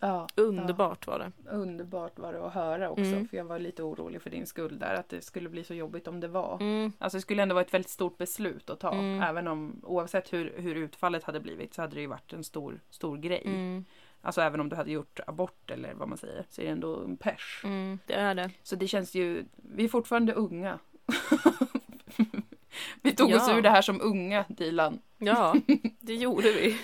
ja, 0.00 0.26
Underbart 0.34 1.06
var 1.06 1.18
det. 1.18 1.32
Underbart 1.50 2.18
var 2.18 2.32
det 2.32 2.46
att 2.46 2.52
höra 2.54 2.90
också. 2.90 3.02
Mm. 3.04 3.28
För 3.28 3.36
jag 3.36 3.44
var 3.44 3.58
lite 3.58 3.82
orolig 3.82 4.22
för 4.22 4.30
din 4.30 4.46
skull 4.46 4.78
där. 4.78 4.94
Att 4.94 5.08
det 5.08 5.24
skulle 5.24 5.48
bli 5.48 5.64
så 5.64 5.74
jobbigt 5.74 6.08
om 6.08 6.20
det 6.20 6.28
var. 6.28 6.56
Mm. 6.60 6.92
Alltså 6.98 7.16
det 7.18 7.22
skulle 7.22 7.42
ändå 7.42 7.54
vara 7.54 7.64
ett 7.64 7.74
väldigt 7.74 7.90
stort 7.90 8.18
beslut 8.18 8.70
att 8.70 8.80
ta. 8.80 8.92
Mm. 8.92 9.22
Även 9.22 9.48
om 9.48 9.80
oavsett 9.82 10.32
hur, 10.32 10.54
hur 10.56 10.74
utfallet 10.74 11.24
hade 11.24 11.40
blivit 11.40 11.74
så 11.74 11.82
hade 11.82 11.94
det 11.94 12.00
ju 12.00 12.06
varit 12.06 12.32
en 12.32 12.44
stor, 12.44 12.80
stor 12.90 13.16
grej. 13.16 13.84
Alltså 14.24 14.40
även 14.40 14.60
om 14.60 14.68
du 14.68 14.76
hade 14.76 14.90
gjort 14.90 15.20
abort 15.26 15.70
eller 15.70 15.94
vad 15.94 16.08
man 16.08 16.18
säger. 16.18 16.44
Så 16.50 16.60
är 16.60 16.64
det 16.64 16.70
ändå 16.72 17.04
en 17.04 17.16
pers. 17.16 17.60
Mm. 17.64 17.98
Det 18.06 18.14
är 18.14 18.34
det. 18.34 18.50
Så 18.62 18.76
det 18.76 18.88
känns 18.88 19.14
ju, 19.14 19.44
vi 19.56 19.84
är 19.84 19.88
fortfarande 19.88 20.32
unga. 20.32 20.78
vi 23.02 23.12
tog 23.12 23.34
oss 23.34 23.48
Ja. 23.48 23.58
ur 23.58 23.62
det 23.62 23.70
här 23.70 23.82
som 23.82 24.00
unga, 24.00 24.44
Dilan. 24.48 24.98
Ja, 25.18 25.54
det 26.00 26.14
gjorde 26.14 26.52
vi. 26.52 26.78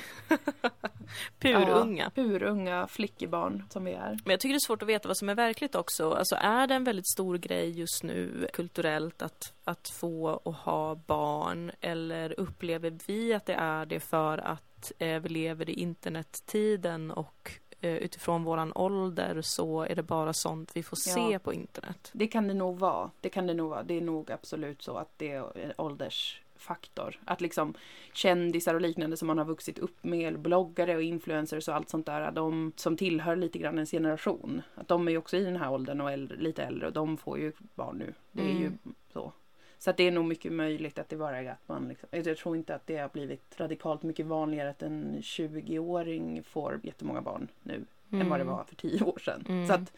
Purunga. 1.38 2.04
Ja, 2.04 2.10
purunga 2.22 2.86
flickebarn 2.86 3.64
som 3.70 3.84
vi 3.84 3.92
är. 3.92 4.18
Men 4.24 4.30
jag 4.30 4.40
tycker 4.40 4.52
det 4.52 4.56
är 4.56 4.66
svårt 4.66 4.82
att 4.82 4.88
veta 4.88 5.08
vad 5.08 5.16
som 5.16 5.28
är 5.28 5.34
verkligt 5.34 5.74
också. 5.74 6.12
Alltså 6.12 6.36
är 6.40 6.66
det 6.66 6.74
en 6.74 6.84
väldigt 6.84 7.08
stor 7.08 7.38
grej 7.38 7.70
just 7.70 8.02
nu 8.02 8.48
kulturellt 8.52 9.22
att, 9.22 9.52
att 9.64 9.88
få 9.88 10.30
och 10.30 10.54
ha 10.54 10.94
barn? 10.94 11.72
Eller 11.80 12.40
upplever 12.40 12.98
vi 13.06 13.34
att 13.34 13.46
det 13.46 13.54
är 13.54 13.86
det 13.86 14.00
för 14.00 14.38
att 14.38 14.69
eh, 14.98 15.20
vi 15.22 15.28
lever 15.28 15.70
i 15.70 15.72
internettiden 15.72 17.10
och 17.10 17.52
eh, 17.80 17.96
utifrån 17.96 18.44
våran 18.44 18.72
ålder 18.74 19.40
så 19.42 19.82
är 19.82 19.94
det 19.94 20.02
bara 20.02 20.32
sånt 20.32 20.70
vi 20.76 20.82
får 20.82 20.98
Ja. 21.06 21.14
se 21.14 21.38
på 21.38 21.52
internet. 21.54 22.10
Det 22.12 22.26
kan 22.26 22.48
det 22.48 22.54
nog 22.54 22.78
vara. 22.78 23.10
Det 23.20 23.28
kan 23.28 23.46
det 23.46 23.54
nog 23.54 23.70
vara. 23.70 23.82
Det 23.82 23.94
är 23.96 24.00
nog 24.00 24.30
absolut 24.30 24.82
så 24.82 24.96
att 24.96 25.12
det 25.16 25.30
är 25.32 25.58
en 25.58 25.72
åldersfaktor. 25.78 27.20
Att 27.24 27.40
liksom 27.40 27.74
kändisar 28.12 28.74
och 28.74 28.80
liknande 28.80 29.16
som 29.16 29.26
man 29.26 29.38
har 29.38 29.44
vuxit 29.44 29.78
upp 29.78 30.04
med, 30.04 30.38
bloggare 30.40 30.96
och 30.96 31.02
influencers 31.02 31.68
och 31.68 31.74
allt 31.74 31.88
sånt 31.90 32.06
där, 32.06 32.30
de 32.32 32.72
som 32.76 32.96
tillhör 32.96 33.36
lite 33.36 33.58
grann 33.58 33.74
ens 33.74 33.90
generation, 33.90 34.62
att 34.74 34.88
de 34.88 35.06
är 35.08 35.12
ju 35.12 35.18
också 35.18 35.36
i 35.36 35.44
den 35.44 35.56
här 35.56 35.70
åldern 35.72 36.00
och 36.00 36.10
äldre, 36.12 36.36
lite 36.36 36.62
äldre 36.64 36.86
och 36.86 36.92
de 36.92 37.16
får 37.16 37.38
ju 37.38 37.52
barn 37.74 37.96
nu. 37.98 38.14
Det 38.32 38.42
är 38.42 38.54
ju 38.54 38.66
Mm. 38.66 38.78
så. 39.12 39.32
Så 39.80 39.90
att 39.90 39.96
det 39.96 40.06
är 40.06 40.10
nog 40.10 40.24
mycket 40.24 40.52
möjligt 40.52 40.98
att 40.98 41.08
det 41.08 41.16
bara 41.16 41.38
är 41.38 41.50
att 41.50 41.68
man 41.68 41.88
liksom, 41.88 42.08
jag 42.10 42.36
tror 42.36 42.56
inte 42.56 42.74
att 42.74 42.86
det 42.86 42.96
har 42.96 43.08
blivit 43.08 43.60
radikalt 43.60 44.02
mycket 44.02 44.26
vanligare 44.26 44.70
att 44.70 44.82
en 44.82 45.16
20-åring 45.20 46.42
får 46.42 46.80
jättemånga 46.82 47.20
barn 47.20 47.48
nu 47.62 47.84
än 48.12 48.28
vad 48.28 48.40
det 48.40 48.44
var 48.44 48.64
för 48.64 48.76
10 48.76 49.04
år 49.04 49.18
sedan. 49.18 49.44
Mm. 49.48 49.66
Så 49.66 49.72
att 49.72 49.92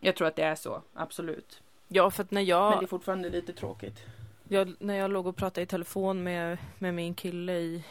jag 0.00 0.16
tror 0.16 0.28
att 0.28 0.36
det 0.36 0.42
är 0.42 0.54
så, 0.54 0.82
absolut. 0.94 1.62
Ja, 1.88 2.10
för 2.10 2.22
att 2.22 2.30
när 2.30 2.40
Men 2.40 2.46
jag, 2.46 2.80
det 2.80 2.84
är 2.84 2.86
fortfarande 2.86 3.30
lite 3.30 3.52
tråkigt. 3.52 3.98
jag, 4.48 4.74
när 4.78 4.94
jag 4.94 5.10
låg 5.10 5.26
och 5.26 5.36
pratade 5.36 5.62
i 5.62 5.66
telefon 5.66 6.22
med, 6.22 6.58
med 6.78 6.94
min 6.94 7.14
kille 7.14 7.52
i, 7.52 7.84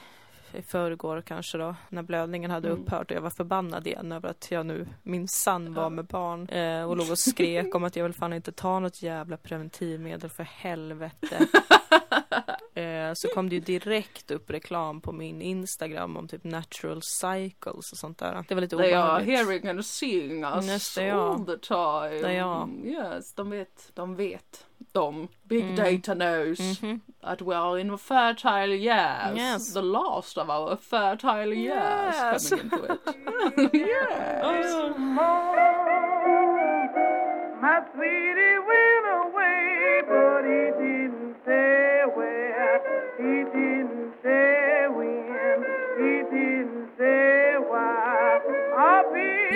i 0.58 0.62
förrgår 0.62 1.22
kanske 1.22 1.58
då, 1.58 1.76
när 1.90 2.02
blödningen 2.02 2.52
hade 2.52 2.68
Mm. 2.70 2.82
upphört 2.82 3.12
och 3.12 3.18
jag 3.18 3.22
var 3.22 3.30
förbannad 3.30 3.88
igen 3.88 4.12
över 4.12 4.30
att 4.30 4.52
jag 4.52 4.66
nu 4.66 4.88
minsann 5.04 5.74
var 5.74 5.90
med 5.90 6.06
barn 6.06 6.50
eh, 6.50 6.84
och 6.84 6.98
låg 6.98 7.12
och 7.12 7.20
skrek 7.20 7.76
om 7.76 7.84
att 7.84 7.96
jag 7.96 8.04
vill 8.04 8.14
fan 8.14 8.34
inte 8.34 8.52
ta 8.52 8.80
något 8.80 9.02
jävla 9.02 9.38
preventivmedel 9.38 10.30
för 10.30 10.44
helvete. 10.44 11.48
Eh, 12.78 13.14
så 13.14 13.28
kom 13.28 13.50
det 13.50 13.56
ju 13.56 13.62
direkt 13.62 14.32
upp 14.32 14.50
reklam 14.50 15.02
på 15.02 15.12
min 15.12 15.42
Instagram 15.42 16.18
om 16.18 16.28
typ 16.28 16.44
natural 16.44 17.02
cycles 17.04 17.92
och 17.92 17.98
sånt 17.98 18.18
där. 18.18 18.46
Det 18.48 18.56
var 18.56 18.62
lite 18.62 18.78
They 18.78 18.94
are 18.94 19.04
obehagligt. 19.04 19.38
hearing 19.40 19.68
and 19.68 19.86
seeing 19.86 20.44
us 20.44 20.96
det, 20.96 21.06
ja. 21.06 21.34
all 21.34 21.46
the 21.46 21.58
time. 21.58 22.28
Det, 22.28 22.34
ja. 22.34 22.70
Yes, 22.84 23.34
de 23.34 23.50
vet. 23.50 23.92
De 23.94 24.16
vet. 24.16 24.66
De. 24.92 25.28
Big 25.44 25.64
Mm. 25.64 25.76
data 25.76 26.14
knows 26.16 26.82
Mhm. 26.82 27.00
that 27.22 27.42
we 27.42 27.56
are 27.58 27.82
in 27.82 27.92
a 27.92 27.98
fertile 27.98 28.76
years. 28.76 29.38
Yes. 29.38 29.74
The 29.74 29.82
last 29.82 30.38
of 30.38 30.50
our 30.50 30.76
fertile 30.76 31.56
years 31.56 32.16
Yes. 32.16 32.50
coming 32.50 32.64
into 32.64 32.94
it. 32.94 33.74
yes. 33.74 34.98
My 37.62 37.82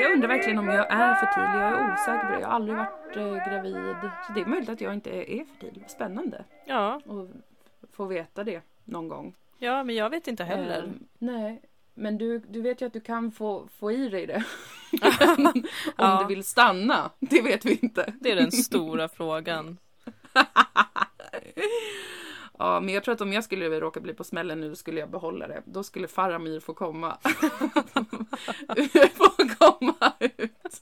Jag 0.02 0.12
undrar 0.14 0.28
verkligen 0.28 0.60
om 0.60 0.68
jag 0.68 0.92
är 0.92 1.16
fertil. 1.16 1.44
Jag 1.44 1.72
är 1.72 1.94
osäker 1.94 2.26
på 2.28 2.34
det. 2.34 2.40
Jag 2.40 2.48
har 2.48 2.56
aldrig 2.56 2.78
varit 2.78 3.16
eh, 3.18 3.50
gravid. 3.52 4.12
Så 4.28 4.34
det 4.34 4.42
är 4.42 4.46
möjligt 4.46 4.70
att 4.70 4.82
jag 4.82 4.94
inte 4.94 5.10
är 5.10 5.46
fertil. 5.46 5.84
Spännande 5.88 6.44
Ja, 6.66 7.02
att 7.84 7.96
få 7.96 8.06
veta 8.06 8.44
det 8.44 8.62
någon 8.86 9.08
gång. 9.08 9.36
ja, 9.58 9.84
men 9.84 9.96
jag 9.96 10.10
vet 10.10 10.28
inte 10.28 10.44
heller. 10.44 10.84
Ehm, 10.84 11.04
nej, 11.18 11.62
men 11.94 12.18
du, 12.18 12.40
du 12.40 12.62
vet 12.62 12.82
ju 12.82 12.86
att 12.86 12.94
du 12.94 13.00
kan 13.02 13.32
få, 13.32 13.68
få 13.80 13.92
i 13.92 14.10
dig 14.10 14.26
det. 14.28 14.44
Om 15.38 15.64
Ja. 15.98 16.20
du 16.28 16.36
vill 16.36 16.44
stanna, 16.44 17.10
det 17.20 17.42
vet 17.42 17.66
vi 17.66 17.80
inte. 17.82 18.14
Det 18.20 18.32
är 18.32 18.36
den 18.36 18.52
stora 18.52 19.08
frågan. 19.10 19.78
Ja, 22.62 22.80
men 22.80 22.94
jag 22.94 23.04
tror 23.04 23.14
att 23.14 23.22
om 23.22 23.34
jag 23.34 23.44
skulle 23.44 23.80
råka 23.80 24.00
bli 24.00 24.14
på 24.14 24.24
smällen 24.24 24.62
nu, 24.62 24.76
skulle 24.76 25.00
jag 25.00 25.10
behålla 25.10 25.48
det. 25.48 25.62
Då 25.66 25.84
skulle 25.84 26.08
Faramir 26.08 26.60
få 26.60 26.74
komma. 26.74 27.18
få 29.14 29.30
komma 29.58 30.14
ut 30.20 30.82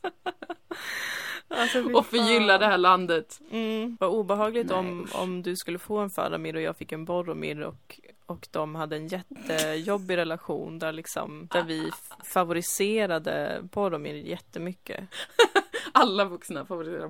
Alltså, 1.47 1.93
och 1.93 2.05
förgylla 2.05 2.57
det 2.57 2.65
här 2.65 2.77
landet. 2.77 3.39
Mm. 3.51 3.97
Vad 3.99 4.09
obehagligt 4.09 4.67
Nej, 4.69 4.77
om, 4.77 5.03
usch. 5.03 5.15
om 5.15 5.43
du 5.43 5.55
skulle 5.55 5.79
få 5.79 5.97
en 5.97 6.09
Faramir 6.09 6.55
och 6.55 6.61
jag 6.61 6.77
fick 6.77 6.91
en 6.91 7.05
Boromir 7.05 7.61
och, 7.61 7.99
och 8.25 8.47
de 8.51 8.75
hade 8.75 8.95
en 8.95 9.07
jättejobbig 9.07 10.17
relation 10.17 10.79
där 10.79 10.91
liksom 10.91 11.47
där 11.51 11.63
vi 11.63 11.91
favoriserade 12.23 13.59
Boromir 13.61 14.13
jättemycket. 14.13 15.03
Alla 15.93 16.25
vuxna 16.25 16.65
favoriserar 16.65 17.01
Ja, 17.01 17.07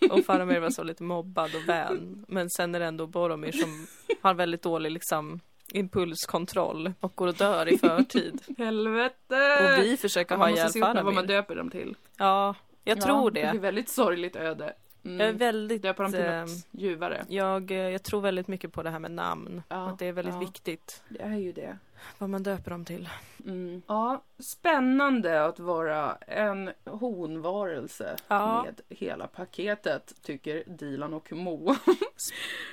Boromir. 0.00 0.12
och 0.18 0.24
Faramir 0.24 0.60
var 0.60 0.70
så 0.70 0.82
lite 0.82 1.02
mobbad 1.02 1.50
och 1.54 1.68
vän. 1.68 2.24
Men 2.28 2.50
sen 2.50 2.74
är 2.74 2.80
det 2.80 2.86
ändå 2.86 3.06
Boromir 3.06 3.52
som 3.52 3.86
har 4.22 4.34
väldigt 4.34 4.62
dålig 4.62 4.90
liksom 4.92 5.40
impulskontroll 5.72 6.92
och 7.00 7.12
går 7.16 7.26
och 7.26 7.34
dör 7.34 7.68
i 7.68 7.78
förtid. 7.78 8.42
Helvete! 8.58 9.78
Och 9.78 9.84
vi 9.84 9.96
försöker 9.96 10.36
man 10.36 10.40
ha 10.40 10.48
måste 10.50 10.60
ihjäl 10.60 10.72
se 10.72 10.78
upp 10.82 10.94
med 10.94 11.04
vad 11.04 11.14
man 11.14 11.14
Faramir. 11.14 11.28
döper 11.36 11.54
dem 11.56 11.70
till. 11.70 11.96
Ja, 12.18 12.54
jag 12.84 13.00
tror 13.00 13.30
Det 13.30 13.50
det. 13.52 13.58
väldigt 13.58 13.88
sorgligt 13.88 14.36
öde. 14.36 14.72
Mm. 15.08 15.20
Jag 15.20 15.28
är 15.28 15.32
väldigt... 15.32 15.82
Döpa 15.82 16.02
dem 16.02 16.12
till 16.12 16.20
eh, 16.24 16.40
något 16.40 16.50
ljuvare. 16.70 17.24
Jag, 17.28 17.70
eh, 17.70 17.76
jag 17.76 18.02
tror 18.02 18.20
väldigt 18.20 18.48
mycket 18.48 18.72
på 18.72 18.82
det 18.82 18.90
här 18.90 18.98
med 18.98 19.10
namn. 19.10 19.62
Ja, 19.68 19.88
att 19.90 19.98
det 19.98 20.06
är 20.06 20.12
väldigt 20.12 20.34
ja. 20.34 20.40
viktigt 20.40 21.02
Det 21.08 21.22
är 21.22 21.36
ju 21.36 21.52
det. 21.52 21.78
vad 22.18 22.30
man 22.30 22.42
döper 22.42 22.70
dem 22.70 22.84
till. 22.84 23.08
Mm. 23.46 23.82
Ja, 23.86 24.22
spännande 24.38 25.44
att 25.44 25.58
vara 25.58 26.14
en 26.26 26.70
honvarelse 26.84 28.16
Ja. 28.28 28.62
med 28.66 28.80
hela 28.98 29.26
paketet, 29.26 30.14
tycker 30.22 30.64
Dilan 30.66 31.14
och 31.14 31.32
Mo. 31.32 31.74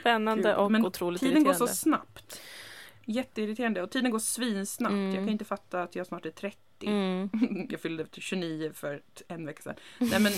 Spännande 0.02 0.44
Kul. 0.44 0.54
och 0.56 0.72
Men 0.72 0.86
otroligt 0.86 1.20
Tiden 1.22 1.44
går 1.44 1.52
irriterande. 1.52 1.74
så 1.74 1.78
snabbt. 1.80 2.42
Jätteirriterande 3.06 3.82
och 3.84 3.92
tiden 3.92 4.12
går 4.12 4.20
svinsnabbt. 4.20 4.94
Mm. 4.94 5.06
Jag 5.16 5.16
kan 5.24 5.30
inte 5.30 5.46
fatta 5.46 5.84
att 5.84 5.96
jag 5.96 6.08
snart 6.08 6.26
är 6.26 6.32
30. 6.32 6.60
Mm. 6.82 7.30
Jag 7.70 7.80
fyllde 7.82 8.06
29 8.12 8.72
för 8.74 9.02
en 9.28 9.46
vecka 9.46 9.62
sedan. 9.62 9.76
Nej 10.00 10.20
men 10.20 10.32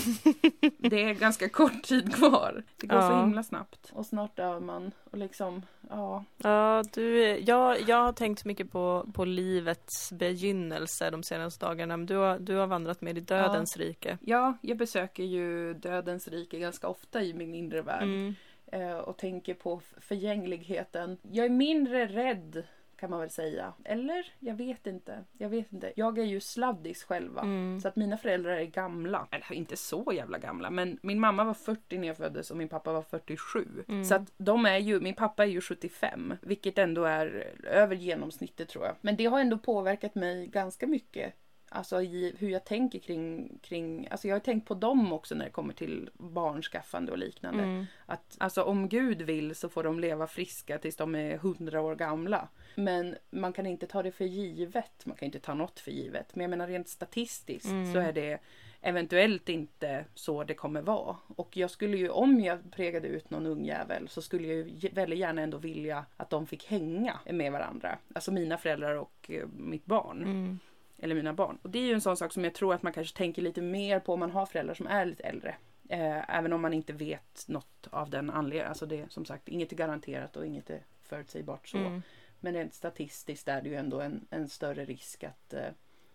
det 0.90 1.04
är 1.04 1.14
ganska 1.14 1.50
kort 1.50 1.84
tid 1.84 2.16
kvar. 2.16 2.64
Det 2.82 2.88
går 2.88 3.02
så 3.02 3.08
Ja. 3.08 3.22
himla 3.22 3.44
snabbt. 3.44 3.92
Och 3.94 4.06
snart 4.06 4.36
dör 4.38 4.60
man. 4.60 4.92
Och 5.12 5.18
liksom, 5.18 5.62
ja. 5.90 6.26
Ja, 6.38 6.84
du, 6.94 7.20
jag, 7.38 7.82
jag 7.90 7.98
har 8.04 8.14
tänkt 8.14 8.46
mycket 8.46 8.72
på, 8.72 9.10
på 9.14 9.26
livets 9.26 10.12
begynnelse 10.12 11.10
de 11.10 11.24
senaste 11.24 11.66
dagarna. 11.66 11.98
Men 11.98 12.06
du 12.06 12.16
har, 12.16 12.40
du 12.40 12.56
har 12.56 12.68
vandrat 12.68 13.02
med 13.02 13.18
i 13.18 13.22
dödens 13.22 13.78
rike. 13.78 14.18
Ja, 14.22 14.58
jag 14.62 14.78
besöker 14.78 15.24
ju 15.24 15.74
dödens 15.74 16.28
rike 16.28 16.60
ganska 16.60 16.88
ofta 16.88 17.22
i 17.24 17.34
min 17.34 17.56
inre 17.56 17.82
värld. 17.82 18.04
Mm. 18.04 18.36
Eh, 18.72 18.98
och 18.98 19.18
tänker 19.18 19.54
på 19.54 19.82
förgängligheten. 19.98 21.18
Jag 21.32 21.46
är 21.46 21.50
mindre 21.50 22.06
rädd 22.06 22.64
kan 22.98 23.10
man 23.10 23.20
väl 23.20 23.30
säga. 23.30 23.74
Eller? 23.84 24.34
Jag 24.40 24.56
vet 24.56 24.88
inte. 24.88 25.24
Jag 25.38 25.50
vet 25.50 25.74
inte. 25.74 25.94
Jag 25.96 26.18
är 26.18 26.24
ju 26.24 26.40
sladdis 26.40 27.04
själva. 27.04 27.42
Mm. 27.42 27.82
Så 27.82 27.88
att 27.88 27.96
mina 27.96 28.18
föräldrar 28.18 28.52
är 28.52 28.66
gamla. 28.66 29.28
Eller 29.32 29.54
inte 29.54 29.78
så 29.78 30.12
jävla 30.16 30.38
gamla. 30.38 30.70
Men 30.70 31.00
min 31.02 31.20
mamma 31.20 31.44
var 31.44 31.54
40 31.54 31.98
när 31.98 32.08
jag 32.08 32.18
föddes 32.18 32.52
och 32.52 32.58
min 32.58 32.70
pappa 32.70 32.94
var 32.94 33.02
47. 33.02 33.68
Mm. 33.88 34.06
Så 34.06 34.16
att 34.16 34.34
de 34.38 34.66
är 34.66 34.78
ju, 34.78 35.00
min 35.00 35.16
pappa 35.16 35.44
är 35.44 35.50
ju 35.50 35.62
75. 35.62 36.34
Vilket 36.42 36.78
ändå 36.78 37.04
är 37.04 37.54
över 37.64 37.96
genomsnittet 37.96 38.70
tror 38.70 38.86
jag. 38.86 38.96
Men 39.02 39.16
det 39.16 39.26
har 39.26 39.40
ändå 39.40 39.58
påverkat 39.58 40.16
mig 40.16 40.48
ganska 40.48 40.88
mycket. 40.88 41.34
Alltså 41.70 42.02
i 42.02 42.36
hur 42.40 42.50
jag 42.50 42.66
tänker 42.66 43.00
kring, 43.00 43.58
kring, 43.64 44.08
alltså 44.12 44.28
jag 44.28 44.36
har 44.36 44.40
tänkt 44.40 44.68
på 44.68 44.74
dem 44.74 45.14
också 45.14 45.36
när 45.36 45.46
det 45.46 45.52
kommer 45.52 45.74
till 45.74 46.10
barnskaffande 46.14 47.12
och 47.12 47.18
liknande. 47.18 47.64
Mm. 47.64 47.86
Att 48.06 48.36
alltså 48.40 48.64
om 48.64 48.90
Gud 48.90 49.22
vill 49.22 49.56
så 49.56 49.70
får 49.70 49.84
de 49.84 50.00
leva 50.00 50.28
friska 50.28 50.78
tills 50.78 50.96
de 50.96 51.16
är 51.16 51.38
hundra 51.38 51.82
år 51.82 51.96
gamla. 51.96 52.48
Men 52.76 53.16
man 53.30 53.54
kan 53.54 53.66
inte 53.66 53.88
ta 53.88 54.04
det 54.04 54.12
för 54.12 54.26
givet. 54.26 55.06
Man 55.06 55.18
kan 55.18 55.26
inte 55.26 55.40
ta 55.40 55.54
något 55.54 55.80
för 55.80 55.92
givet. 55.92 56.36
Men 56.36 56.42
jag 56.42 56.50
menar 56.50 56.68
rent 56.68 56.90
statistiskt 56.90 57.68
Mm. 57.68 57.94
så 57.94 58.00
är 58.00 58.14
det 58.14 58.40
eventuellt 58.82 59.50
inte 59.50 60.06
så 60.14 60.44
det 60.44 60.54
kommer 60.54 60.82
vara. 60.82 61.16
Och 61.28 61.58
jag 61.58 61.72
skulle 61.72 61.98
ju, 61.98 62.10
om 62.10 62.40
jag 62.40 62.72
pregade 62.72 63.08
ut 63.08 63.30
någon 63.30 63.46
ungjävel 63.46 64.08
så 64.08 64.22
skulle 64.22 64.48
jag 64.48 64.56
ju 64.70 64.90
väldigt 64.90 65.20
gärna 65.20 65.42
ändå 65.42 65.58
vilja 65.58 66.06
att 66.18 66.30
de 66.30 66.48
fick 66.48 66.66
hänga 66.66 67.20
med 67.32 67.52
varandra. 67.52 67.98
Alltså 68.16 68.32
mina 68.32 68.58
föräldrar 68.58 68.96
och 68.96 69.32
eh, 69.32 69.48
mitt 69.58 69.86
barn. 69.86 70.24
Mm. 70.24 70.60
Eller 70.98 71.16
mina 71.16 71.34
barn. 71.34 71.58
Och 71.62 71.70
det 71.70 71.80
är 71.80 71.84
ju 71.84 71.94
en 71.94 72.02
sån 72.02 72.18
sak 72.18 72.34
som 72.34 72.44
jag 72.44 72.54
tror 72.54 72.74
att 72.74 72.84
man 72.84 72.94
kanske 72.94 73.18
tänker 73.18 73.42
lite 73.42 73.62
mer 73.62 74.00
på 74.00 74.14
om 74.14 74.20
man 74.20 74.32
har 74.32 74.46
föräldrar 74.46 74.74
som 74.74 74.88
är 74.88 75.06
lite 75.06 75.24
äldre. 75.24 75.56
Eh, 75.90 76.38
även 76.38 76.54
om 76.54 76.62
man 76.62 76.74
inte 76.74 76.94
vet 76.94 77.48
något 77.48 77.88
av 77.90 78.10
den 78.10 78.30
anledningen. 78.30 78.70
Alltså 78.70 78.86
det 78.86 79.00
är 79.00 79.08
som 79.10 79.26
sagt 79.26 79.50
inget 79.50 79.72
är 79.72 79.76
garanterat 79.76 80.38
och 80.38 80.46
inget 80.46 80.70
är 80.70 80.82
förutsägbart 81.04 81.68
så. 81.68 81.78
Mm. 81.78 82.02
Men 82.40 82.54
rent 82.54 82.74
statistiskt 82.74 83.48
är 83.48 83.62
det 83.62 83.70
ju 83.70 83.76
ändå 83.76 84.02
en, 84.02 84.28
en 84.30 84.50
större 84.50 84.86
risk 84.86 85.24
att 85.24 85.54
eh, 85.54 85.70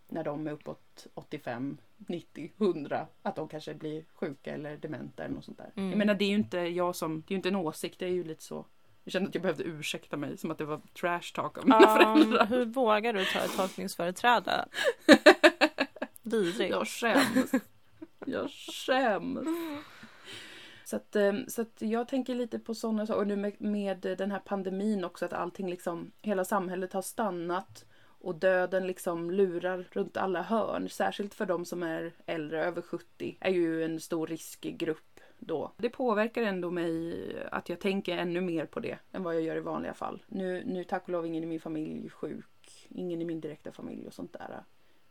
när 0.07 0.23
de 0.23 0.47
är 0.47 0.51
uppåt 0.51 1.07
85, 1.13 1.77
90, 1.97 2.51
100 2.57 3.07
att 3.21 3.35
de 3.35 3.47
kanske 3.47 3.73
blir 3.73 4.03
sjuka 4.13 4.53
eller 4.53 4.77
dementa 4.77 5.23
eller 5.23 5.35
något 5.35 5.45
sånt 5.45 5.57
där. 5.57 5.71
Mm. 5.75 5.89
Jag 5.89 5.97
menar 5.97 6.13
det 6.13 6.25
är 6.25 6.29
ju 6.29 6.35
inte 6.35 6.57
jag 6.57 6.95
som, 6.95 7.23
det 7.27 7.31
är 7.31 7.33
ju 7.33 7.35
inte 7.35 7.49
en 7.49 7.55
åsikt, 7.55 7.99
det 7.99 8.05
är 8.05 8.09
ju 8.09 8.23
lite 8.23 8.43
så. 8.43 8.65
Jag 9.03 9.13
kände 9.13 9.29
att 9.29 9.35
jag 9.35 9.41
behövde 9.41 9.63
ursäkta 9.63 10.17
mig 10.17 10.37
som 10.37 10.51
att 10.51 10.57
det 10.57 10.65
var 10.65 10.81
trash 10.99 11.33
talk 11.33 11.57
av 11.57 11.63
mina 11.65 11.81
Ja, 11.81 11.97
föräldrar. 11.97 12.45
hur 12.45 12.65
vågar 12.65 13.13
du 13.13 13.25
ta 13.25 13.39
ett 13.39 13.55
tolkningsföreträde? 13.57 14.65
Vidrigt. 16.21 16.69
Jag 16.71 16.87
skäms. 16.87 17.51
Jag 18.25 18.49
skäms. 18.51 19.47
Så 20.85 20.95
att, 20.95 21.15
eh, 21.15 21.33
så 21.47 21.61
att 21.61 21.81
jag 21.81 22.07
tänker 22.07 22.35
lite 22.35 22.59
på 22.59 22.75
sådana 22.75 23.05
saker. 23.07 23.19
Och 23.19 23.27
nu 23.27 23.35
med, 23.35 23.61
med 23.61 23.99
den 24.17 24.31
här 24.31 24.39
pandemin 24.39 25.03
också, 25.05 25.25
att 25.25 25.33
allting 25.33 25.69
liksom, 25.69 26.11
hela 26.21 26.45
samhället 26.45 26.93
har 26.93 27.01
stannat. 27.01 27.85
Och 28.19 28.35
döden 28.35 28.87
liksom 28.87 29.31
lurar 29.31 29.87
runt 29.91 30.17
alla 30.17 30.41
hörn. 30.41 30.89
Särskilt 30.89 31.33
för 31.33 31.45
de 31.45 31.65
som 31.65 31.83
är 31.83 32.11
äldre, 32.25 32.65
över 32.65 32.81
70, 32.81 33.37
är 33.39 33.51
ju 33.51 33.83
en 33.83 33.99
stor 33.99 34.27
riskgrupp 34.27 35.12
då. 35.45 35.71
Det 35.77 35.89
påverkar 35.89 36.43
ändå 36.43 36.71
mig 36.71 37.15
att 37.51 37.69
jag 37.69 37.79
tänker 37.79 38.17
ännu 38.17 38.41
mer 38.41 38.65
på 38.65 38.79
det 38.79 38.97
än 39.11 39.23
vad 39.23 39.35
jag 39.35 39.41
gör 39.41 39.55
i 39.55 39.59
vanliga 39.59 39.93
fall. 39.93 40.23
Nu, 40.27 40.63
nu 40.65 40.83
tack 40.83 41.03
och 41.03 41.09
lov 41.09 41.25
ingen 41.25 41.43
i 41.43 41.47
min 41.47 41.59
familj 41.59 42.09
sjuk. 42.09 42.87
Ingen 42.89 43.21
i 43.21 43.25
min 43.25 43.41
direkta 43.41 43.71
familj 43.71 44.07
och 44.07 44.13
sånt 44.13 44.33
där. 44.33 44.63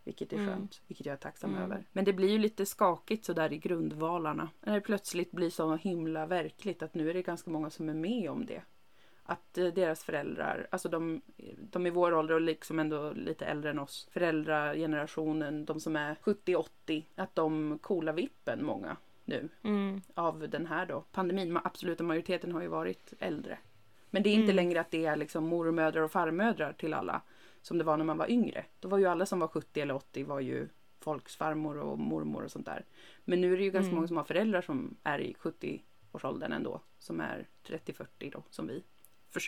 Vilket 0.04 0.32
är 0.32 0.36
Mm. 0.36 0.48
skönt, 0.48 0.82
vilket 0.86 1.06
jag 1.06 1.12
är 1.12 1.16
tacksam 1.16 1.50
Mm. 1.50 1.62
över. 1.62 1.84
Men 1.92 2.04
det 2.04 2.12
blir 2.12 2.28
ju 2.30 2.38
lite 2.38 2.66
skakigt 2.66 3.24
sådär 3.24 3.52
i 3.52 3.58
grundvalarna. 3.58 4.48
När 4.60 4.74
det 4.74 4.80
plötsligt 4.80 5.30
blir 5.32 5.50
så 5.50 5.76
himla 5.76 6.26
verkligt 6.26 6.82
att 6.82 6.94
nu 6.94 7.10
är 7.10 7.14
det 7.14 7.22
ganska 7.22 7.50
många 7.50 7.70
som 7.70 7.88
är 7.88 7.94
med 7.94 8.30
om 8.30 8.46
det. 8.46 8.62
Att 9.24 9.58
eh, 9.58 9.66
deras 9.66 10.04
föräldrar, 10.04 10.66
alltså 10.70 10.88
de, 10.88 11.22
de 11.70 11.86
i 11.86 11.90
vår 11.90 12.14
ålder 12.14 12.34
och 12.34 12.40
liksom 12.40 12.78
ändå 12.78 13.12
lite 13.12 13.46
äldre 13.46 13.70
än 13.70 13.78
oss, 13.78 14.08
föräldragenerationen, 14.12 15.64
de 15.64 15.80
som 15.80 15.96
är 15.96 16.14
70-80, 16.14 17.04
att 17.14 17.34
de 17.34 17.78
coolar 17.82 18.12
vippen 18.12 18.64
många 18.64 18.96
nu 19.32 19.48
Mm. 19.62 20.00
av 20.14 20.48
den 20.48 20.66
här 20.66 20.86
då. 20.86 21.04
Pandemin, 21.12 21.58
absoluta 21.64 22.04
majoriteten 22.04 22.52
har 22.52 22.62
ju 22.62 22.68
varit 22.68 23.12
äldre. 23.18 23.58
Men 24.10 24.22
det 24.22 24.28
är 24.30 24.34
inte 24.34 24.44
Mm. 24.52 24.56
längre 24.56 24.80
att 24.80 24.90
det 24.90 25.06
är 25.06 25.16
liksom 25.16 25.44
mormödrar 25.48 26.02
och 26.02 26.10
farmödrar 26.12 26.72
till 26.72 26.94
alla 26.94 27.22
som 27.62 27.78
det 27.78 27.84
var 27.84 27.96
när 27.96 28.04
man 28.04 28.18
var 28.18 28.30
yngre. 28.30 28.64
Då 28.80 28.88
var 28.88 28.98
ju 28.98 29.06
alla 29.06 29.26
som 29.26 29.40
var 29.40 29.48
70 29.48 29.80
eller 29.80 29.94
80 29.94 30.24
var 30.24 30.40
ju 30.40 30.68
folks 31.00 31.36
farmor 31.36 31.78
och 31.78 31.98
mormor 31.98 32.44
och 32.44 32.50
sånt 32.50 32.66
där. 32.66 32.84
Men 33.24 33.40
nu 33.40 33.52
är 33.52 33.56
det 33.56 33.64
ju 33.64 33.70
ganska 33.70 33.86
Mm. 33.88 33.94
många 33.94 34.08
som 34.08 34.16
har 34.16 34.24
föräldrar 34.24 34.62
som 34.62 34.96
är 35.02 35.18
i 35.18 35.34
70-årsåldern 35.38 36.52
ändå. 36.52 36.80
Som 36.98 37.20
är 37.20 37.46
30-40 37.66 38.30
då, 38.30 38.42
som 38.50 38.66
vi. 38.66 38.82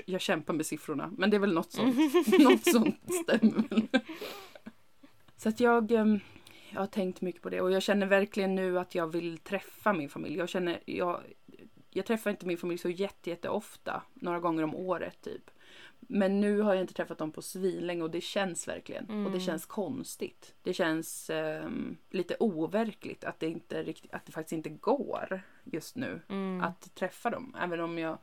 Jag 0.07 0.21
kämpar 0.21 0.55
med 0.55 0.67
siffrorna, 0.67 1.13
men 1.17 1.31
det 1.31 1.37
är 1.37 1.39
väl 1.39 1.55
något 1.55 1.73
sånt. 1.73 1.97
något 2.39 2.65
sånt 2.67 3.01
stämmer. 3.25 3.89
Så 5.37 5.49
att 5.49 5.61
jag, 5.61 5.91
ehm, 5.93 6.21
jag 6.75 6.81
har 6.81 6.87
tänkt 6.87 7.21
mycket 7.21 7.43
på 7.43 7.51
det 7.51 7.61
och 7.61 7.71
jag 7.73 7.83
känner 7.83 8.07
verkligen 8.07 8.55
nu 8.55 8.79
att 8.79 8.95
jag 8.95 9.07
vill 9.07 9.39
träffa 9.39 9.93
min 9.93 10.09
familj. 10.09 10.37
Jag 10.39 10.49
känner, 10.49 10.81
jag, 10.85 11.21
jag 11.91 12.07
träffar 12.07 12.31
inte 12.31 12.47
min 12.47 12.59
familj 12.59 12.79
så 12.79 12.89
jätte, 12.91 13.31
jätte 13.31 13.49
ofta, 13.49 14.03
några 14.15 14.41
gånger 14.41 14.63
om 14.63 14.75
året 14.75 15.21
typ. 15.23 15.51
Men 16.01 16.41
nu 16.41 16.61
har 16.61 16.75
jag 16.75 16.81
inte 16.83 16.95
träffat 16.95 17.19
dem 17.19 17.33
på 17.33 17.43
svinlänge 17.43 18.03
och 18.03 18.11
det 18.11 18.21
känns 18.21 18.69
verkligen. 18.69 19.05
Och 19.05 19.15
det 19.15 19.27
Mm. 19.29 19.41
känns 19.41 19.67
konstigt. 19.67 20.55
Det 20.63 20.75
känns 20.75 21.31
ehm, 21.31 21.97
lite 22.11 22.37
overkligt 22.41 23.25
att 23.25 23.41
det, 23.41 23.47
inte 23.47 23.83
riktigt, 23.83 24.15
att 24.15 24.27
det 24.27 24.33
faktiskt 24.33 24.53
inte 24.53 24.69
går 24.69 25.41
just 25.65 25.97
nu 25.97 26.21
Mm. 26.29 26.61
att 26.61 26.95
träffa 26.95 27.31
dem. 27.31 27.57
Även 27.61 27.81
om 27.81 27.99
jag... 27.99 28.19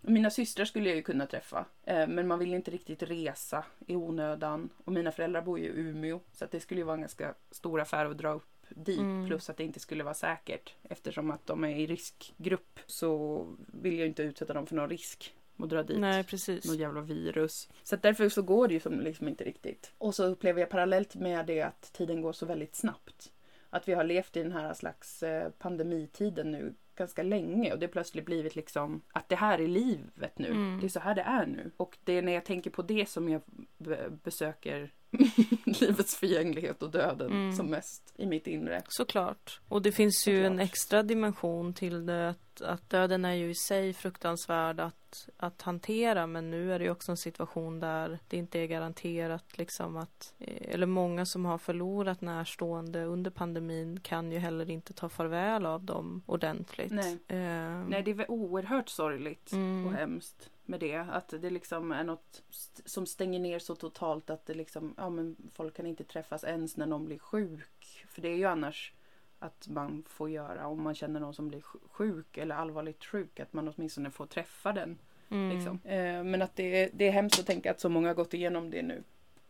Mina 0.00 0.30
systrar 0.30 0.64
skulle 0.64 0.88
jag 0.88 0.96
ju 0.96 1.02
kunna 1.02 1.26
träffa. 1.26 1.64
Eh, 1.84 2.06
men 2.08 2.26
man 2.26 2.38
vill 2.38 2.54
inte 2.54 2.70
riktigt 2.70 3.02
resa 3.02 3.64
i 3.86 3.96
onödan. 3.96 4.70
Och 4.84 4.92
mina 4.92 5.12
föräldrar 5.12 5.42
bor 5.42 5.58
ju 5.58 5.64
i 5.64 5.80
Umeå. 5.80 6.20
Så 6.32 6.46
det 6.50 6.60
skulle 6.60 6.80
ju 6.80 6.84
vara 6.84 6.94
en 6.94 7.00
ganska 7.00 7.34
stor 7.50 7.80
affär 7.80 8.06
att 8.06 8.18
dra 8.18 8.32
upp 8.32 8.56
dit. 8.68 8.98
Mm. 8.98 9.26
Plus 9.26 9.50
att 9.50 9.56
det 9.56 9.64
inte 9.64 9.80
skulle 9.80 10.04
vara 10.04 10.14
säkert. 10.14 10.74
Eftersom 10.82 11.30
att 11.30 11.46
de 11.46 11.64
är 11.64 11.76
i 11.76 11.86
riskgrupp 11.86 12.80
så 12.86 13.46
vill 13.66 13.98
jag 13.98 14.08
inte 14.08 14.22
utsätta 14.22 14.52
dem 14.52 14.66
för 14.66 14.74
någon 14.74 14.90
risk. 14.90 15.34
Att 15.58 15.68
dra 15.68 15.82
dit 15.82 15.98
Nej, 15.98 16.24
precis. 16.24 16.64
något 16.64 16.78
jävla 16.78 17.00
virus. 17.00 17.68
Så 17.82 17.96
därför 17.96 18.28
så 18.28 18.42
går 18.42 18.68
det 18.68 18.74
ju 18.74 18.80
som 18.80 19.00
liksom 19.00 19.28
inte 19.28 19.44
riktigt. 19.44 19.92
Och 19.98 20.14
så 20.14 20.24
upplever 20.24 20.60
jag 20.60 20.70
parallellt 20.70 21.14
med 21.14 21.46
det 21.46 21.62
att 21.62 21.92
tiden 21.92 22.22
går 22.22 22.32
så 22.32 22.46
väldigt 22.46 22.74
snabbt. 22.74 23.32
Att 23.70 23.88
vi 23.88 23.94
har 23.94 24.04
levt 24.04 24.36
i 24.36 24.42
den 24.42 24.52
här 24.52 24.74
slags 24.74 25.22
eh, 25.22 25.50
pandemitiden 25.50 26.50
nu 26.50 26.74
ganska 26.96 27.22
länge 27.22 27.72
och 27.72 27.78
det 27.78 27.88
plötsligt 27.88 28.24
blivit 28.26 28.56
liksom 28.56 29.00
att 29.12 29.28
det 29.28 29.36
här 29.36 29.58
är 29.58 29.68
livet 29.68 30.38
nu. 30.38 30.48
Mm. 30.50 30.80
Det 30.80 30.86
är 30.86 30.88
så 30.88 31.00
här 31.00 31.14
det 31.14 31.22
är 31.22 31.46
nu. 31.46 31.70
Och 31.76 31.98
det 32.04 32.12
är 32.12 32.22
när 32.22 32.32
jag 32.32 32.44
tänker 32.44 32.70
på 32.70 32.82
det 32.82 33.08
som 33.08 33.28
jag 33.28 33.42
be- 33.78 34.10
besöker 34.24 34.92
livets 35.64 36.16
förgänglighet 36.16 36.82
och 36.82 36.90
döden 36.90 37.30
Mm. 37.32 37.52
som 37.52 37.66
mest 37.66 38.12
i 38.16 38.26
mitt 38.26 38.46
inre. 38.46 38.82
Såklart. 38.88 39.60
Och 39.68 39.82
det 39.82 39.92
finns 39.92 40.24
ju 40.28 40.44
en 40.46 40.52
Såklart. 40.52 40.64
extra 40.68 41.02
dimension 41.02 41.74
till 41.74 42.06
det. 42.06 42.34
Att, 42.56 42.62
att 42.62 42.90
döden 42.90 43.24
är 43.24 43.32
ju 43.32 43.50
i 43.50 43.54
sig 43.54 43.92
fruktansvärd 43.92 44.80
att, 44.80 45.28
att 45.36 45.62
hantera. 45.62 46.26
Men 46.26 46.50
nu 46.50 46.72
är 46.72 46.78
det 46.78 46.84
ju 46.84 46.90
också 46.90 47.12
en 47.12 47.16
situation 47.16 47.80
där 47.80 48.18
det 48.28 48.36
inte 48.36 48.58
är 48.58 48.66
garanterat 48.66 49.58
liksom 49.58 49.96
att 49.96 50.34
eh, 50.38 50.74
eller 50.74 50.86
många 50.86 51.26
som 51.26 51.44
har 51.44 51.58
förlorat 51.58 52.20
närstående 52.20 53.04
under 53.04 53.30
pandemin 53.30 54.00
kan 54.00 54.32
ju 54.32 54.38
heller 54.38 54.70
inte 54.70 54.92
ta 54.92 55.08
farväl 55.08 55.66
av 55.66 55.84
dem 55.84 56.22
ordentligt. 56.26 56.92
Nej. 56.92 57.12
Eh, 57.28 57.84
Nej, 57.88 58.02
det 58.02 58.10
är 58.10 58.14
väl 58.14 58.26
oerhört 58.28 58.88
sorgligt 58.88 59.52
Mm. 59.52 59.86
och 59.86 59.92
hemskt 59.92 60.50
med 60.64 60.80
det. 60.80 60.96
Att 60.96 61.28
det 61.28 61.50
liksom 61.50 61.92
är 61.92 62.04
något 62.04 62.42
som 62.84 63.06
stänger 63.06 63.40
ner 63.40 63.58
så 63.58 63.74
totalt 63.74 64.30
att 64.30 64.46
det 64.46 64.54
liksom, 64.54 64.94
ja 64.96 65.10
men 65.10 65.36
folk 65.54 65.76
kan 65.76 65.86
inte 65.86 66.04
träffas 66.04 66.44
ens 66.44 66.76
när 66.76 66.86
någon 66.86 67.04
blir 67.04 67.18
sjuk. 67.18 68.06
För 68.08 68.22
det 68.22 68.28
är 68.28 68.36
ju 68.36 68.44
annars 68.44 68.92
att 69.38 69.68
man 69.68 70.04
får 70.08 70.30
göra 70.30 70.66
om 70.66 70.82
man 70.82 70.94
känner 70.94 71.20
någon 71.20 71.34
som 71.34 71.48
blir 71.48 71.60
sj- 71.60 71.78
sjuk 71.90 72.36
eller 72.38 72.54
allvarligt 72.54 73.04
sjuk. 73.04 73.40
Att 73.40 73.52
man 73.52 73.68
åtminstone 73.76 74.10
får 74.10 74.26
träffa 74.26 74.72
den. 74.72 74.98
mm. 75.30 75.56
Liksom. 75.56 75.80
Eh, 75.84 76.24
men 76.24 76.42
att 76.42 76.56
det, 76.56 76.82
är- 76.82 76.90
det 76.92 77.08
är 77.08 77.12
hemskt 77.12 77.38
att 77.40 77.46
tänka 77.46 77.70
att 77.70 77.80
så 77.80 77.88
många 77.88 78.08
har 78.08 78.14
gått 78.14 78.34
igenom 78.34 78.70
det 78.70 78.82
nu. 78.82 79.02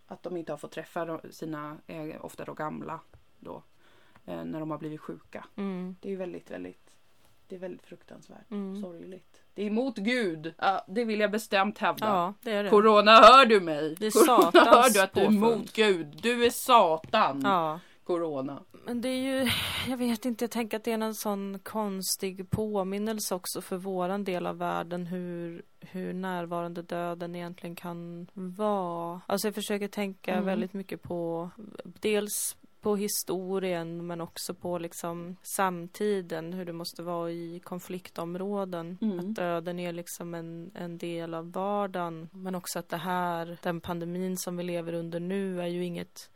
Att 0.07 0.23
de 0.23 0.37
inte 0.37 0.53
har 0.53 0.57
fått 0.57 0.71
träffa 0.73 1.21
sina, 1.31 1.77
eh, 1.87 2.25
ofta 2.25 2.45
då 2.45 2.55
gamla 2.55 3.01
då. 3.39 3.63
Eh, 4.27 4.45
när 4.45 4.61
de 4.61 4.71
har 4.71 4.79
blivit 4.79 5.01
sjuka. 5.01 5.45
Mm. 5.57 5.97
Det 6.01 6.13
är 6.13 6.17
väldigt, 6.17 6.51
väldigt, 6.51 6.91
det 7.49 7.55
är 7.57 7.61
väldigt 7.61 7.87
fruktansvärt. 7.87 8.51
Mm. 8.51 8.83
Sorgligt. 8.83 9.43
Det 9.55 9.63
är 9.63 9.67
emot 9.67 9.97
Gud. 9.97 10.55
Ja, 10.59 10.85
det 10.89 11.05
vill 11.05 11.21
jag 11.21 11.31
bestämt 11.31 11.79
hävda. 11.79 12.07
Ja, 12.07 12.35
det 12.43 12.63
det. 12.63 12.71
Corona, 12.71 13.11
hör 13.13 13.47
du 13.47 13.61
mig? 13.61 13.95
Det 13.99 14.07
är 14.07 14.11
Corona, 14.11 14.51
hör 14.71 14.91
du 14.95 15.01
att 15.03 15.13
du 15.15 15.21
är 15.21 15.27
emot 15.27 15.73
Gud? 15.73 16.19
Du 16.23 16.45
är 16.47 16.51
Satan, 16.51 17.41
Ja. 17.45 17.81
Corona. 18.07 18.63
Men 18.85 19.01
det 19.01 19.09
är 19.09 19.43
ju, 19.43 19.51
jag 19.89 19.97
vet 19.97 20.25
inte, 20.25 20.45
jag 20.45 20.51
tänker 20.51 20.77
att 20.77 20.85
det 20.85 20.93
är 20.93 20.99
en 21.03 21.15
sån 21.15 21.59
konstig 21.59 22.51
påminnelse 22.51 23.35
också 23.35 23.61
för 23.61 23.77
våran 23.77 24.25
del 24.25 24.47
av 24.47 24.59
världen 24.59 25.07
hur, 25.07 25.63
hur 25.81 26.13
närvarande 26.13 26.83
döden 26.83 27.35
egentligen 27.35 27.77
kan 27.77 28.27
vara. 28.35 29.21
Alltså 29.27 29.47
jag 29.47 29.55
försöker 29.55 29.89
tänka 29.89 30.33
Mm. 30.33 30.45
väldigt 30.45 30.73
mycket 30.73 31.03
på 31.03 31.51
dels 31.85 32.57
på 32.81 32.97
historien 32.97 34.07
men 34.07 34.21
också 34.21 34.55
på 34.55 34.79
liksom 34.79 35.37
samtiden, 35.43 36.53
hur 36.53 36.65
det 36.65 36.73
måste 36.73 37.03
vara 37.03 37.31
i 37.31 37.61
konfliktområden. 37.65 38.99
Mm. 39.01 39.19
Att 39.19 39.35
döden 39.35 39.79
är 39.79 39.93
liksom 39.93 40.35
en, 40.35 40.71
en 40.75 40.99
del 40.99 41.35
av 41.35 41.53
vardagen. 41.53 42.29
Men 42.33 42.55
också 42.55 42.79
att 42.79 42.89
det 42.89 42.97
här, 42.97 43.59
den 43.63 43.81
pandemin 43.81 44.37
som 44.37 44.57
vi 44.57 44.63
lever 44.65 44.93
under 44.93 45.21
nu 45.21 45.63
är 45.63 45.67
ju 45.67 45.85
inget 45.85 46.31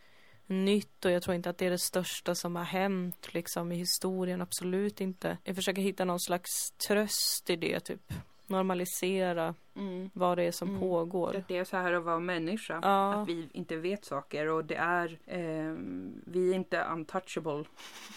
nytt 0.51 1.05
och 1.05 1.11
jag 1.11 1.23
tror 1.23 1.35
inte 1.35 1.51
att 1.51 1.59
det 1.59 1.67
är 1.67 1.71
det 1.71 1.79
största 1.79 2.35
som 2.35 2.57
har 2.57 2.65
hänt 2.65 3.35
liksom 3.35 3.73
i 3.73 3.77
historien, 3.77 4.43
absolut 4.43 5.01
inte. 5.01 5.39
Jag 5.45 5.57
försöker 5.57 5.83
hitta 5.83 6.05
någon 6.05 6.21
slags 6.21 6.71
tröst 6.89 7.51
i 7.51 7.57
det, 7.57 7.81
typ 7.81 8.13
normalisera 8.47 9.55
Mm. 9.77 10.11
vad 10.15 10.39
det 10.39 10.43
är 10.45 10.53
som 10.53 10.69
Mm. 10.69 10.81
pågår. 10.81 11.37
Att 11.37 11.49
det 11.49 11.57
är 11.57 11.65
så 11.65 11.77
här 11.77 11.93
att 11.93 12.03
vara 12.05 12.19
människa. 12.19 12.79
Ja. 12.83 13.15
Att 13.23 13.29
vi 13.29 13.49
inte 13.53 13.77
vet 13.77 14.05
saker 14.05 14.47
och 14.47 14.65
det 14.65 14.75
är, 14.75 15.19
ehm, 15.27 16.23
vi 16.27 16.51
är 16.51 16.55
inte 16.55 16.81
untouchable. 16.93 17.65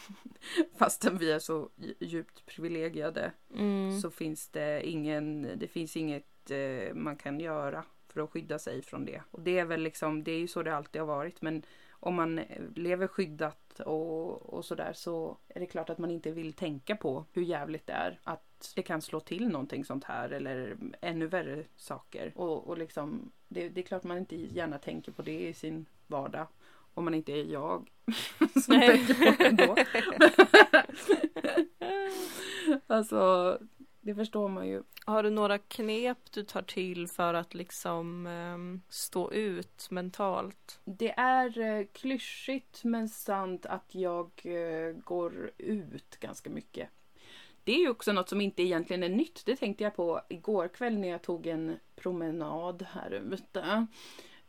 Fastän 0.77 1.17
vi 1.17 1.31
är 1.31 1.39
så 1.39 1.69
dj- 1.77 1.93
djupt 1.99 2.45
privilegierade 2.45 3.31
Mm. 3.57 3.99
så 4.01 4.11
finns 4.11 4.49
det 4.49 4.87
ingen, 4.89 5.47
det 5.59 5.67
finns 5.67 5.97
inget 5.97 6.51
eh, 6.51 6.93
man 6.93 7.15
kan 7.15 7.39
göra 7.39 7.83
för 8.13 8.21
att 8.21 8.29
skydda 8.29 8.59
sig 8.59 8.81
från 8.81 9.05
det. 9.05 9.21
Och 9.31 9.41
det 9.41 9.59
är 9.59 9.65
väl 9.65 9.81
liksom, 9.81 10.23
det 10.23 10.31
är 10.31 10.39
ju 10.39 10.47
så 10.47 10.63
det 10.63 10.75
alltid 10.75 11.01
har 11.01 11.07
varit. 11.07 11.41
Men 11.41 11.63
om 12.05 12.15
man 12.15 12.41
lever 12.75 13.07
skyddat 13.07 13.79
och, 13.79 14.53
och 14.53 14.65
sådär 14.65 14.93
så 14.93 15.37
är 15.47 15.59
det 15.59 15.65
klart 15.65 15.89
att 15.89 15.97
man 15.97 16.11
inte 16.11 16.31
vill 16.31 16.53
tänka 16.53 16.95
på 16.95 17.25
hur 17.33 17.41
jävligt 17.41 17.87
det 17.87 17.93
är 17.93 18.19
att 18.23 18.73
det 18.75 18.81
kan 18.81 19.01
slå 19.01 19.19
till 19.19 19.47
någonting 19.49 19.85
sånt 19.85 20.03
här 20.03 20.29
eller 20.29 20.77
ännu 21.01 21.27
värre 21.27 21.63
saker. 21.75 22.31
Och, 22.35 22.67
och 22.67 22.77
liksom, 22.77 23.31
det, 23.47 23.69
det 23.69 23.81
är 23.81 23.85
klart 23.85 24.03
man 24.03 24.17
inte 24.17 24.35
gärna 24.35 24.77
tänker 24.77 25.11
på 25.11 25.21
det 25.21 25.47
i 25.47 25.53
sin 25.53 25.85
vardag. 26.07 26.47
Om 26.93 27.05
man 27.05 27.13
inte 27.13 27.31
är 27.31 27.45
jag 27.45 27.89
som 28.63 28.77
Nej. 28.77 28.89
tänker 28.89 29.13
på 29.13 29.43
det 29.43 29.47
ändå. 29.47 29.75
alltså, 32.87 33.59
det 34.03 34.15
förstår 34.15 34.49
man 34.49 34.67
ju. 34.67 34.83
Har 35.05 35.23
du 35.23 35.29
några 35.29 35.57
knep 35.57 36.17
du 36.31 36.43
tar 36.43 36.61
till 36.61 37.07
för 37.07 37.33
att 37.33 37.53
liksom 37.53 38.27
ehm, 38.27 38.81
stå 38.89 39.31
ut 39.31 39.87
mentalt? 39.91 40.79
Det 40.85 41.11
är 41.11 41.59
eh, 41.59 41.85
klyschigt 41.93 42.83
men 42.83 43.09
sant 43.09 43.65
att 43.65 43.95
jag 43.95 44.31
eh, 44.43 44.95
går 45.03 45.51
ut 45.57 46.17
ganska 46.19 46.49
mycket. 46.49 46.89
Det 47.63 47.71
är 47.71 47.79
ju 47.79 47.89
också 47.89 48.13
något 48.13 48.29
som 48.29 48.41
inte 48.41 48.63
egentligen 48.63 49.03
är 49.03 49.09
nytt. 49.09 49.45
Det 49.45 49.55
tänkte 49.55 49.83
jag 49.83 49.95
på 49.95 50.21
igår 50.29 50.67
kväll 50.67 50.97
när 50.97 51.07
jag 51.07 51.21
tog 51.21 51.47
en 51.47 51.79
promenad 51.95 52.85
här 52.91 53.11
ute. 53.11 53.87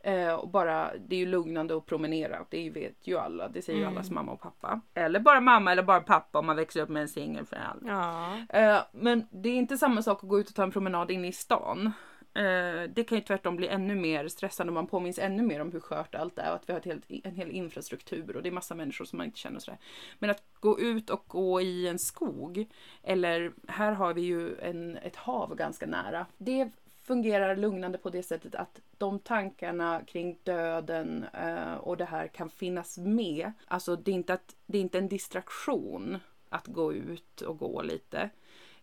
Eh, 0.05 0.33
och 0.33 0.49
bara, 0.49 0.91
det 0.97 1.15
är 1.15 1.19
ju 1.19 1.25
lugnande 1.25 1.77
att 1.77 1.85
promenera. 1.85 2.45
Det 2.49 2.69
vet 2.69 3.07
ju 3.07 3.17
alla. 3.17 3.47
Det 3.47 3.61
säger 3.61 3.79
ju 3.79 3.85
Mm. 3.85 3.97
allas 3.97 4.11
mamma 4.11 4.31
och 4.31 4.41
pappa. 4.41 4.81
Eller 4.93 5.19
bara 5.19 5.41
mamma 5.41 5.71
eller 5.71 5.83
bara 5.83 6.01
pappa 6.01 6.39
om 6.39 6.45
man 6.45 6.55
växer 6.55 6.81
upp 6.81 6.89
med 6.89 7.01
en 7.01 7.07
singelförälder. 7.07 7.87
Ja. 7.89 8.37
Eh, 8.49 8.81
men 8.91 9.27
det 9.31 9.49
är 9.49 9.53
inte 9.55 9.77
samma 9.77 10.01
sak 10.01 10.23
att 10.23 10.29
gå 10.29 10.39
ut 10.39 10.49
och 10.49 10.55
ta 10.55 10.63
en 10.63 10.71
promenad 10.71 11.11
inne 11.11 11.27
i 11.27 11.31
stan. 11.31 11.91
Eh, 12.33 12.89
det 12.89 13.03
kan 13.07 13.17
ju 13.17 13.23
tvärtom 13.23 13.55
bli 13.55 13.67
ännu 13.67 13.95
mer 13.95 14.27
stressande 14.27 14.71
om 14.71 14.73
man 14.73 14.87
påminns 14.87 15.19
ännu 15.19 15.43
mer 15.43 15.61
om 15.61 15.71
hur 15.71 15.79
skört 15.79 16.15
allt 16.15 16.39
är 16.39 16.49
och 16.49 16.55
att 16.55 16.69
vi 16.69 16.73
har 16.73 16.79
ett 16.79 16.85
helt, 16.85 17.05
en 17.23 17.35
hel 17.35 17.51
infrastruktur 17.51 18.35
och 18.35 18.43
det 18.43 18.49
är 18.49 18.53
massa 18.53 18.75
människor 18.75 19.05
som 19.05 19.17
man 19.17 19.25
inte 19.25 19.39
känner 19.39 19.55
och 19.55 19.61
sådär. 19.61 19.79
Men 20.19 20.29
att 20.29 20.43
gå 20.59 20.79
ut 20.79 21.09
och 21.09 21.23
gå 21.27 21.61
i 21.61 21.87
en 21.87 21.99
skog, 21.99 22.65
eller 23.03 23.53
här 23.67 23.91
har 23.91 24.13
vi 24.13 24.21
ju 24.21 24.57
en, 24.59 24.97
ett 24.97 25.15
hav 25.15 25.55
ganska 25.55 25.85
nära. 25.85 26.25
Det 26.37 26.69
fungerar 27.05 27.55
lugnande 27.55 27.97
på 27.97 28.09
det 28.09 28.23
sättet 28.23 28.55
att 28.55 28.81
de 28.97 29.19
tankarna 29.19 30.01
kring 30.07 30.39
döden 30.43 31.25
eh, 31.33 31.73
och 31.73 31.97
det 31.97 32.05
här 32.05 32.27
kan 32.27 32.49
finnas 32.49 32.97
med. 32.97 33.51
Alltså 33.67 33.95
det 33.95 34.11
är 34.11 34.15
inte, 34.15 34.33
att, 34.33 34.55
det 34.65 34.77
är 34.77 34.81
inte 34.81 34.97
en 34.97 35.07
distraktion 35.07 36.17
att 36.49 36.67
gå 36.67 36.93
ut 36.93 37.41
och 37.41 37.57
gå 37.57 37.81
lite. 37.81 38.29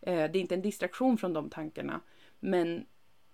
Eh, 0.00 0.30
det 0.30 0.38
är 0.38 0.40
inte 0.40 0.54
en 0.54 0.62
distraktion 0.62 1.18
från 1.18 1.32
de 1.32 1.50
tankarna. 1.50 2.00
Men 2.40 2.86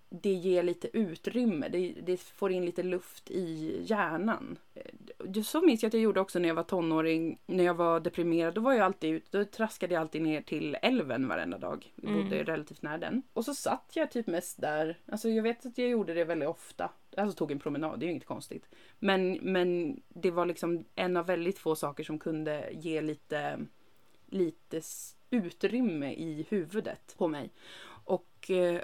det 0.09 0.33
ger 0.33 0.63
lite 0.63 0.97
utrymme, 0.97 1.69
det, 1.69 1.93
det, 2.01 2.17
får 2.17 2.51
in 2.51 2.65
lite 2.65 2.83
luft 2.83 3.31
i 3.31 3.77
hjärnan. 3.83 4.57
Eh, 4.73 5.41
så 5.41 5.61
minns 5.61 5.83
jag 5.83 5.87
att 5.87 5.93
jag 5.93 6.03
gjorde 6.03 6.19
också 6.19 6.39
när 6.39 6.47
jag 6.47 6.55
var 6.55 6.63
tonåring, 6.63 7.39
när 7.45 7.63
jag 7.63 7.73
var 7.73 7.99
deprimerad. 7.99 8.53
Då 8.53 8.61
var 8.61 8.73
jag 8.73 8.85
alltid 8.85 9.13
ute, 9.13 9.37
då 9.37 9.45
traskade 9.45 9.93
jag 9.93 10.01
alltid 10.01 10.21
ner 10.21 10.41
till 10.41 10.77
älven 10.81 11.27
varenda 11.27 11.57
dag. 11.57 11.93
Vi 11.95 12.07
bodde 12.07 12.35
Mm. 12.35 12.45
relativt 12.45 12.81
nära 12.81 12.97
den. 12.97 13.23
Och 13.33 13.45
så 13.45 13.53
satt 13.53 13.91
jag 13.93 14.11
typ 14.11 14.27
mest 14.27 14.61
där. 14.61 14.99
Alltså 15.05 15.29
jag 15.29 15.43
vet 15.43 15.65
att 15.65 15.77
jag 15.77 15.89
gjorde 15.89 16.13
det 16.13 16.23
väldigt 16.23 16.49
ofta. 16.49 16.89
Alltså 17.17 17.37
tog 17.37 17.51
en 17.51 17.59
promenad, 17.59 17.99
det 17.99 18.03
är 18.03 18.07
ju 18.07 18.11
inget 18.11 18.25
konstigt. 18.25 18.69
Men, 18.99 19.31
men 19.33 20.01
det 20.09 20.31
var 20.31 20.45
liksom 20.45 20.85
en 20.95 21.17
av 21.17 21.25
väldigt 21.25 21.59
få 21.59 21.75
saker 21.75 22.03
som 22.03 22.19
kunde 22.19 22.69
ge 22.71 23.01
lite, 23.01 23.59
lite 24.25 24.81
utrymme 25.29 26.13
i 26.13 26.45
huvudet 26.49 27.15
på 27.17 27.27
mig. 27.27 27.51
Och, 28.05 28.51
eh, 28.51 28.81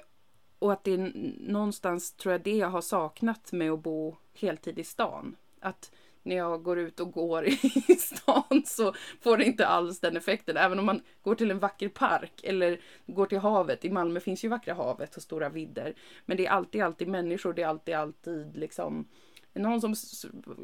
och 0.65 0.73
att 0.73 0.83
det 0.83 0.93
är 0.93 1.11
någonstans, 1.51 2.11
tror 2.11 2.31
jag, 2.31 2.41
det 2.41 2.57
jag 2.57 2.69
har 2.69 2.81
saknat 2.81 3.51
med 3.51 3.71
att 3.71 3.83
bo 3.83 4.17
heltid 4.33 4.79
i 4.79 4.83
stan. 4.83 5.35
Att 5.59 5.91
när 6.23 6.35
jag 6.35 6.63
går 6.63 6.79
ut 6.79 6.99
och 6.99 7.11
går 7.11 7.45
i 7.87 7.95
stan 7.95 8.63
så 8.65 8.93
får 9.21 9.37
det 9.37 9.45
inte 9.45 9.67
alls 9.67 9.99
den 9.99 10.17
effekten. 10.17 10.57
Även 10.57 10.79
om 10.79 10.85
man 10.85 11.01
går 11.21 11.35
till 11.35 11.51
en 11.51 11.59
vacker 11.59 11.89
park 11.89 12.43
eller 12.43 12.81
går 13.05 13.25
till 13.25 13.37
havet. 13.37 13.85
I 13.85 13.89
Malmö 13.89 14.19
finns 14.19 14.43
ju 14.43 14.47
vackra 14.47 14.73
havet 14.73 15.15
och 15.15 15.21
stora 15.21 15.49
vidder. 15.49 15.93
Men 16.25 16.37
det 16.37 16.45
är 16.45 16.51
alltid, 16.51 16.81
alltid 16.81 17.07
människor. 17.07 17.53
Det 17.53 17.61
är 17.61 17.67
alltid, 17.67 17.95
alltid 17.95 18.57
liksom 18.57 19.07
någon 19.55 19.81
som, 19.81 19.95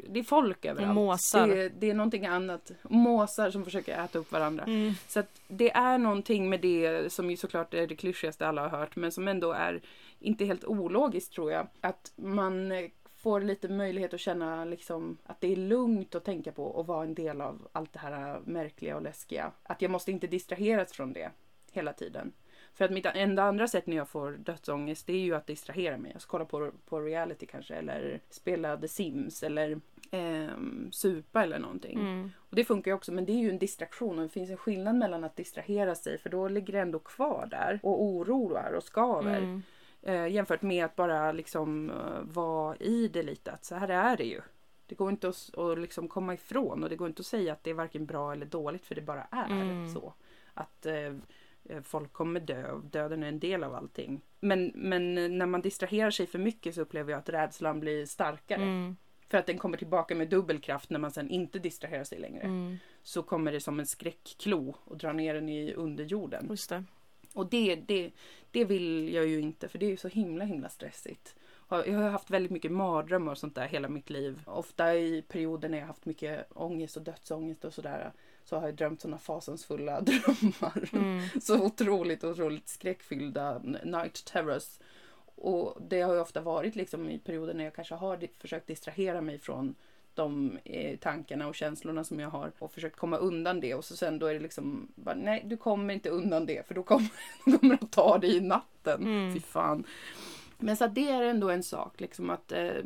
det 0.09 0.19
är 0.19 0.23
folk 0.23 0.65
överallt. 0.65 0.95
måsar. 0.95 1.47
Det, 1.47 1.61
är- 1.63 1.71
det 1.79 1.89
är 1.89 1.93
någonting 1.93 2.25
annat. 2.25 2.71
Måsar 2.83 3.51
som 3.51 3.65
försöker 3.65 4.03
äta 4.03 4.19
upp 4.19 4.31
varandra. 4.31 4.63
Mm. 4.63 4.93
Så 5.07 5.19
att 5.19 5.41
det 5.47 5.71
är 5.71 5.97
någonting 5.97 6.49
med 6.49 6.61
det 6.61 7.13
som 7.13 7.31
ju 7.31 7.37
såklart 7.37 7.73
är 7.73 7.87
det 7.87 7.95
klyschigaste 7.95 8.47
alla 8.47 8.61
har 8.67 8.77
hört 8.79 8.95
men 8.95 9.11
som 9.11 9.27
ändå 9.27 9.51
är 9.51 9.81
inte 10.19 10.45
helt 10.45 10.65
ologiskt 10.65 11.33
tror 11.33 11.51
jag. 11.51 11.67
Att 11.81 12.11
man 12.15 12.71
eh, 12.71 12.89
får 13.15 13.41
lite 13.41 13.69
möjlighet 13.69 14.13
att 14.13 14.19
känna 14.19 14.65
liksom 14.65 15.17
att 15.25 15.41
det 15.41 15.51
är 15.51 15.55
lugnt 15.55 16.15
att 16.15 16.23
tänka 16.25 16.51
på 16.51 16.63
och 16.65 16.87
vara 16.87 17.03
en 17.03 17.13
del 17.13 17.41
av 17.41 17.67
allt 17.71 17.93
det 17.93 17.99
här 17.99 18.39
märkliga 18.45 18.95
och 18.95 19.01
läskiga. 19.01 19.51
Att 19.63 19.81
jag 19.81 19.91
måste 19.91 20.11
inte 20.11 20.27
distraheras 20.27 20.91
från 20.91 21.13
det 21.13 21.31
hela 21.71 21.93
tiden. 21.93 22.31
För 22.73 22.85
att 22.85 22.91
mitt 22.91 23.05
enda 23.05 23.43
andra 23.43 23.67
sätt 23.67 23.87
när 23.87 23.97
jag 23.97 24.09
får 24.09 24.31
dödsångest 24.31 25.07
det 25.07 25.13
är 25.13 25.19
ju 25.19 25.35
att 25.35 25.47
distrahera 25.47 25.97
mig. 25.97 26.13
Alltså 26.13 26.27
kolla 26.29 26.45
på, 26.45 26.71
på 26.85 26.99
reality 26.99 27.45
kanske 27.45 27.75
eller 27.75 28.19
spela 28.29 28.77
The 28.77 28.87
Sims 28.87 29.43
eller 29.43 29.81
ehm, 30.11 30.91
supa 30.91 31.43
eller 31.43 31.59
någonting. 31.59 31.99
Mm. 31.99 32.31
Och 32.37 32.55
det 32.55 32.63
funkar 32.63 32.91
ju 32.91 32.95
också 32.95 33.11
men 33.11 33.25
det 33.25 33.31
är 33.31 33.39
ju 33.39 33.49
en 33.49 33.59
distraktion 33.59 34.17
och 34.19 34.23
det 34.23 34.29
finns 34.29 34.49
en 34.49 34.57
skillnad 34.57 34.95
mellan 34.95 35.23
att 35.23 35.35
distrahera 35.35 35.95
sig 35.95 36.17
för 36.17 36.29
då 36.29 36.47
ligger 36.47 36.73
det 36.73 36.79
ändå 36.79 36.99
kvar 36.99 37.47
där 37.51 37.79
och 37.83 38.03
oroar 38.03 38.73
och 38.73 38.83
skaver. 38.83 39.37
Mm. 39.37 39.61
Eh, 40.03 40.27
jämfört 40.27 40.61
med 40.61 40.85
att 40.85 40.95
bara 40.95 41.31
liksom 41.31 41.89
eh, 41.89 42.21
vara 42.21 42.75
i 42.75 43.07
det 43.07 43.23
lite 43.23 43.51
att 43.51 43.65
så 43.65 43.75
här 43.75 43.89
är 43.89 44.17
det 44.17 44.23
ju. 44.23 44.41
Det 44.85 44.95
går 44.95 45.09
inte 45.09 45.29
att, 45.29 45.57
att 45.57 45.79
liksom 45.79 46.07
komma 46.07 46.33
ifrån 46.33 46.83
och 46.83 46.89
det 46.89 46.95
går 46.95 47.07
inte 47.07 47.19
att 47.19 47.25
säga 47.25 47.53
att 47.53 47.63
det 47.63 47.69
är 47.69 47.73
varken 47.73 48.05
bra 48.05 48.31
eller 48.31 48.45
dåligt 48.45 48.85
för 48.85 48.95
det 48.95 49.01
bara 49.01 49.27
är 49.31 49.51
Mm. 49.51 49.89
så. 49.93 50.13
Att 50.53 50.85
eh, 50.85 50.95
eh, 50.95 51.13
folk 51.83 52.13
kommer 52.13 52.39
dö 52.39 52.71
och 52.71 52.85
döden 52.85 53.23
är 53.23 53.27
en 53.27 53.39
del 53.39 53.63
av 53.63 53.75
allting. 53.75 54.21
Men, 54.39 54.71
men 54.75 55.17
eh, 55.17 55.29
när 55.29 55.45
man 55.45 55.61
distraherar 55.61 56.11
sig 56.11 56.27
för 56.27 56.39
mycket 56.39 56.75
så 56.75 56.81
upplever 56.81 57.11
jag 57.11 57.19
att 57.19 57.29
rädslan 57.29 57.79
blir 57.79 58.05
starkare. 58.05 58.63
Mm. 58.63 58.95
För 59.29 59.37
att 59.37 59.45
den 59.45 59.57
kommer 59.57 59.77
tillbaka 59.77 60.15
med 60.15 60.29
dubbel 60.29 60.59
kraft 60.59 60.89
när 60.89 60.99
man 60.99 61.11
sen 61.11 61.29
inte 61.29 61.59
distraherar 61.59 62.03
sig 62.03 62.19
längre. 62.19 62.41
Mm. 62.41 62.77
Så 63.03 63.23
kommer 63.23 63.51
det 63.51 63.59
som 63.59 63.79
en 63.79 63.85
skräckklo 63.85 64.75
och 64.83 64.97
drar 64.97 65.13
ner 65.13 65.33
den 65.33 65.49
i 65.49 65.73
underjorden. 65.73 66.47
Just 66.49 66.69
det. 66.69 66.83
Och 67.33 67.49
det, 67.49 67.75
det, 67.75 68.11
det 68.51 68.65
vill 68.65 69.13
jag 69.13 69.27
ju 69.27 69.39
inte 69.39 69.67
för 69.67 69.79
det 69.79 69.85
är 69.85 69.89
ju 69.89 69.97
så 69.97 70.07
himla 70.07 70.45
himla 70.45 70.69
stressigt. 70.69 71.35
Jag 71.69 71.93
har 71.93 72.09
haft 72.09 72.29
väldigt 72.29 72.51
mycket 72.51 72.71
mardrömmar 72.71 73.31
och 73.31 73.37
sånt 73.37 73.55
där 73.55 73.67
hela 73.67 73.89
mitt 73.89 74.09
liv. 74.09 74.41
Ofta 74.45 74.95
i 74.95 75.21
perioder 75.21 75.69
när 75.69 75.77
jag 75.77 75.85
haft 75.85 76.05
mycket 76.05 76.47
ångest 76.49 76.97
och 76.97 77.03
dödsångest 77.03 77.65
och 77.65 77.73
sådär. 77.73 78.11
Så 78.51 78.59
har 78.59 78.67
jag 78.67 78.75
drömt 78.75 79.01
sådana 79.01 79.17
fasansfulla 79.17 80.01
drömmar. 80.01 80.89
Mm. 80.93 81.21
Så 81.41 81.65
otroligt, 81.65 82.23
otroligt 82.23 82.69
skräckfyllda 82.69 83.59
night 83.83 84.25
terrors. 84.25 84.79
Och 85.35 85.77
det 85.89 86.01
har 86.01 86.13
ju 86.13 86.19
ofta 86.19 86.41
varit 86.41 86.75
liksom 86.75 87.09
i 87.09 87.19
perioder 87.19 87.53
när 87.53 87.63
jag 87.63 87.75
kanske 87.75 87.95
har 87.95 88.27
försökt 88.39 88.67
distrahera 88.67 89.21
mig 89.21 89.39
från 89.39 89.75
de 90.13 90.57
eh, 90.63 90.97
tankarna 90.99 91.47
och 91.47 91.55
känslorna 91.55 92.03
som 92.03 92.19
jag 92.19 92.29
har 92.29 92.51
och 92.59 92.71
försökt 92.71 92.95
komma 92.95 93.17
undan 93.17 93.59
det 93.59 93.75
och 93.75 93.85
så 93.85 93.95
sen 93.95 94.19
då 94.19 94.25
är 94.25 94.33
det 94.33 94.39
liksom 94.39 94.87
bara, 94.95 95.15
nej 95.15 95.43
du 95.45 95.57
kommer 95.57 95.93
inte 95.93 96.09
undan 96.09 96.45
det 96.45 96.67
för 96.67 96.75
då 96.75 96.83
kommer 96.83 97.09
du 97.45 97.57
kommer 97.57 97.73
att 97.73 97.91
ta 97.91 98.17
dig 98.17 98.35
i 98.35 98.41
natten. 98.41 99.01
Mm. 99.01 99.33
Fy 99.33 99.39
fan. 99.39 99.83
Men 100.57 100.77
så 100.77 100.87
det 100.87 101.09
är 101.09 101.21
ändå 101.21 101.49
en 101.49 101.63
sak 101.63 102.01
liksom 102.01 102.29
att 102.29 102.51
eh, 102.51 102.83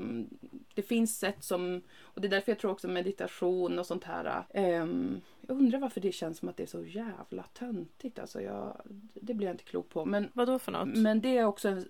det 0.73 0.81
finns 0.81 1.19
sätt 1.19 1.43
som 1.43 1.81
och 1.99 2.21
det 2.21 2.27
är 2.27 2.29
därför 2.29 2.51
jag 2.51 2.59
tror 2.59 2.71
också 2.71 2.87
meditation 2.87 3.79
och 3.79 3.85
sånt 3.85 4.03
här. 4.03 4.43
ehm, 4.53 5.21
jag 5.47 5.57
undrar 5.57 5.79
varför 5.79 6.01
det 6.01 6.11
känns 6.11 6.37
som 6.37 6.49
att 6.49 6.57
det 6.57 6.63
är 6.63 6.67
så 6.67 6.83
jävla 6.83 7.43
töntigt. 7.53 8.19
Alltså 8.19 8.41
jag, 8.41 8.81
det 9.13 9.33
blir 9.33 9.47
jag 9.47 9.53
inte 9.53 9.63
klok 9.63 9.89
på. 9.89 10.05
Men, 10.05 10.29
Vad 10.33 10.47
då 10.47 10.59
för 10.59 10.71
något? 10.71 10.97
men 10.97 11.21
det 11.21 11.37
är 11.37 11.45
också 11.45 11.69
en, 11.69 11.85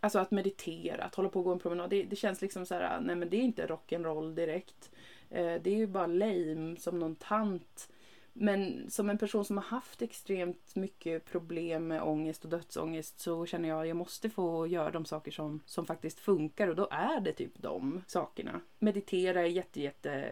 Alltså 0.00 0.18
att 0.18 0.30
meditera, 0.30 1.04
att 1.04 1.14
hålla 1.14 1.28
på 1.28 1.38
och 1.38 1.44
gå 1.44 1.52
en 1.52 1.58
promenad. 1.58 1.90
Det, 1.90 2.02
det 2.02 2.16
känns 2.16 2.42
liksom 2.42 2.66
så 2.66 2.74
här, 2.74 3.00
nej 3.00 3.16
men 3.16 3.30
det 3.30 3.36
är 3.36 3.42
inte 3.42 3.66
rock'n'roll 3.66 4.34
direkt. 4.34 4.90
Eh, 5.30 5.54
det 5.62 5.70
är 5.70 5.76
ju 5.76 5.86
bara 5.86 6.06
lame 6.06 6.76
som 6.78 6.98
någon 6.98 7.14
tant. 7.14 7.88
Men 8.32 8.90
som 8.90 9.10
en 9.10 9.18
person 9.18 9.44
som 9.44 9.56
har 9.56 9.64
haft 9.64 10.02
extremt 10.02 10.76
mycket 10.76 11.24
problem 11.24 11.88
med 11.88 12.02
ångest 12.02 12.44
och 12.44 12.50
dödsångest 12.50 13.20
så 13.20 13.46
känner 13.46 13.68
jag 13.68 13.80
att 13.80 13.88
jag 13.88 13.96
måste 13.96 14.30
få 14.30 14.66
göra 14.66 14.90
de 14.90 15.04
saker 15.04 15.30
som, 15.30 15.60
som 15.66 15.86
faktiskt 15.86 16.20
funkar 16.20 16.68
och 16.68 16.76
då 16.76 16.88
är 16.90 17.20
det 17.20 17.32
typ 17.32 17.52
de 17.54 18.02
sakerna. 18.06 18.60
Meditera 18.78 19.40
är 19.40 19.46
jätte, 19.46 19.80
jätte 19.82 20.30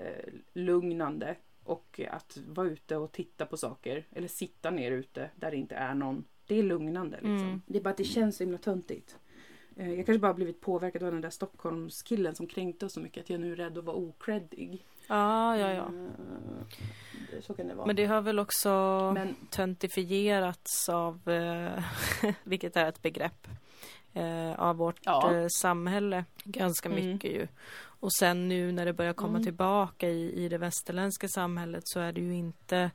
lugnande 0.52 1.36
och 1.66 2.00
att 2.10 2.38
vara 2.48 2.66
ute 2.68 2.96
och 2.96 3.12
titta 3.12 3.46
på 3.46 3.56
saker 3.56 4.04
eller 4.12 4.28
sitta 4.28 4.70
ner 4.70 4.90
ute 4.92 5.30
där 5.36 5.50
det 5.50 5.56
inte 5.56 5.74
är 5.74 5.94
någon. 5.94 6.24
Det 6.46 6.58
är 6.58 6.62
lugnande 6.62 7.16
liksom. 7.16 7.38
Mm. 7.38 7.62
Det 7.66 7.78
är 7.78 7.82
bara 7.82 7.90
att 7.90 7.96
det 7.96 8.04
känns 8.04 8.36
så 8.36 8.42
himla 8.44 8.58
töntigt. 8.58 9.16
Eh, 9.76 9.88
Jag 9.94 10.06
kanske 10.06 10.18
bara 10.20 10.34
blivit 10.34 10.60
påverkad 10.60 11.02
av 11.02 11.12
den 11.12 11.20
där 11.20 11.30
Stockholmskillen 11.30 12.34
som 12.34 12.46
kränkte 12.46 12.86
oss 12.86 12.92
så 12.92 13.00
mycket 13.00 13.22
att 13.24 13.30
jag 13.30 13.40
nu 13.40 13.52
är 13.52 13.56
rädd 13.56 13.78
att 13.78 13.84
vara 13.84 13.96
okreddig. 13.96 14.86
Ja, 15.08 15.56
ja, 15.58 15.72
ja. 15.72 15.84
Eh, 17.32 17.40
Så 17.42 17.54
kan 17.54 17.68
det 17.68 17.74
vara. 17.74 17.86
Men 17.86 17.96
det 17.96 18.06
har 18.06 18.20
väl 18.20 18.38
också 18.38 18.68
Men 19.14 19.34
töntifierats 19.50 20.88
av, 20.88 21.28
eh, 21.28 21.84
vilket 22.44 22.76
är 22.76 22.88
ett 22.88 23.02
begrepp, 23.02 23.48
av 24.56 24.76
vårt 24.76 25.00
Ja. 25.02 25.48
samhälle 25.50 26.24
ganska 26.44 26.88
Mm. 26.88 27.06
mycket 27.12 27.30
ju. 27.30 27.46
Och 28.00 28.12
sen 28.12 28.48
nu 28.48 28.72
när 28.72 28.84
det 28.86 28.92
börjar 28.92 29.12
komma 29.12 29.30
Mm. 29.30 29.44
tillbaka 29.44 30.08
i, 30.08 30.44
i 30.44 30.48
det 30.48 30.58
västerländska 30.58 31.28
samhället 31.28 31.82
så 31.88 32.00
är 32.00 32.12
det 32.12 32.20
ju 32.20 32.34
inte 32.34 32.90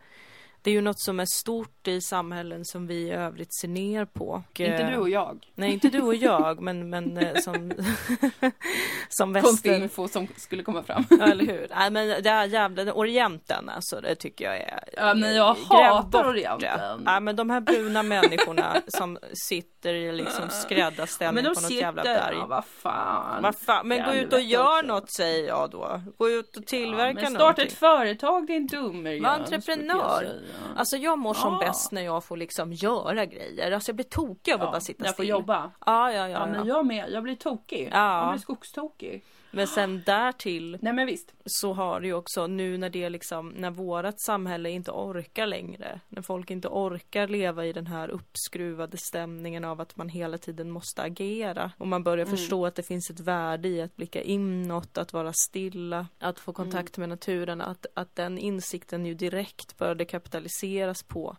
det 0.64 0.70
är 0.70 0.74
ju 0.74 0.82
något 0.82 1.00
som 1.00 1.20
är 1.20 1.26
stort 1.26 1.88
i 1.88 2.02
samhällen 2.02 2.66
som 2.66 2.88
vi 2.88 2.96
i 2.96 3.12
övrigt 3.12 3.54
ser 3.54 3.68
ner 3.68 4.06
på. 4.06 4.44
Inte 4.60 4.74
eh, 4.74 4.92
du 4.92 4.98
och 4.98 5.10
jag. 5.10 5.48
Nej, 5.56 5.74
inte 5.74 5.90
du 5.90 6.02
och 6.02 6.16
jag, 6.16 6.62
men, 6.62 6.90
men 6.90 7.18
eh, 7.18 7.36
som, 7.36 7.54
som 9.10 9.34
Konstig 9.34 9.72
väster... 9.72 9.84
info 9.84 10.08
som 10.08 10.28
skulle 10.38 10.64
komma 10.64 10.84
fram. 10.84 11.06
Ja, 11.10 11.26
eller 11.26 11.46
hur? 11.46 11.68
Nej, 11.76 11.92
men 11.92 12.24
det 12.24 12.30
här 12.30 12.46
jävla 12.46 12.94
Orienten, 12.94 13.70
alltså, 13.70 14.02
det 14.02 14.16
tycker 14.16 14.46
jag 14.46 14.58
är... 14.58 14.84
Ja, 14.98 15.14
men 15.14 15.36
jag 15.36 15.54
hatar. 15.54 16.26
Orienten. 16.26 17.02
Nej, 17.04 17.22
men 17.22 17.36
de 17.36 17.50
här 17.50 17.62
bruna 17.62 18.04
människorna 18.04 18.82
som 18.88 19.18
sitter 19.34 19.94
i 19.94 20.12
liksom 20.12 20.50
skräddarställning 20.50 21.44
Men 21.44 21.54
de 21.54 21.56
på 21.56 21.62
något 21.62 21.72
jävla 21.72 22.02
sitter, 22.02 22.16
berg. 22.16 22.36
ja, 22.38 22.46
vad 22.46 22.66
fan. 22.66 23.44
Vad 23.44 23.56
fan, 23.56 23.88
men 23.88 24.06
gå 24.06 24.14
ut 24.14 24.34
och 24.34 24.42
gör 24.42 24.84
något 24.84 25.12
säger 25.12 25.48
jag 25.48 25.70
då. 25.70 26.02
Gå 26.18 26.30
ut 26.30 26.58
och 26.58 26.66
tillverka 26.66 27.08
ja, 27.08 27.14
men 27.14 27.32
starta 27.32 27.40
någonting. 27.40 27.68
ett 27.68 27.74
företag 27.74 28.48
din 28.48 28.68
dummer 28.68 29.22
Var 29.22 29.30
entreprenör. 29.30 30.42
Alltså 30.76 30.98
jag 30.98 31.20
mår 31.20 31.34
som 31.34 31.54
Ja. 31.54 31.60
bäst 31.60 31.92
när 31.92 32.02
jag 32.02 32.24
får 32.24 32.38
liksom 32.38 32.74
göra 32.74 33.26
grejer. 33.26 33.72
Alltså 33.72 33.90
jag 33.90 33.96
blir 33.96 34.06
tokig 34.06 34.52
av 34.54 34.62
att 34.62 34.66
ja, 34.68 34.72
bara 34.72 34.82
sitta 34.82 35.04
när 35.04 35.08
jag 35.08 35.16
får 35.16 35.24
still. 35.24 35.30
jobba. 35.30 35.72
Ja, 35.86 36.12
ja, 36.12 36.18
Ja, 36.18 36.28
ja. 36.30 36.46
men 36.46 36.56
ja. 36.68 36.76
jag 36.76 36.86
med. 36.86 37.10
Jag 37.10 37.24
blir 37.24 37.36
tokig. 37.36 37.90
Ja. 37.92 38.22
Jag 38.24 38.32
blir 38.32 38.42
skogstokig. 38.42 39.24
Men 39.54 39.68
sen 39.68 40.02
därtill 40.06 40.78
Nej 40.82 40.94
men 40.94 41.08
visst. 41.08 41.34
så 41.46 41.74
har 41.74 42.02
det 42.02 42.08
ju 42.08 42.14
också 42.14 42.48
nu 42.48 42.78
när 42.78 42.90
det 42.90 43.10
liksom, 43.10 43.50
när 43.50 43.72
vårat 43.72 44.22
samhälle 44.22 44.70
inte 44.70 44.92
orkar 44.92 45.46
längre, 45.46 46.00
när 46.10 46.22
folk 46.22 46.52
inte 46.52 46.68
orkar 46.68 47.28
leva 47.28 47.66
i 47.66 47.74
den 47.74 47.88
här 47.88 48.10
uppskruvade 48.10 48.98
stämningen 48.98 49.66
av 49.66 49.82
att 49.82 49.96
man 49.98 50.10
hela 50.10 50.38
tiden 50.38 50.72
måste 50.72 51.02
agera 51.02 51.72
och 51.78 51.88
man 51.88 52.04
börjar 52.04 52.26
Mm. 52.26 52.38
förstå 52.38 52.66
att 52.66 52.76
det 52.76 52.84
finns 52.84 53.10
ett 53.10 53.20
värde 53.20 53.68
i 53.68 53.82
att 53.82 53.96
blicka 53.96 54.22
inåt, 54.22 54.98
att 54.98 55.14
vara 55.14 55.34
stilla, 55.34 56.08
att 56.20 56.40
få 56.40 56.54
kontakt 56.54 56.98
med 56.98 57.10
naturen, 57.10 57.62
att, 57.62 57.86
att 57.94 58.16
den 58.16 58.38
insikten 58.38 59.06
ju 59.06 59.14
direkt 59.14 59.78
började 59.78 60.06
kapitaliseras 60.06 61.04
på 61.04 61.38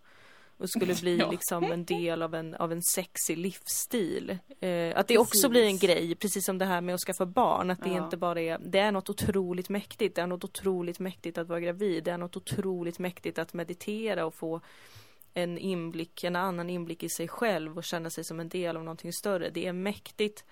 och 0.63 0.71
skulle 0.71 0.95
bli 0.95 1.17
Ja. 1.21 1.31
liksom 1.31 1.65
en 1.65 1.85
del 1.85 2.23
av 2.23 2.35
en, 2.35 2.55
av 2.55 2.73
en 2.73 2.83
sexig 2.83 3.39
livsstil. 3.39 4.39
Eh, 4.61 4.93
att 4.99 5.09
det 5.09 5.19
också 5.19 5.49
blir 5.49 5.63
en 5.63 5.79
Precis. 5.79 5.91
grej, 5.91 6.15
precis 6.15 6.45
som 6.45 6.59
det 6.59 6.65
här 6.65 6.81
med 6.81 6.95
att 6.95 7.01
skaffa 7.01 7.27
barn, 7.27 7.71
att 7.71 7.83
det 7.85 7.91
Ja. 7.91 8.05
inte 8.05 8.17
bara 8.17 8.41
är, 8.41 8.59
det 8.59 8.79
är 8.79 8.93
något 8.93 9.11
otroligt 9.11 9.69
mäktigt, 9.69 10.17
det 10.17 10.23
är 10.23 10.27
något 10.27 10.45
otroligt 10.45 10.99
mäktigt 10.99 11.39
att 11.39 11.49
vara 11.49 11.61
gravid, 11.61 12.05
det 12.05 12.11
är 12.11 12.19
något 12.19 12.37
otroligt 12.37 12.99
mäktigt 12.99 13.39
att 13.39 13.53
meditera 13.55 14.27
och 14.27 14.35
få 14.35 14.61
en 15.35 15.59
inblick, 15.59 16.25
en 16.25 16.37
annan 16.37 16.71
inblick 16.71 17.03
i 17.03 17.09
sig 17.09 17.29
själv 17.29 17.77
och 17.79 17.85
känna 17.85 18.11
sig 18.11 18.25
som 18.25 18.41
en 18.41 18.49
del 18.49 18.77
av 18.77 18.85
någonting 18.85 19.13
större. 19.13 19.51
Det 19.51 19.67
är 19.67 19.73
mäktigt. 19.73 20.45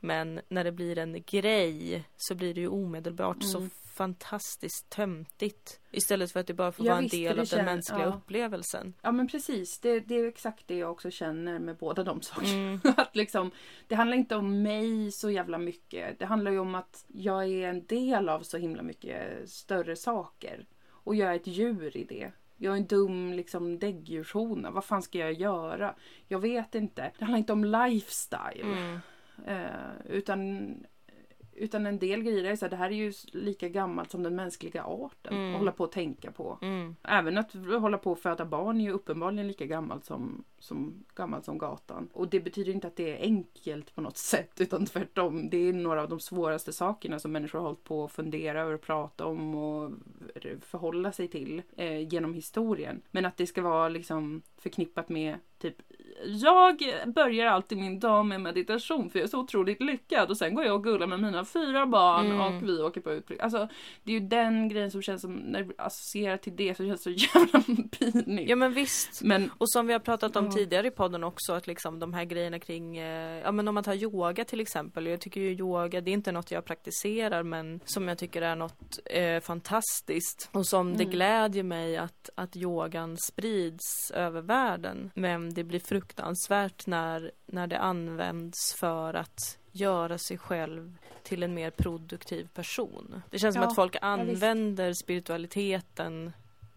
Men 0.00 0.40
när 0.48 0.64
det 0.64 0.72
blir 0.72 0.98
en 0.98 1.22
grej 1.26 2.04
så 2.16 2.34
blir 2.34 2.54
det 2.54 2.60
ju 2.60 2.68
omedelbart 2.68 3.36
så 3.42 3.58
Mm. 3.58 3.70
Fantastiskt 4.00 4.90
töntigt. 4.90 5.80
Istället 5.90 6.32
för 6.32 6.40
att 6.40 6.46
det 6.46 6.54
bara 6.54 6.72
får 6.72 6.86
Ja, 6.86 6.92
vara 6.92 7.02
en 7.02 7.08
del 7.08 7.40
av 7.40 7.46
den 7.46 7.64
mänskliga 7.64 8.00
ja. 8.00 8.14
upplevelsen. 8.14 8.94
Ja 9.02 9.12
men 9.12 9.28
precis, 9.28 9.78
det, 9.80 10.00
det 10.00 10.14
är 10.14 10.28
exakt 10.28 10.68
det 10.68 10.76
jag 10.76 10.90
också 10.90 11.10
känner 11.10 11.58
med 11.58 11.76
båda 11.76 12.04
de 12.04 12.22
sakerna. 12.22 12.52
Mm. 12.52 12.80
Att 12.96 13.16
liksom, 13.16 13.50
det 13.88 13.94
handlar 13.94 14.16
inte 14.16 14.36
om 14.36 14.62
mig 14.62 15.12
så 15.12 15.30
jävla 15.30 15.58
mycket. 15.58 16.18
Det 16.18 16.26
handlar 16.26 16.50
ju 16.50 16.58
om 16.58 16.74
att 16.74 17.04
jag 17.08 17.44
är 17.44 17.68
en 17.68 17.86
del 17.86 18.28
av 18.28 18.40
så 18.40 18.56
himla 18.56 18.82
mycket 18.82 19.50
större 19.50 19.96
saker. 19.96 20.66
Och 20.88 21.14
jag 21.14 21.30
är 21.30 21.36
ett 21.36 21.46
djur 21.46 21.96
i 21.96 22.04
det. 22.04 22.32
Jag 22.56 22.72
är 22.72 22.76
en 22.76 22.86
dum 22.86 23.32
liksom 23.32 23.78
däggdjurshona. 23.78 24.70
Vad 24.70 24.84
fan 24.84 25.02
ska 25.02 25.18
jag 25.18 25.32
göra? 25.32 25.94
Jag 26.28 26.38
vet 26.38 26.74
inte. 26.74 27.12
Det 27.18 27.24
handlar 27.24 27.38
inte 27.38 27.52
om 27.52 27.64
lifestyle. 27.64 28.62
Mm. 28.62 29.00
Eh, 29.46 30.06
utan, 30.08 30.68
utan 31.60 31.86
en 31.86 31.98
del 31.98 32.22
grejer 32.22 32.44
är 32.44 32.56
så 32.56 32.64
här, 32.64 32.70
det 32.70 32.76
här 32.76 32.90
är 32.90 32.94
ju 32.94 33.12
lika 33.32 33.68
gammalt 33.68 34.10
som 34.10 34.22
den 34.22 34.36
mänskliga 34.36 34.84
arten. 34.84 35.34
Mm. 35.34 35.50
Att 35.50 35.58
hålla 35.58 35.72
på 35.72 35.84
och 35.84 35.92
tänka 35.92 36.32
på. 36.32 36.58
Mm. 36.62 36.96
Även 37.02 37.38
att 37.38 37.52
hålla 37.80 37.98
på 37.98 38.12
och 38.12 38.18
föda 38.18 38.44
barn 38.44 38.80
är 38.80 38.84
ju 38.84 38.90
uppenbarligen 38.90 39.48
lika 39.48 39.66
gammalt 39.66 40.04
som, 40.04 40.44
som, 40.58 41.04
gammalt 41.14 41.44
som 41.44 41.58
gatan. 41.58 42.08
Och 42.12 42.28
det 42.28 42.40
betyder 42.40 42.72
inte 42.72 42.86
att 42.86 42.96
det 42.96 43.16
är 43.16 43.22
enkelt 43.22 43.94
på 43.94 44.00
något 44.00 44.16
sätt 44.32 44.60
utan 44.60 44.86
tvärtom. 44.86 45.50
Det 45.50 45.56
är 45.56 45.72
några 45.72 46.02
av 46.02 46.08
de 46.08 46.20
svåraste 46.20 46.72
sakerna 46.72 47.18
som 47.18 47.32
människor 47.32 47.58
har 47.58 47.66
hållit 47.66 47.84
på 47.84 48.04
att 48.04 48.12
fundera 48.12 48.62
över, 48.62 48.76
prata 48.76 49.26
om 49.26 49.54
och 49.54 49.92
förhålla 50.60 51.12
sig 51.12 51.28
till 51.28 51.62
eh, 51.76 52.08
genom 52.08 52.34
historien. 52.34 53.02
Men 53.10 53.26
att 53.26 53.36
det 53.36 53.46
ska 53.46 53.62
vara 53.62 53.88
liksom 53.88 54.42
förknippat 54.58 55.08
med 55.08 55.36
typ 55.58 55.76
jag 56.24 56.82
börjar 57.14 57.46
alltid 57.46 57.78
min 57.78 57.98
dag 58.00 58.26
med 58.26 58.40
meditation 58.40 59.10
för 59.10 59.18
jag 59.18 59.24
är 59.26 59.30
så 59.30 59.38
otroligt 59.40 59.80
lyckad 59.82 60.30
och 60.30 60.38
sen 60.38 60.54
går 60.54 60.64
jag 60.64 60.74
och 60.74 60.84
gullar 60.84 61.06
med 61.06 61.20
mina 61.20 61.44
fyra 61.44 61.86
barn 61.86 62.26
Mm. 62.26 62.40
och 62.40 62.68
vi 62.68 62.82
åker 62.82 63.00
på 63.00 63.12
utflykt. 63.12 63.42
Alltså 63.42 63.68
det 64.02 64.12
är 64.16 64.20
ju 64.20 64.26
den 64.26 64.68
grejen 64.68 64.90
som 64.90 65.02
känns 65.02 65.20
som, 65.22 65.34
när 65.34 65.62
vi 65.62 65.72
associerar 65.78 66.36
till 66.36 66.56
det 66.56 66.74
så 66.76 66.84
känns 66.86 67.02
det 67.04 67.16
så 67.18 67.38
jävla 67.38 67.60
pinigt. 67.98 68.50
Ja 68.50 68.56
men 68.56 68.72
visst. 68.72 69.22
Men 69.22 69.50
Och 69.58 69.70
som 69.70 69.86
vi 69.86 69.92
har 69.92 70.00
pratat 70.00 70.36
om 70.36 70.44
Ja. 70.44 70.52
tidigare 70.52 70.86
i 70.86 70.90
podden 70.90 71.24
också 71.24 71.52
att 71.52 71.66
liksom 71.66 71.98
de 71.98 72.14
här 72.14 72.24
grejerna 72.24 72.58
kring, 72.58 72.96
eh, 72.98 73.40
ja 73.44 73.52
men 73.52 73.68
om 73.68 73.74
man 73.74 73.84
tar 73.84 73.94
yoga 73.94 74.44
till 74.44 74.60
exempel. 74.60 75.06
Jag 75.06 75.20
tycker 75.20 75.40
ju 75.40 75.50
yoga, 75.50 76.00
det 76.00 76.10
är 76.10 76.12
inte 76.12 76.32
något 76.32 76.50
jag 76.50 76.64
praktiserar 76.64 77.42
men 77.42 77.80
som 77.84 78.08
jag 78.08 78.18
tycker 78.18 78.42
är 78.42 78.56
något 78.56 78.98
eh, 79.04 79.40
fantastiskt. 79.40 80.48
Och 80.52 80.66
som 80.66 80.96
det 80.96 81.04
Mm. 81.04 81.10
glädjer 81.12 81.62
mig 81.62 81.96
att, 81.96 82.30
att 82.34 82.56
yogan 82.56 83.16
sprids 83.16 84.10
över 84.14 84.40
världen. 84.42 85.10
Men 85.14 85.54
det 85.54 85.64
blir 85.64 85.80
fruktansvärt 86.14 86.86
när, 86.86 87.30
när 87.46 87.66
det 87.66 87.78
används 87.78 88.74
för 88.80 89.14
att 89.14 89.58
göra 89.72 90.18
sig 90.18 90.38
själv 90.38 90.96
till 91.22 91.42
en 91.42 91.54
mer 91.54 91.70
produktiv 91.70 92.48
person. 92.54 93.22
Det 93.30 93.38
känns 93.38 93.54
som 93.54 93.62
Ja, 93.62 93.68
att 93.68 93.74
folk 93.74 93.96
använder 94.00 94.92
spiritualiteten 94.92 96.32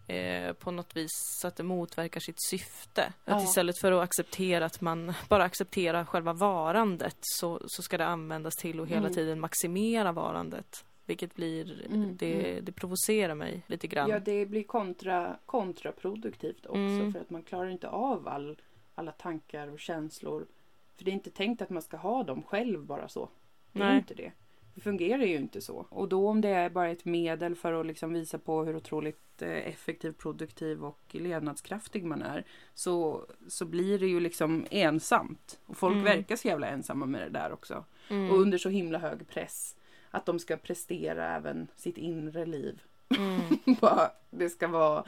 eh, 0.08 0.52
på 0.52 0.70
något 0.70 0.96
vis 0.96 1.10
så 1.40 1.48
att 1.48 1.56
det 1.56 1.62
motverkar 1.62 2.20
sitt 2.20 2.42
syfte. 2.50 3.02
Att 3.04 3.12
Ja. 3.24 3.42
istället 3.42 3.78
för 3.80 3.92
att 3.92 4.02
acceptera 4.02 4.64
att 4.66 4.80
man 4.80 5.12
bara 5.28 5.44
accepterar 5.44 6.04
själva 6.04 6.32
varandet 6.32 7.16
så, 7.20 7.60
så 7.66 7.82
ska 7.82 7.98
det 7.98 8.06
användas 8.06 8.54
till 8.56 8.80
att 8.80 8.88
hela 8.88 9.00
Mm. 9.00 9.12
tiden 9.14 9.40
maximera 9.40 10.12
varandet. 10.12 10.84
Vilket 11.06 11.34
blir, 11.34 11.86
Mm, 11.86 12.16
det, 12.16 12.50
mm. 12.52 12.64
det 12.64 12.72
provocerar 12.72 13.34
mig 13.34 13.62
lite 13.66 13.86
grann. 13.86 14.10
ja, 14.10 14.18
det 14.18 14.46
blir 14.46 14.62
kontra, 14.64 15.36
kontraproduktivt 15.46 16.66
också 16.66 16.78
Mm. 16.78 17.12
för 17.12 17.20
att 17.20 17.30
man 17.30 17.42
klarar 17.42 17.68
inte 17.70 17.88
av 17.88 18.28
all, 18.28 18.56
alla 18.94 19.12
tankar 19.12 19.68
och 19.68 19.80
känslor. 19.80 20.46
För 20.96 21.04
det 21.04 21.10
är 21.10 21.12
inte 21.14 21.30
tänkt 21.30 21.62
att 21.62 21.70
man 21.70 21.82
ska 21.82 21.96
ha 21.96 22.22
dem 22.22 22.42
själv 22.42 22.84
bara 22.84 23.08
så. 23.08 23.28
Det 23.72 23.80
är 23.82 23.84
Nej. 23.88 23.96
inte 23.98 24.14
det. 24.14 24.32
Det 24.74 24.80
fungerar 24.80 25.22
ju 25.22 25.36
inte 25.36 25.60
så. 25.60 25.86
Och 25.90 26.08
då 26.08 26.28
om 26.28 26.40
det 26.40 26.48
är 26.48 26.70
bara 26.70 26.90
ett 26.90 27.04
medel 27.04 27.54
för 27.54 27.72
att 27.80 27.86
liksom 27.86 28.12
visa 28.12 28.38
på 28.38 28.64
hur 28.64 28.76
otroligt 28.76 29.42
eh, 29.42 29.50
effektiv, 29.50 30.12
produktiv 30.12 30.84
och 30.84 31.00
levnadskraftig 31.10 32.04
man 32.04 32.22
är. 32.22 32.44
Så, 32.74 33.26
så 33.48 33.64
blir 33.64 33.98
det 33.98 34.06
ju 34.06 34.20
liksom 34.20 34.66
ensamt. 34.70 35.58
Och 35.66 35.76
folk 35.76 35.92
Mm. 35.92 36.04
verkar 36.04 36.36
så 36.36 36.48
jävla 36.48 36.66
ensamma 36.66 37.06
med 37.06 37.20
det 37.20 37.28
där 37.38 37.52
också. 37.52 37.84
Mm. 38.08 38.30
Och 38.30 38.38
under 38.38 38.58
så 38.58 38.68
himla 38.68 38.98
hög 38.98 39.28
press. 39.28 39.76
Att 40.10 40.26
de 40.26 40.38
ska 40.38 40.56
prestera 40.56 41.36
även 41.36 41.68
sitt 41.76 41.98
inre 41.98 42.46
liv. 42.46 42.82
Mm. 43.18 43.40
Det 44.30 44.50
ska 44.50 44.68
vara 44.68 45.04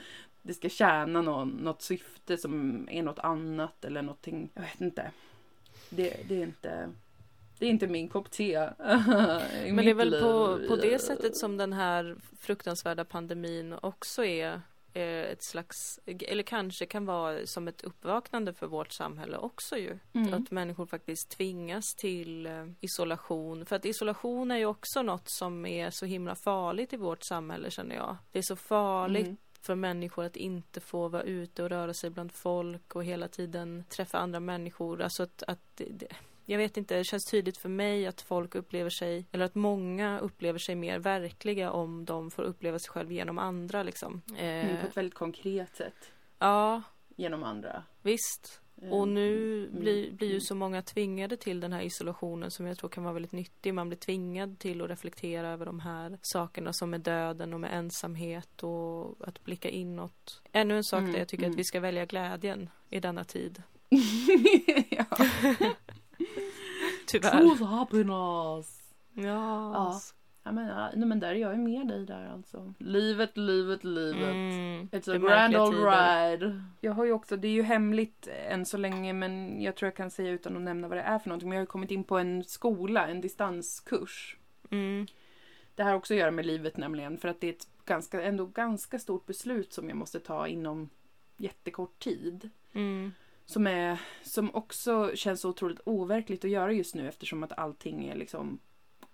det 0.47 0.55
ska 0.55 0.69
tjäna 0.69 1.23
någon, 1.23 1.49
något 1.49 1.83
syfte 1.83 2.39
som 2.39 2.89
är 2.91 3.03
något 3.03 3.19
annat 3.19 3.85
eller 3.85 4.03
någonting. 4.03 4.51
Jag 4.55 4.63
vet 4.63 4.81
inte. 4.81 5.11
Det, 5.91 6.29
det 6.29 6.35
är 6.35 6.43
inte 6.43 6.89
det 7.59 7.67
är 7.67 7.71
inte 7.71 7.87
min 7.87 8.09
kopp 8.09 8.31
te. 8.31 8.59
Men 8.79 9.77
det 9.77 9.91
är 9.91 9.95
väl 9.95 10.21
på, 10.21 10.59
på 10.69 10.77
det 10.77 11.03
sättet 11.03 11.37
som 11.37 11.57
den 11.57 11.73
här 11.73 12.17
fruktansvärda 12.41 13.05
pandemin 13.05 13.75
också 13.83 14.25
är 14.25 14.61
ett 15.03 15.43
slags, 15.43 16.01
eller 16.07 16.43
kanske 16.43 16.87
kan 16.87 17.07
vara 17.07 17.47
som 17.47 17.69
ett 17.69 17.83
uppvaknande 17.83 18.53
för 18.53 18.67
vårt 18.67 18.93
samhälle 18.93 19.37
också 19.37 19.77
ju. 19.77 19.99
Mm. 20.13 20.35
Att 20.35 20.51
människor 20.51 20.87
faktiskt 20.87 21.31
tvingas 21.31 21.95
till 21.95 22.47
eh, 22.47 22.67
isolation. 22.81 23.67
För 23.67 23.77
att 23.77 23.85
isolation 23.85 24.51
är 24.51 24.57
ju 24.57 24.67
också 24.67 25.03
något 25.03 25.29
som 25.29 25.67
är 25.67 25.91
så 25.91 26.07
himla 26.07 26.35
farligt 26.35 26.93
i 26.93 26.97
vårt 26.97 27.23
samhälle 27.23 27.71
känner 27.71 27.97
jag. 27.97 28.17
Det 28.33 28.39
är 28.39 28.43
så 28.43 28.57
farligt 28.57 29.27
Mm. 29.27 29.37
För 29.67 29.75
människor 29.75 30.25
att 30.25 30.37
inte 30.37 30.81
få 30.81 31.09
vara 31.09 31.23
ute 31.23 31.63
och 31.63 31.69
röra 31.69 31.95
sig 31.95 32.11
bland 32.11 32.33
folk 32.33 32.97
och 32.97 33.05
hela 33.05 33.29
tiden 33.29 33.85
träffa 33.89 34.19
andra 34.19 34.41
människor. 34.41 35.03
Alltså 35.03 35.23
att, 35.23 35.43
att 35.47 35.61
det, 35.75 35.85
det, 35.91 36.07
jag 36.45 36.59
vet 36.59 36.77
inte, 36.77 36.97
det 36.97 37.05
känns 37.05 37.25
tydligt 37.31 37.59
för 37.59 37.69
mig 37.69 38.07
att 38.07 38.21
folk 38.21 38.55
upplever 38.55 38.91
sig, 38.91 39.27
eller 39.33 39.45
att 39.45 39.55
många 39.55 40.19
upplever 40.19 40.59
sig 40.59 40.75
mer 40.75 40.99
verkliga 40.99 41.71
om 41.71 42.05
de 42.05 42.31
får 42.31 42.43
uppleva 42.43 42.79
sig 42.79 42.91
själv 42.91 43.13
genom 43.13 43.39
andra 43.39 43.83
liksom. 43.83 44.23
Mm, 44.39 44.69
Eh, 44.77 44.81
på 44.81 44.87
ett 44.87 44.97
väldigt 44.97 45.15
konkret 45.15 45.77
sätt. 45.77 46.13
ja, 46.39 46.83
Genom 47.17 47.43
andra. 47.43 47.83
visst. 48.03 48.61
Och 48.83 49.09
nu 49.09 49.59
mm, 49.65 49.81
blir, 49.81 50.13
blir 50.13 50.29
ju 50.29 50.35
mm. 50.35 50.41
så 50.41 50.55
många 50.55 50.83
tvingade 50.83 51.37
till 51.37 51.61
den 51.61 51.73
här 51.73 51.83
isolationen 51.83 52.51
som 52.51 52.67
jag 52.67 52.79
tror 52.79 52.91
kan 52.91 53.05
vara 53.05 53.15
väldigt 53.15 53.33
nyttig. 53.33 53.75
Man 53.75 53.89
blir 53.89 53.99
tvingad 53.99 54.59
till 54.59 54.83
att 54.83 54.91
reflektera 54.91 55.49
över 55.49 55.67
de 55.67 55.81
här 55.81 56.19
sakerna 56.23 56.73
som 56.73 56.95
är 56.95 56.99
döden 56.99 57.55
och 57.55 57.61
med 57.61 57.79
ensamhet 57.79 58.63
och 58.63 59.29
att 59.29 59.45
blicka 59.45 59.69
inåt. 59.69 60.43
Ännu 60.53 60.77
en 60.77 60.85
sak 60.85 61.01
Mm, 61.01 61.13
där 61.13 61.19
jag 61.19 61.29
tycker 61.29 61.45
mm. 61.45 61.53
att 61.53 61.59
vi 61.59 61.65
ska 61.65 61.81
välja 61.81 62.07
glädjen 62.07 62.71
i 62.91 63.01
denna 63.01 63.25
tid. 63.25 63.63
Tyvärr. 67.07 67.41
Choose 67.41 67.65
happiness. 67.65 68.95
Ja. 69.15 69.23
Ja. 69.75 70.01
Ja, 70.47 70.53
men, 70.53 70.69
ja, 70.69 70.91
nej, 70.95 71.09
men 71.09 71.21
där 71.21 71.29
är 71.29 71.35
jag 71.35 71.53
ju 71.53 71.59
med 71.59 71.89
dig 71.89 72.07
där 72.07 72.29
alltså. 72.33 72.75
Livet, 72.79 73.37
livet, 73.37 73.85
livet. 73.85 74.35
Mm, 74.35 74.89
It's 74.93 75.15
a 75.15 75.19
grand 75.19 75.57
old 75.57 75.73
tider. 75.75 76.31
ride. 76.31 76.63
Jag 76.81 76.93
har 76.93 77.05
ju 77.05 77.13
också, 77.13 77.37
det 77.37 77.49
är 77.49 77.53
ju 77.53 77.63
hemligt 77.63 78.29
än 78.49 78.67
så 78.67 78.77
länge 78.77 79.13
men 79.13 79.63
jag 79.63 79.77
tror 79.77 79.87
jag 79.87 79.97
kan 79.97 80.11
säga 80.11 80.31
utan 80.31 80.57
att 80.57 80.63
nämna 80.63 80.89
vad 80.89 80.99
det 80.99 81.03
är 81.03 81.19
för 81.19 81.29
någonting. 81.29 81.49
Men 81.49 81.57
jag 81.57 81.61
har 81.61 81.67
ju 81.67 81.71
kommit 81.71 81.91
in 81.91 82.05
på 82.05 82.19
en 82.19 82.45
skola, 82.45 83.09
en 83.09 83.21
distanskurs. 83.21 84.37
Mm. 84.71 85.07
Det 85.75 85.83
här 85.83 85.91
har 85.91 85.99
också 85.99 86.15
att 86.15 86.21
göra 86.21 86.31
med 86.31 86.47
livet 86.47 86.77
nämligen. 86.77 87.19
För 87.19 87.29
att 87.29 87.41
det 87.41 87.47
är 87.47 87.53
ett 87.53 87.69
ganska, 87.85 88.23
ändå 88.23 88.47
ganska 88.47 88.99
stort 88.99 89.27
beslut 89.27 89.73
som 89.73 89.89
jag 89.89 89.99
måste 89.99 90.21
ta 90.21 90.47
inom 90.47 90.89
jättekort 91.37 91.99
tid. 91.99 92.51
Mm. 92.73 93.13
Som, 93.45 93.67
är, 93.67 94.01
som 94.23 94.55
också 94.55 95.11
känns 95.15 95.41
så 95.41 95.49
otroligt 95.49 95.81
overkligt 95.85 96.45
att 96.45 96.51
göra 96.51 96.73
just 96.73 96.95
nu 96.95 97.09
eftersom 97.09 97.43
att 97.43 97.59
allting 97.59 98.09
är 98.09 98.15
liksom 98.15 98.59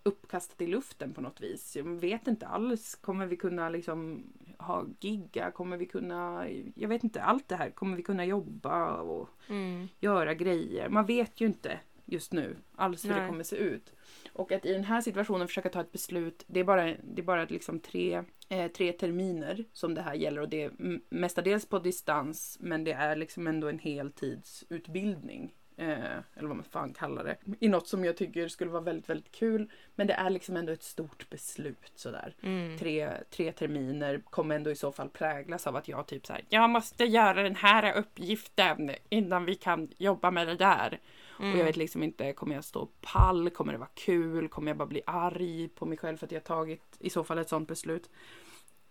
uppkastat 0.02 0.60
i 0.60 0.66
luften 0.66 1.14
på 1.14 1.20
något 1.20 1.40
vis. 1.40 1.76
Jag 1.76 1.84
vet 1.84 2.26
inte 2.28 2.46
alls. 2.46 2.94
Kommer 2.94 3.26
vi 3.26 3.36
kunna 3.36 3.68
liksom 3.68 4.24
ha 4.58 4.86
gigga? 5.00 5.50
Kommer 5.50 5.76
vi 5.76 5.86
kunna... 5.86 6.46
Jag 6.74 6.88
vet 6.88 7.04
inte. 7.04 7.22
Allt 7.22 7.48
det 7.48 7.56
här. 7.56 7.70
Kommer 7.70 7.96
vi 7.96 8.02
kunna 8.02 8.24
jobba 8.24 8.96
och 8.96 9.28
Mm. 9.48 9.88
göra 10.00 10.34
grejer? 10.34 10.88
Man 10.88 11.06
vet 11.06 11.40
ju 11.40 11.46
inte. 11.46 11.80
just 12.04 12.32
nu 12.32 12.56
alls 12.76 13.04
hur 13.04 13.10
det 13.10 13.18
Nej. 13.20 13.28
kommer 13.28 13.44
se 13.44 13.56
ut. 13.56 13.92
Och 14.32 14.52
att 14.52 14.66
i 14.66 14.72
den 14.72 14.84
här 14.84 15.00
situationen 15.00 15.48
försöka 15.48 15.68
ta 15.68 15.80
ett 15.80 15.92
beslut, 15.92 16.44
det 16.46 16.60
är 16.60 16.64
bara, 16.64 16.84
det 16.84 17.22
är 17.22 17.22
bara 17.22 17.44
liksom 17.44 17.80
tre, 17.80 18.22
eh, 18.48 18.70
tre 18.70 18.92
terminer 18.92 19.64
som 19.72 19.94
det 19.94 20.02
här 20.02 20.14
gäller 20.14 20.40
och 20.40 20.48
det 20.48 20.62
är 20.62 20.72
mestadels 21.08 21.66
på 21.66 21.78
distans 21.78 22.58
men 22.60 22.84
det 22.84 22.92
är 22.92 23.16
liksom 23.16 23.46
ändå 23.46 23.68
en 23.68 23.78
heltidsutbildning. 23.78 25.54
Eh, 25.76 26.18
eller 26.34 26.48
vad 26.48 26.56
man 26.56 26.64
fan 26.64 26.92
kallar 26.92 27.24
det. 27.24 27.36
I 27.60 27.68
något 27.68 27.88
som 27.88 28.04
jag 28.04 28.16
tycker 28.16 28.48
skulle 28.48 28.70
vara 28.70 28.82
väldigt, 28.82 29.08
väldigt 29.08 29.32
kul. 29.32 29.70
Men 29.94 30.06
det 30.06 30.12
är 30.12 30.30
liksom 30.30 30.56
ändå 30.56 30.72
ett 30.72 30.82
stort 30.82 31.30
beslut 31.30 31.92
sådär. 31.94 32.34
Mm. 32.42 32.78
Tre, 32.78 33.10
tre 33.30 33.52
terminer 33.52 34.22
kommer 34.30 34.54
ändå 34.54 34.70
i 34.70 34.76
så 34.76 34.92
fall 34.92 35.08
präglas 35.08 35.66
av 35.66 35.76
att 35.76 35.88
jag 35.88 36.06
typ 36.06 36.26
såhär, 36.26 36.44
jag 36.48 36.70
måste 36.70 37.04
göra 37.04 37.42
den 37.42 37.56
här 37.56 37.96
uppgiften 37.96 38.90
innan 39.08 39.44
vi 39.44 39.54
kan 39.54 39.88
jobba 39.98 40.30
med 40.30 40.46
det 40.46 40.56
där. 40.56 41.00
Mm. 41.38 41.52
Och 41.52 41.58
jag 41.58 41.64
vet 41.64 41.76
liksom 41.76 42.02
inte, 42.02 42.32
kommer 42.32 42.54
jag 42.54 42.64
stå 42.64 42.88
pall? 43.00 43.50
Kommer 43.50 43.72
det 43.72 43.78
vara 43.78 43.90
kul? 43.94 44.48
Kommer 44.48 44.70
jag 44.70 44.76
bara 44.76 44.88
bli 44.88 45.02
arg 45.06 45.68
på 45.68 45.86
mig 45.86 45.98
själv 45.98 46.16
för 46.16 46.26
att 46.26 46.32
jag 46.32 46.44
tagit 46.44 46.96
i 46.98 47.10
så 47.10 47.24
fall 47.24 47.38
ett 47.38 47.48
sånt 47.48 47.68
beslut? 47.68 48.10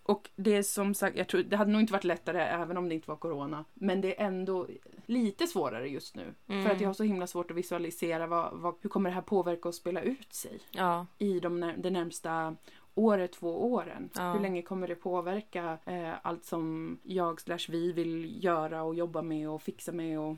Och 0.04 0.30
det 0.36 0.56
är 0.56 0.64
som 0.64 0.94
sagt, 0.94 1.18
jag 1.18 1.28
tror, 1.28 1.44
det 1.44 1.58
hade 1.58 1.72
nog 1.72 1.82
inte 1.82 1.94
varit 1.94 2.04
lättare 2.04 2.42
även 2.42 2.78
om 2.78 2.90
det 2.90 2.96
inte 2.96 3.10
var 3.10 3.18
corona. 3.18 3.66
Men 3.74 4.02
det 4.02 4.22
är 4.22 4.26
ändå 4.26 4.68
lite 5.06 5.48
svårare 5.48 5.90
just 5.90 6.16
nu. 6.16 6.34
Mm. 6.48 6.64
För 6.64 6.72
att 6.76 6.82
jag 6.82 6.90
har 6.90 6.94
så 6.94 7.04
himla 7.04 7.28
svårt 7.28 7.52
att 7.52 7.58
visualisera 7.58 8.28
vad, 8.28 8.54
vad, 8.54 8.76
hur 8.82 8.90
kommer 8.90 9.10
det 9.10 9.14
här 9.14 9.22
påverka 9.22 9.68
och 9.70 9.76
spela 9.76 10.02
ut 10.02 10.34
sig 10.34 10.60
Ja. 10.72 11.06
i 11.18 11.40
de 11.40 11.74
det 11.78 11.90
närmsta 11.90 12.56
året, 12.96 13.32
två 13.32 13.74
åren. 13.74 14.10
Ja. 14.16 14.34
Hur 14.34 14.40
länge 14.40 14.62
kommer 14.62 14.88
det 14.88 14.96
påverka 14.96 15.78
eh, 15.86 16.14
allt 16.22 16.46
som 16.46 16.98
jag 17.04 17.42
slash 17.42 17.60
vi 17.70 17.92
vill 17.92 18.44
göra 18.44 18.84
och 18.84 18.96
jobba 18.96 19.22
med 19.22 19.50
och 19.50 19.62
fixa 19.62 19.92
med 19.92 20.20
och 20.20 20.36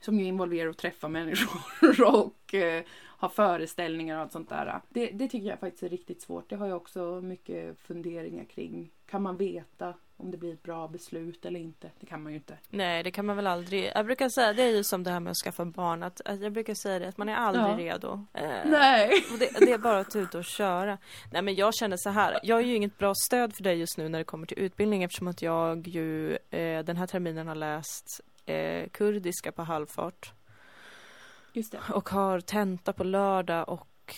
som 0.00 0.18
ju 0.20 0.24
involverar 0.24 0.70
att 0.70 0.78
träffa 0.78 1.08
människor 1.08 2.04
och 2.14 2.54
eh, 2.54 2.84
ha 3.20 3.28
föreställningar 3.28 4.16
och 4.16 4.22
allt 4.22 4.32
sånt 4.32 4.48
där. 4.48 4.80
Det, 4.88 5.06
det 5.06 5.28
tycker 5.28 5.48
jag 5.48 5.60
faktiskt 5.60 5.82
är 5.82 5.88
riktigt 5.88 6.22
svårt. 6.22 6.48
Det 6.50 6.56
har 6.56 6.66
jag 6.66 6.76
också 6.76 7.20
mycket 7.20 7.78
funderingar 7.80 8.44
kring. 8.44 8.90
Kan 9.06 9.22
man 9.22 9.36
veta 9.36 9.94
om 10.16 10.30
det 10.30 10.36
blir 10.36 10.52
ett 10.52 10.62
bra 10.62 10.88
beslut 10.88 11.44
eller 11.44 11.60
inte? 11.60 11.90
Det 12.00 12.06
kan 12.06 12.22
man 12.22 12.32
ju 12.32 12.36
inte. 12.38 12.58
Nej, 12.68 13.02
det 13.02 13.10
kan 13.10 13.26
man 13.26 13.36
väl 13.36 13.46
aldrig. 13.46 13.92
Jag 13.94 14.06
brukar 14.06 14.28
säga, 14.28 14.52
det 14.52 14.62
är 14.62 14.76
ju 14.76 14.84
som 14.84 15.02
det 15.02 15.10
här 15.10 15.20
med 15.20 15.30
att 15.30 15.36
skaffa 15.36 15.64
barn, 15.64 16.02
att, 16.02 16.20
att 16.20 16.40
jag 16.40 16.52
brukar 16.52 16.74
säga 16.74 16.98
det, 16.98 17.08
att 17.08 17.18
man 17.18 17.28
är 17.28 17.34
aldrig 17.34 17.86
Ja. 17.86 17.94
redo. 17.94 18.24
Eh, 18.34 18.42
Nej! 18.64 19.24
det, 19.38 19.66
det 19.66 19.72
är 19.72 19.78
bara 19.78 19.98
att 19.98 20.16
ut 20.16 20.34
och 20.34 20.44
köra. 20.44 20.98
Nej, 21.32 21.42
men 21.42 21.54
jag 21.54 21.74
känner 21.74 21.96
så 21.96 22.10
här, 22.10 22.40
jag 22.42 22.58
är 22.58 22.64
ju 22.64 22.74
inget 22.74 22.98
bra 22.98 23.12
stöd 23.14 23.56
för 23.56 23.62
dig 23.64 23.78
just 23.78 23.98
nu 23.98 24.08
när 24.08 24.18
det 24.18 24.24
kommer 24.24 24.46
till 24.46 24.58
utbildning 24.58 25.02
eftersom 25.02 25.28
att 25.28 25.42
jag 25.42 25.88
ju 25.88 26.32
eh, 26.50 26.84
den 26.84 26.96
här 26.96 27.06
terminen 27.06 27.48
har 27.48 27.54
läst 27.54 28.20
eh, 28.48 28.88
kurdiska 28.88 29.52
på 29.52 29.62
halvfart 29.62 30.32
Just 31.52 31.72
det. 31.72 31.80
och 31.94 32.08
har 32.08 32.40
tenta 32.40 32.92
på 32.92 33.04
lördag 33.04 33.68
och 33.68 34.14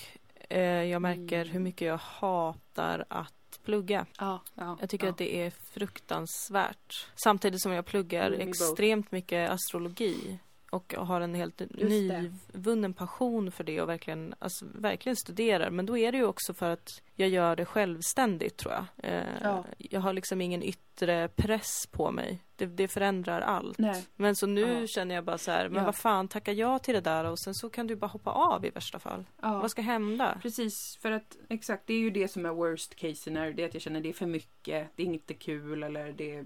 eh, 0.50 0.60
jag 0.62 1.02
märker 1.02 1.36
Mm. 1.40 1.48
hur 1.52 1.60
mycket 1.60 1.86
jag 1.88 1.96
hatar 1.96 3.04
att 3.08 3.60
plugga. 3.64 4.06
Ja, 4.18 4.42
ja, 4.54 4.76
Jag 4.80 4.90
tycker 4.90 5.06
ja. 5.06 5.10
att 5.10 5.18
det 5.18 5.36
är 5.36 5.50
fruktansvärt. 5.50 7.06
Samtidigt 7.24 7.62
som 7.62 7.72
jag 7.72 7.86
pluggar 7.86 8.30
both. 8.30 8.42
extremt 8.48 9.12
mycket 9.12 9.50
astrologi 9.50 10.38
och 10.70 10.94
har 10.98 11.20
en 11.20 11.34
helt 11.34 11.60
nyvunnen 11.70 12.94
passion 12.94 13.50
för 13.52 13.64
det 13.64 13.80
och 13.82 13.88
verkligen, 13.88 14.34
alltså, 14.38 14.64
verkligen 14.74 15.16
studerar. 15.16 15.70
Men 15.70 15.86
då 15.86 15.98
är 15.98 16.12
det 16.12 16.18
ju 16.18 16.24
också 16.24 16.54
för 16.54 16.70
att 16.70 16.88
jag 17.14 17.28
gör 17.28 17.56
det 17.56 17.64
självständigt 17.64 18.56
tror 18.56 18.72
jag. 18.74 18.84
Eh, 19.12 19.24
Ja. 19.42 19.64
Jag 19.78 20.00
har 20.00 20.12
liksom 20.12 20.40
ingen 20.40 20.62
yttre 20.62 21.28
press 21.28 21.86
på 21.90 22.10
mig. 22.10 22.42
Det, 22.56 22.66
det 22.66 22.88
förändrar 22.88 23.40
allt. 23.40 23.78
Nej. 23.78 24.04
Men 24.16 24.36
så 24.36 24.46
nu 24.46 24.60
Ja. 24.80 24.86
känner 24.86 25.14
jag 25.14 25.24
bara 25.24 25.38
så 25.38 25.50
här, 25.50 25.68
men 25.68 25.78
Ja. 25.78 25.84
vad 25.84 25.96
fan, 25.96 26.28
tacka 26.28 26.52
ja 26.52 26.78
till 26.78 26.94
det 26.94 27.00
där 27.00 27.24
och 27.24 27.38
sen 27.40 27.54
så 27.54 27.70
kan 27.70 27.86
du 27.86 27.96
bara 27.96 28.06
hoppa 28.06 28.30
av 28.30 28.64
i 28.64 28.70
värsta 28.70 28.98
fall. 28.98 29.24
Ja. 29.42 29.58
Vad 29.60 29.70
ska 29.70 29.82
hända? 29.82 30.38
Precis, 30.42 30.72
för 31.02 31.10
att 31.10 31.36
exakt 31.48 31.86
det 31.86 31.94
är 31.94 31.98
ju 31.98 32.10
det 32.10 32.28
som 32.28 32.46
är 32.46 32.50
worst 32.50 32.94
case 32.94 33.14
scenario. 33.14 33.52
Det 33.54 33.62
är 33.62 33.66
att 33.68 33.74
jag 33.74 33.82
känner 33.82 34.00
det 34.00 34.08
är 34.08 34.12
för 34.12 34.26
mycket, 34.26 34.88
det 34.96 35.02
är 35.02 35.06
inte 35.06 35.34
kul 35.34 35.82
eller 35.82 36.12
det 36.12 36.44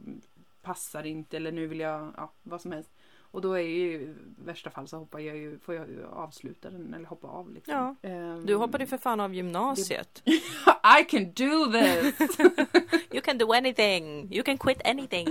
passar 0.63 1.07
inte 1.07 1.37
eller 1.37 1.53
nu 1.53 1.67
vill 1.67 1.81
jag, 1.81 2.15
ja 2.17 2.33
vad 2.43 2.61
som 2.61 2.73
helst. 2.73 2.91
Och 3.35 3.41
då 3.41 3.53
är 3.53 3.61
ju 3.63 3.93
i 3.93 4.15
värsta 4.45 4.71
fall 4.71 4.89
så 4.89 4.97
hoppar 4.99 5.19
jag 5.19 5.37
ju, 5.37 5.59
får 5.59 5.75
jag 5.75 5.89
ju 5.89 6.05
avsluta 6.07 6.71
den 6.71 6.95
eller 6.95 7.07
hoppa 7.07 7.29
av 7.29 7.51
liksom. 7.53 7.97
Ehm, 8.03 8.47
Du 8.47 8.55
hoppade 8.55 8.85
ju 8.85 8.89
för 8.89 8.99
fan 8.99 9.21
av 9.21 9.35
gymnasiet. 9.35 10.23
I 11.01 11.05
can 11.05 11.25
do 11.25 11.73
this! 11.73 12.15
You 13.13 13.21
can 13.23 13.39
do 13.39 13.53
anything. 13.53 14.33
You 14.35 14.43
can 14.43 14.59
quit 14.59 14.87
anything. 14.87 15.29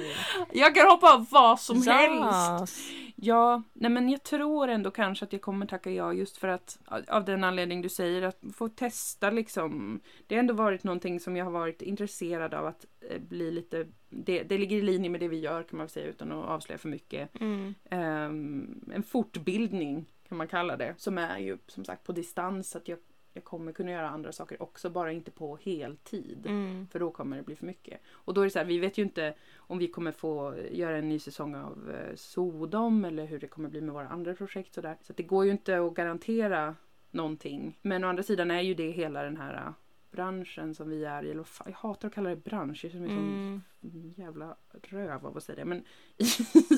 jag 0.52 0.76
kan 0.76 0.88
hoppa 0.88 1.14
av 1.14 1.28
vad 1.32 1.60
som 1.60 1.78
Yes. 1.78 1.88
helst! 1.88 2.80
Ja, 3.26 3.64
nej 3.74 3.92
men 3.92 4.10
jag 4.10 4.24
tror 4.24 4.68
ändå 4.68 4.92
kanske 4.92 5.26
att 5.26 5.34
jag 5.34 5.42
kommer 5.42 5.66
tacka 5.66 5.92
ja 5.92 6.14
just 6.14 6.38
för 6.38 6.48
att 6.48 6.80
av 7.08 7.26
den 7.26 7.44
anledning 7.44 7.82
du 7.82 7.90
säger 7.90 8.22
att 8.22 8.44
få 8.54 8.70
testa 8.70 9.30
liksom. 9.30 10.00
Det 10.28 10.36
har 10.36 10.40
ändå 10.40 10.54
varit 10.54 10.84
någonting 10.84 11.20
som 11.20 11.36
jag 11.36 11.46
har 11.46 11.52
varit 11.52 11.82
intresserad 11.82 12.54
av 12.54 12.66
att 12.66 12.86
eh, 13.10 13.22
bli 13.22 13.52
lite, 13.52 13.88
det, 14.10 14.44
det 14.44 14.58
ligger 14.58 14.78
i 14.78 14.82
linje 14.82 15.10
med 15.10 15.20
det 15.20 15.28
vi 15.28 15.40
gör 15.40 15.64
kan 15.64 15.78
man 15.78 15.90
säga 15.90 16.08
utan 16.08 16.32
att 16.32 16.46
avslöja 16.46 16.78
för 16.78 16.90
mycket. 16.90 17.40
Mm. 17.40 17.76
Ehm, 17.90 18.92
en 18.94 19.04
fortbildning 19.04 20.06
kan 20.28 20.38
man 20.38 20.48
kalla 20.48 20.78
det 20.78 20.96
som 20.98 21.18
är 21.18 21.38
ju 21.40 21.58
som 21.68 21.86
sagt 21.86 22.04
på 22.04 22.12
distans 22.12 22.76
att 22.76 22.88
jag, 22.88 23.00
jag 23.34 23.44
kommer 23.44 23.72
kunna 23.72 23.92
göra 23.92 24.10
andra 24.10 24.32
saker 24.32 24.62
också 24.64 24.90
bara 24.90 25.12
inte 25.12 25.32
på 25.32 25.58
heltid. 25.62 26.46
Mm. 26.46 26.88
För 26.92 27.00
då 27.00 27.12
kommer 27.12 27.38
det 27.38 27.44
bli 27.44 27.56
för 27.56 27.66
mycket. 27.66 28.02
Och 28.12 28.34
då 28.34 28.42
är 28.42 28.46
det 28.46 28.52
så 28.52 28.60
här, 28.60 28.66
vi 28.66 28.80
vet 28.80 28.98
ju 28.98 29.04
inte 29.04 29.34
om 29.58 29.78
vi 29.78 29.88
kommer 29.88 30.12
få 30.12 30.56
göra 30.72 30.98
en 30.98 31.10
ny 31.10 31.20
säsong 31.20 31.56
av 31.56 31.92
eh, 31.92 32.16
Sodom 32.16 33.06
eller 33.06 33.26
hur 33.26 33.40
det 33.40 33.48
kommer 33.48 33.70
bli 33.70 33.82
med 33.82 33.94
våra 33.94 34.08
andra 34.08 34.34
projekt 34.36 34.74
sådär. 34.74 34.98
Så 35.02 35.14
att 35.14 35.18
det 35.18 35.24
går 35.24 35.46
ju 35.46 35.52
inte 35.52 35.80
att 35.80 35.94
garantera 35.94 36.76
någonting. 37.12 37.78
Men 37.82 38.04
å 38.04 38.08
andra 38.08 38.24
sidan 38.24 38.52
är 38.52 38.62
ju 38.62 38.74
det 38.74 38.92
hela 38.92 39.24
den 39.24 39.38
här 39.38 39.54
eh, 39.54 39.72
branschen 40.12 40.76
som 40.76 40.90
vi 40.90 41.06
är 41.06 41.24
i. 41.26 41.32
Eller 41.32 41.44
fan, 41.44 41.68
jag 41.70 41.78
hatar 41.78 42.08
att 42.08 42.14
kalla 42.14 42.30
det 42.30 42.36
bransch. 42.36 42.86
Är 42.86 42.90
som 42.90 43.04
en 43.04 43.10
Mm. 43.10 43.62
sån 43.82 44.14
jävla 44.18 44.56
röv 44.82 45.26
av 45.26 45.38
att 45.38 45.44
säga 45.44 45.56
det. 45.56 45.66
Men 45.66 45.84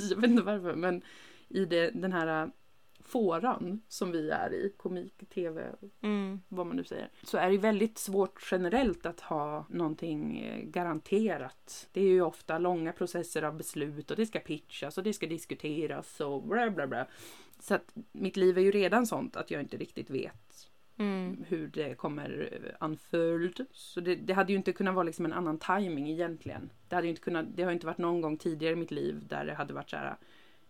jag 0.09 0.17
vet 0.17 0.29
inte 0.31 0.43
varför. 0.43 0.75
Men 0.75 1.01
i 1.47 1.65
det, 1.65 1.89
den 1.89 2.11
här 2.13 2.43
eh, 2.43 2.49
fåran 3.05 3.81
som 3.87 4.11
vi 4.11 4.29
är 4.29 4.53
i. 4.53 4.73
Komik, 4.77 5.29
tv, 5.29 5.71
Mm. 6.01 6.41
vad 6.47 6.67
man 6.67 6.75
nu 6.75 6.83
säger, 6.83 7.09
så 7.23 7.37
är 7.37 7.51
det 7.51 7.57
väldigt 7.57 7.97
svårt 7.97 8.47
generellt 8.51 9.05
att 9.05 9.19
ha 9.19 9.65
någonting 9.69 10.39
eh, 10.39 10.59
garanterat. 10.63 11.87
Det 11.91 12.01
är 12.01 12.07
ju 12.07 12.21
ofta 12.21 12.57
långa 12.57 12.91
processer 12.91 13.41
av 13.43 13.57
beslut 13.57 14.11
och 14.11 14.17
det 14.17 14.25
ska 14.25 14.39
pitchas 14.39 14.97
och 14.97 15.03
det 15.03 15.13
ska 15.13 15.27
diskuteras 15.27 16.21
och 16.21 16.43
bla 16.43 16.69
bla 16.69 16.87
bla. 16.87 17.07
Så 17.59 17.75
att 17.75 17.95
mitt 18.11 18.37
liv 18.37 18.57
är 18.57 18.61
ju 18.61 18.71
redan 18.71 19.07
sånt 19.07 19.35
att 19.35 19.51
jag 19.51 19.61
inte 19.61 19.77
riktigt 19.77 20.09
vet 20.09 20.69
Mm. 20.97 21.43
hur 21.47 21.67
det 21.67 21.97
kommer 21.97 22.49
eh, 22.79 22.85
unfold. 22.85 23.65
Så 23.71 23.99
det, 23.99 24.15
det 24.15 24.33
hade 24.33 24.51
ju 24.51 24.57
inte 24.57 24.71
kunnat 24.73 24.95
vara 24.95 25.03
liksom 25.03 25.25
en 25.25 25.33
annan 25.33 25.57
timing 25.59 26.09
egentligen. 26.09 26.69
Det, 26.89 26.95
hade 26.95 27.07
ju 27.07 27.09
inte 27.09 27.21
kunnat, 27.21 27.45
det 27.55 27.63
har 27.63 27.71
inte 27.71 27.85
varit 27.85 27.97
någon 27.97 28.21
gång 28.21 28.37
tidigare 28.37 28.73
i 28.73 28.75
mitt 28.75 28.91
liv 28.91 29.23
där 29.27 29.45
det 29.45 29.53
hade 29.53 29.73
varit 29.73 29.89
så 29.89 29.95
här. 29.97 30.15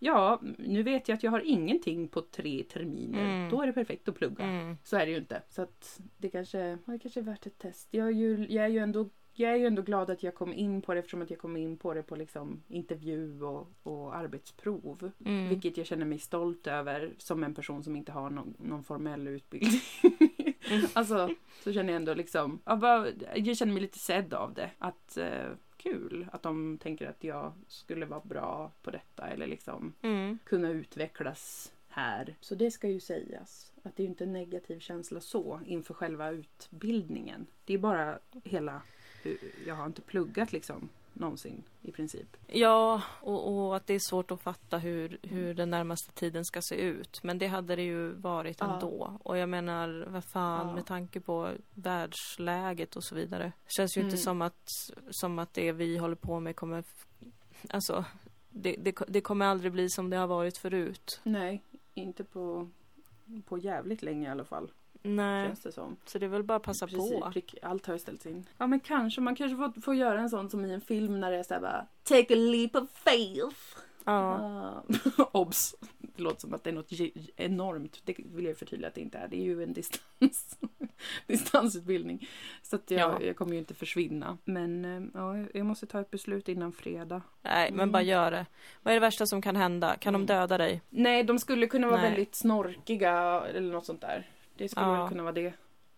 Ja, 0.05 0.39
nu 0.57 0.83
vet 0.83 1.07
jag 1.07 1.15
att 1.15 1.23
jag 1.23 1.31
har 1.31 1.39
ingenting 1.45 2.07
på 2.07 2.21
tre 2.21 2.63
terminer. 2.63 3.23
Mm. 3.23 3.49
Då 3.49 3.61
är 3.61 3.67
det 3.67 3.73
perfekt 3.73 4.09
att 4.09 4.15
plugga. 4.15 4.43
Mm. 4.43 4.77
Så 4.83 4.97
är 4.97 5.05
det 5.05 5.11
ju 5.11 5.17
inte. 5.17 5.41
Så 5.49 5.61
att 5.61 5.99
det 6.17 6.29
kanske, 6.29 6.77
det 6.85 6.99
kanske 6.99 7.19
är 7.19 7.23
värt 7.23 7.45
ett 7.45 7.57
test. 7.57 7.87
Jag 7.91 8.07
är, 8.07 8.11
ju, 8.11 8.47
jag, 8.49 8.65
är 8.65 8.69
ju 8.69 8.79
ändå, 8.79 9.09
jag 9.33 9.51
är 9.51 9.55
ju 9.55 9.65
ändå 9.65 9.81
glad 9.81 10.09
att 10.09 10.23
jag 10.23 10.35
kom 10.35 10.53
in 10.53 10.81
på 10.81 10.93
det 10.93 10.99
eftersom 10.99 11.21
att 11.21 11.29
jag 11.29 11.39
kom 11.39 11.57
in 11.57 11.77
på 11.77 11.93
det 11.93 12.03
på 12.03 12.15
liksom 12.15 12.63
intervju 12.67 13.43
och, 13.43 13.67
och 13.83 14.15
arbetsprov. 14.15 15.11
Mm. 15.25 15.49
Vilket 15.49 15.77
jag 15.77 15.85
känner 15.85 16.05
mig 16.05 16.19
stolt 16.19 16.67
över 16.67 17.13
som 17.17 17.43
en 17.43 17.53
person 17.53 17.83
som 17.83 17.95
inte 17.95 18.11
har 18.11 18.29
någon, 18.29 18.53
någon 18.59 18.83
formell 18.83 19.27
utbildning. 19.27 19.81
alltså, 20.93 21.29
så 21.63 21.73
känner 21.73 21.93
jag 21.93 21.99
ändå 21.99 22.13
liksom, 22.13 22.59
jag, 22.65 22.79
bara, 22.79 23.07
jag 23.35 23.57
känner 23.57 23.73
mig 23.73 23.81
lite 23.81 23.99
sedd 23.99 24.33
av 24.33 24.53
det. 24.53 24.71
Att 24.77 25.17
eh, 25.17 25.49
kul 25.85 26.27
att 26.31 26.43
de 26.43 26.77
tänker 26.77 27.09
att 27.09 27.23
jag 27.23 27.53
skulle 27.67 28.05
vara 28.05 28.21
bra 28.23 28.71
på 28.81 28.91
detta 28.91 29.27
eller 29.27 29.47
liksom 29.47 29.93
Mm. 30.01 30.37
kunna 30.43 30.69
utvecklas 30.69 31.73
här. 31.89 32.35
Så 32.41 32.55
det 32.55 32.71
ska 32.71 32.87
ju 32.87 32.99
sägas. 32.99 33.71
Att 33.83 33.95
det 33.95 34.03
är 34.03 34.05
ju 34.05 34.09
inte 34.09 34.23
en 34.23 34.33
negativ 34.33 34.79
känsla 34.79 35.19
så 35.21 35.59
inför 35.65 35.93
själva 35.93 36.29
utbildningen. 36.31 37.47
Det 37.65 37.73
är 37.73 37.77
bara 37.77 38.19
hela... 38.43 38.81
Jag 39.65 39.75
har 39.75 39.85
inte 39.85 40.01
pluggat 40.01 40.51
liksom 40.51 40.89
någonsin 41.15 41.63
i 41.81 41.91
princip. 41.91 42.37
Ja, 42.47 43.01
och, 43.21 43.53
och 43.67 43.75
att 43.75 43.87
det 43.87 43.93
är 43.93 43.99
svårt 43.99 44.31
att 44.31 44.41
fatta 44.41 44.77
hur, 44.77 45.17
hur 45.23 45.53
den 45.53 45.69
närmaste 45.69 46.11
tiden 46.11 46.45
ska 46.45 46.61
se 46.61 46.75
ut. 46.75 47.19
Men 47.23 47.37
det 47.37 47.47
hade 47.47 47.75
det 47.75 47.81
ju 47.83 48.09
varit 48.11 48.57
Ja. 48.59 48.73
ändå. 48.73 49.19
Och 49.23 49.37
jag 49.37 49.49
menar, 49.49 50.05
vad 50.09 50.23
fan, 50.25 50.67
Ja. 50.67 50.73
med 50.75 50.85
tanke 50.85 51.19
på 51.19 51.51
världsläget 51.73 52.95
och 52.95 53.03
så 53.03 53.15
vidare. 53.15 53.51
Känns 53.67 53.97
ju 53.97 54.01
inte 54.01 54.15
Mm. 54.15 54.23
som 54.23 54.41
att, 54.41 54.69
som 55.09 55.39
att 55.39 55.53
det 55.53 55.71
vi 55.71 55.97
håller 55.97 56.15
på 56.15 56.39
med 56.39 56.55
kommer... 56.55 56.83
Alltså, 57.69 58.05
det, 58.49 58.75
det, 58.79 58.95
det 59.07 59.21
kommer 59.21 59.45
aldrig 59.45 59.71
bli 59.71 59.89
som 59.89 60.09
det 60.09 60.17
har 60.17 60.27
varit 60.27 60.57
förut. 60.57 61.19
Nej, 61.23 61.63
inte 61.93 62.23
på, 62.23 62.69
på 63.45 63.57
jävligt 63.57 64.01
länge 64.01 64.27
i 64.27 64.31
alla 64.31 64.45
fall. 64.45 64.71
Nej, 65.05 65.47
Känns 65.47 65.61
det 65.61 65.71
som. 65.71 65.97
så 66.05 66.19
det 66.19 66.25
är 66.25 66.29
väl 66.29 66.43
bara 66.43 66.55
att 66.55 66.63
passa 66.63 66.87
Precis, 66.87 67.11
på. 67.19 67.29
prick, 67.31 67.55
allt 67.61 67.85
har 67.85 67.93
ju 67.93 67.99
ställts 67.99 68.25
in. 68.25 68.45
Ja 68.57 68.67
men 68.67 68.79
kanske, 68.79 69.21
man 69.21 69.35
kanske 69.35 69.57
får, 69.57 69.81
får 69.81 69.95
göra 69.95 70.19
en 70.19 70.29
sån 70.29 70.49
som 70.49 70.65
i 70.65 70.73
en 70.73 70.81
film 70.81 71.19
när 71.19 71.31
det 71.31 71.37
är 71.37 71.43
såhär 71.43 71.61
bara 71.61 71.85
Take 72.03 72.33
a 72.33 72.37
leap 72.37 72.75
of 72.75 72.89
faith. 72.91 73.55
Ja. 74.07 74.13
Ah, 74.41 74.83
obs! 75.31 75.75
det 75.99 76.23
låter 76.23 76.39
som 76.41 76.53
att 76.53 76.63
det 76.63 76.69
är 76.69 76.73
något 76.73 76.91
enormt. 77.35 78.01
Det 78.05 78.15
vill 78.17 78.45
jag 78.45 78.57
förtydliga 78.57 78.87
att 78.87 78.95
det 78.95 79.01
inte 79.01 79.17
är. 79.17 79.27
Det 79.27 79.37
är 79.37 79.43
ju 79.43 79.63
en 79.63 79.73
distans, 79.73 80.59
distansutbildning. 81.27 82.27
Så 82.61 82.75
att 82.75 82.91
jag, 82.91 82.99
Ja. 82.99 83.21
jag 83.21 83.35
kommer 83.35 83.51
ju 83.53 83.57
inte 83.59 83.73
försvinna. 83.73 84.37
Men 84.45 84.85
eh, 84.85 85.03
ja, 85.13 85.37
jag 85.53 85.65
måste 85.65 85.85
ta 85.85 85.99
ett 86.01 86.11
beslut 86.11 86.49
innan 86.49 86.71
fredag. 86.71 87.21
Nej, 87.41 87.71
men 87.71 87.79
Mm. 87.79 87.91
bara 87.91 88.03
gör 88.03 88.31
det. 88.31 88.45
Vad 88.83 88.91
är 88.91 88.95
det 88.95 89.01
värsta 89.05 89.25
som 89.25 89.41
kan 89.41 89.55
hända? 89.55 89.95
Kan 89.95 90.15
Mm. 90.15 90.25
de 90.27 90.33
döda 90.33 90.57
dig? 90.57 90.81
Nej, 90.89 91.23
de 91.23 91.39
skulle 91.39 91.67
kunna 91.67 91.87
vara 91.87 92.01
Nej. 92.01 92.09
väldigt 92.09 92.35
snorkiga 92.35 93.41
eller 93.49 93.71
något 93.73 93.85
sånt 93.85 94.01
där. 94.01 94.27
Det 94.57 94.69
skulle 94.69 94.85
Ja. 94.85 94.99
väl 94.99 95.09
kunna 95.09 95.23
vara 95.23 95.33
det. 95.33 95.53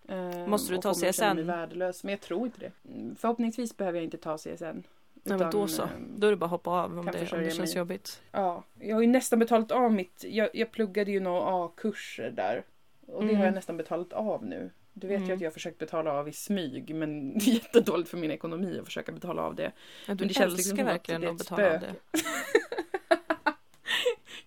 Eh, 0.10 0.48
Måste 0.48 0.74
du 0.74 0.82
ta 0.82 0.90
att 0.92 0.98
CSN? 0.98 1.46
värdelös. 1.46 2.04
Men 2.04 2.12
jag 2.12 2.22
tror 2.22 2.46
inte 2.46 2.60
det. 2.60 2.72
Mm, 2.94 3.16
Förhoppningsvis 3.16 3.78
behöver 3.78 3.98
jag 3.98 4.04
inte 4.04 4.18
ta 4.18 4.38
CSN. 4.38 4.84
Nej, 5.24 5.38
men 5.38 5.52
då 5.52 5.68
så. 5.68 5.84
eh, 5.84 5.90
Då 6.16 6.28
är 6.28 6.32
det 6.32 6.38
bara 6.38 6.46
att 6.46 6.52
hoppa 6.52 6.70
av 6.72 7.00
om 7.00 7.06
det, 7.06 7.32
om 7.34 7.40
det 7.44 7.52
känns 7.52 7.60
mig. 7.60 7.78
jobbigt. 7.78 8.22
Ja, 8.32 8.64
jag 8.80 8.96
har 8.96 9.02
ju 9.02 9.08
nästan 9.08 9.40
betalat 9.40 9.72
av 9.72 9.92
mitt... 9.94 10.24
Jag, 10.28 10.50
jag 10.54 10.72
pluggade 10.72 11.12
ju 11.12 11.20
några 11.20 11.66
A-kurser 11.66 12.32
där. 12.32 12.64
Och 13.08 13.22
det 13.24 13.30
Mm. 13.30 13.38
har 13.38 13.46
jag 13.46 13.54
nästan 13.54 13.78
betalat 13.78 14.14
av 14.14 14.46
nu. 14.46 14.70
Du 14.94 15.08
vet 15.08 15.20
ju 15.20 15.24
Mm. 15.24 15.36
att 15.36 15.42
jag 15.42 15.50
har 15.50 15.54
försökt 15.54 15.78
betala 15.78 16.12
av 16.14 16.30
i 16.30 16.34
smyg 16.34 16.96
men 16.96 17.34
det 17.40 17.46
är 17.50 17.54
jättedåligt 17.54 18.10
för 18.10 18.18
min 18.18 18.32
ekonomi 18.32 18.80
att 18.80 18.86
försöka 18.86 19.12
betala 19.12 19.42
av 19.42 19.56
det. 19.56 19.72
Ja, 20.08 20.14
du 20.14 20.16
Men 20.16 20.28
det 20.28 20.34
känns 20.34 20.38
älskar 20.46 20.58
liksom 20.58 20.78
som 20.78 20.86
att 20.88 20.94
verkligen 20.94 21.24
att 21.24 21.30
ett 21.32 21.38
betala 21.38 21.74
av 21.74 21.80
det. 21.80 21.94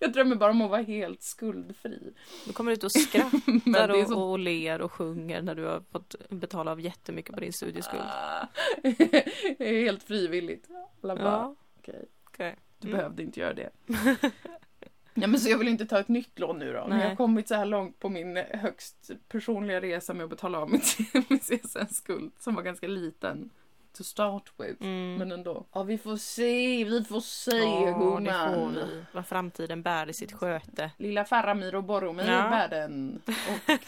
Jag 0.03 0.13
drömmer 0.13 0.35
bara 0.35 0.51
om 0.51 0.61
att 0.61 0.69
vara 0.69 0.81
helt 0.81 1.21
skuldfri. 1.21 2.13
Du 2.47 2.53
kommer 2.53 2.71
ut 2.71 2.83
och 2.83 2.91
skrattar 2.91 3.89
är 3.89 4.01
och, 4.01 4.07
så... 4.07 4.21
och 4.21 4.39
ler 4.39 4.81
och 4.81 4.91
sjunger 4.91 5.41
när 5.41 5.55
du 5.55 5.65
har 5.65 5.83
fått 5.91 6.15
betala 6.29 6.71
av 6.71 6.81
jättemycket 6.81 7.33
på 7.35 7.39
din 7.41 7.53
studieskuld. 7.53 8.03
Det 9.57 9.69
är 9.69 9.83
helt 9.83 10.03
frivilligt. 10.03 10.67
Alla 11.03 11.15
bara, 11.15 11.23
Ja, 11.25 11.55
okej, 11.79 12.05
okej. 12.27 12.55
du 12.79 12.87
Mm. 12.87 12.97
behövde 12.97 13.23
inte 13.23 13.39
göra 13.39 13.53
det. 13.53 13.69
Ja, 15.13 15.27
men 15.27 15.39
så 15.39 15.49
jag 15.49 15.57
vill 15.57 15.67
inte 15.67 15.85
ta 15.85 15.99
ett 15.99 16.07
nytt 16.07 16.39
lån 16.39 16.59
nu 16.59 16.73
då. 16.73 16.79
Men 16.79 16.89
Nej. 16.89 17.01
jag 17.01 17.09
har 17.09 17.15
kommit 17.15 17.47
så 17.47 17.55
här 17.55 17.65
långt 17.65 17.99
på 17.99 18.09
min 18.09 18.37
högst 18.37 19.11
personliga 19.27 19.81
resa 19.81 20.13
med 20.13 20.23
att 20.23 20.29
betala 20.29 20.59
av 20.59 20.69
min, 20.71 20.81
min 21.29 21.39
CSN-skuld 21.39 22.31
som 22.39 22.55
var 22.55 22.63
ganska 22.63 22.87
liten. 22.87 23.49
To 23.97 24.03
start 24.03 24.51
with. 24.57 24.81
Mm. 24.81 25.15
Men 25.15 25.31
ändå. 25.31 25.65
Ja, 25.73 25.83
vi 25.83 25.97
får 25.97 26.15
se, 26.17 26.83
vi 26.83 27.03
får 27.03 27.19
se 27.19 27.51
Ja, 27.57 27.85
det 27.85 27.93
får 27.93 28.19
gumman. 28.21 28.73
vi. 28.73 29.03
Vad 29.11 29.27
framtiden 29.27 29.81
bär 29.83 30.09
i 30.09 30.13
sitt 30.13 30.31
sköte. 30.33 30.91
Lilla 30.97 31.25
Faramir 31.25 31.75
och 31.75 31.83
Boromir 31.83 32.31
Ja. 32.31 32.49
bär 32.49 32.67
den. 32.67 33.21
Och... 33.27 33.33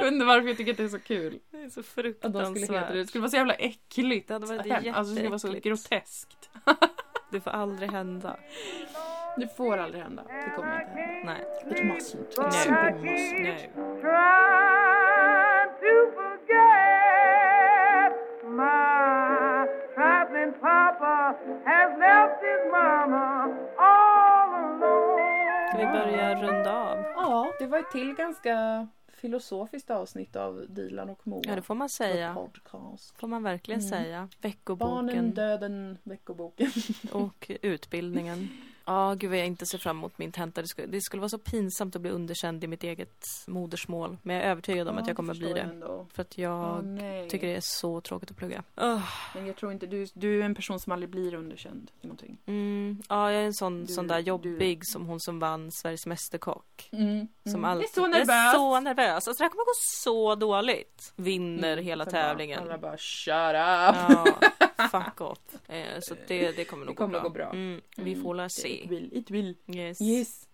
jag 0.00 0.04
vet 0.04 0.12
inte 0.12 0.24
varför 0.26 0.48
jag 0.48 0.56
tycker 0.56 0.70
att 0.72 0.76
det 0.76 0.84
är 0.84 0.88
så 0.88 0.98
kul. 0.98 1.38
Det 1.50 1.56
är 1.56 1.68
så 1.70 1.80
Att 1.80 1.86
de 1.86 1.92
skulle 1.94 2.08
heta 2.10 2.28
det. 2.28 2.44
fruktansvärt. 2.52 2.92
Det 2.92 3.06
skulle 3.06 3.22
vara 3.22 3.30
så 3.30 3.36
jävla 3.36 3.54
äckligt. 3.54 4.28
Det 4.28 4.34
hade 4.34 4.46
varit 4.46 4.66
Hem- 4.66 4.94
Alltså 4.94 5.10
det 5.10 5.16
skulle 5.16 5.28
vara 5.28 5.38
så 5.38 5.48
jätteäckligt. 5.48 5.88
groteskt. 5.90 6.50
Det 7.32 7.40
får 7.40 7.50
aldrig 7.50 7.90
hända. 7.90 8.36
Det 9.38 9.56
får 9.56 9.78
aldrig 9.78 10.02
hända. 10.02 10.22
Det 10.22 10.52
kommer 10.56 10.80
inte 10.80 11.00
hända. 11.00 11.32
Nej. 11.32 11.44
It 11.70 11.78
mustn't. 11.78 12.30
It 12.30 12.38
Nej. 12.38 12.52
simply 12.52 13.10
mustn't. 13.10 13.42
Nej. 13.42 14.73
Ska 25.68 25.78
vi 25.78 25.86
börja 25.86 26.42
runda 26.42 26.72
av? 26.72 26.98
Ja, 27.16 27.52
det 27.58 27.66
var 27.66 27.78
ett 27.78 27.90
till 27.92 28.14
ganska 28.14 28.88
filosofiskt 29.12 29.90
avsnitt 29.90 30.36
av 30.36 30.64
Dilan 30.68 31.10
och 31.10 31.26
Moa. 31.26 31.42
Ja, 31.46 31.54
det 31.54 31.62
får 31.62 31.74
man 31.74 31.88
säga. 31.88 32.34
Podcast. 32.34 33.20
Får 33.20 33.28
man 33.28 33.42
verkligen 33.42 33.80
Mm. 33.80 33.90
säga. 33.90 34.16
Barnen, 34.18 34.28
Veckoboken 34.42 35.34
döden, 35.34 35.98
veckoboken. 36.02 36.70
och 37.12 37.50
utbildningen. 37.62 38.48
Ja, 38.86 39.14
gud 39.18 39.30
vad 39.30 39.38
jag 39.38 39.46
inte 39.46 39.66
ser 39.66 39.78
fram 39.78 39.96
emot 39.96 40.18
min 40.18 40.32
tenta. 40.32 40.62
Det 40.62 40.68
skulle, 40.68 40.86
det 40.88 41.00
skulle 41.00 41.20
vara 41.20 41.28
så 41.28 41.38
pinsamt 41.38 41.96
att 41.96 42.02
bli 42.02 42.10
underkänd 42.10 42.64
i 42.64 42.66
mitt 42.66 42.84
eget 42.84 43.24
modersmål. 43.46 44.16
Men 44.22 44.36
jag 44.36 44.44
är 44.44 44.50
övertygad 44.50 44.88
om 44.88 44.98
att 44.98 45.06
jag 45.06 45.16
kommer 45.16 45.34
bli 45.34 45.52
det. 45.52 45.60
Ändå. 45.60 46.06
För 46.12 46.22
att 46.22 46.38
jag 46.38 46.84
nej. 46.84 47.30
tycker 47.30 47.46
det 47.46 47.56
är 47.56 47.60
så 47.62 48.00
tråkigt 48.00 48.30
att 48.30 48.36
plugga. 48.36 48.62
Men 49.34 49.46
jag 49.46 49.56
tror 49.56 49.72
inte 49.72 49.86
du, 49.86 50.06
du 50.14 50.40
är 50.40 50.44
en 50.44 50.54
person 50.54 50.80
som 50.80 50.92
aldrig 50.92 51.10
blir 51.10 51.34
underkänd 51.34 51.90
i 52.00 52.06
någonting. 52.06 52.38
Mm, 52.46 53.02
ja, 53.08 53.32
jag 53.32 53.42
är 53.42 53.46
en 53.46 53.54
sån, 53.54 53.84
Du- 53.86 53.92
sån 53.92 54.06
där 54.06 54.16
du- 54.16 54.22
jobbig 54.22 54.80
som 54.86 55.06
hon 55.06 55.20
som 55.20 55.38
vann 55.38 55.72
Sveriges 55.72 56.06
Mästerkock. 56.06 56.88
Mm. 56.92 57.28
Som 57.44 57.54
mm. 57.54 57.64
alltid, 57.64 57.82
Det 57.82 57.90
är 57.90 57.94
så 57.94 58.00
Jag 58.00 58.14
är 58.14 58.18
nervös. 58.26 58.54
så 58.54 58.80
nervös. 58.80 59.28
Alltså 59.28 59.32
det 59.32 59.44
här 59.44 59.50
kommer 59.50 59.64
gå 59.64 59.72
så 60.02 60.34
dåligt. 60.34 61.12
Vinner 61.16 61.72
Mm. 61.72 61.84
hela 61.84 62.04
tävlingen. 62.04 62.58
Bara, 62.64 62.70
alla 62.74 62.78
bara 62.78 62.96
shut 62.98 63.28
up. 63.32 64.34
Ja, 64.34 64.34
fuck 64.90 65.20
off. 65.20 65.38
Eh, 65.68 66.00
så 66.00 66.14
det, 66.28 66.56
det 66.56 66.64
kommer 66.64 66.86
nog 66.86 66.94
Det 66.94 66.98
kommer 66.98 67.18
gå, 67.18 67.22
gå 67.22 67.30
bra. 67.30 67.44
bra. 67.44 67.52
Mm, 67.52 67.80
vi 67.96 68.12
Mm. 68.12 68.22
får 68.22 68.34
la 68.34 68.44
It 68.46 68.52
se. 68.52 68.86
will, 68.88 69.08
it 69.12 69.30
will. 69.30 69.56
Yes. 69.66 70.00
Yes. 70.00 70.48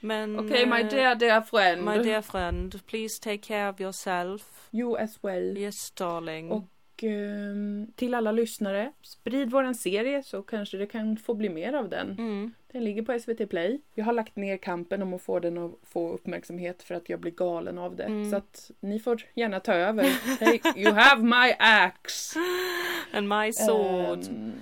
Men... 0.00 0.38
Okay, 0.38 0.66
my 0.66 0.80
eh, 0.80 0.88
dear, 0.90 1.14
dear 1.14 1.40
friend. 1.40 1.84
My 1.84 1.98
dear 2.02 2.22
friend, 2.22 2.86
please 2.86 3.20
take 3.22 3.38
care 3.38 3.68
of 3.68 3.80
yourself. 3.80 4.68
You 4.72 4.96
as 4.96 5.18
well. 5.24 5.58
Yes, 5.58 5.90
darling. 5.90 6.50
Och 6.50 6.68
ehm, 7.02 7.86
till 7.96 8.14
alla 8.14 8.32
lyssnare, 8.32 8.92
sprid 9.02 9.50
våran 9.50 9.74
serie 9.74 10.22
så 10.22 10.42
kanske 10.42 10.76
det 10.76 10.86
kan 10.86 11.16
få 11.16 11.34
bli 11.34 11.48
mer 11.48 11.72
av 11.72 11.88
den. 11.88 12.10
Mm. 12.18 12.52
Den 12.72 12.84
ligger 12.84 13.02
på 13.02 13.18
SVT 13.20 13.46
Play. 13.50 13.80
Jag 13.94 14.04
har 14.04 14.12
lagt 14.12 14.36
ner 14.36 14.56
kampen 14.56 15.02
om 15.02 15.14
att 15.14 15.22
få 15.22 15.40
den 15.40 15.58
att 15.58 15.72
få 15.82 16.12
uppmärksamhet 16.12 16.82
för 16.82 16.94
att 16.94 17.08
jag 17.08 17.20
blir 17.20 17.32
galen 17.32 17.78
av 17.78 17.96
det. 17.96 18.04
Mm. 18.04 18.30
Så 18.30 18.36
att 18.36 18.70
ni 18.80 18.98
får 19.00 19.22
gärna 19.34 19.60
ta 19.60 19.72
över. 19.74 20.36
Take, 20.38 20.80
you 20.80 20.92
have 20.92 21.22
my 21.22 21.52
axe! 21.58 22.38
And 23.14 23.28
my 23.28 23.52
sword. 23.52 24.24
Ehm, 24.28 24.52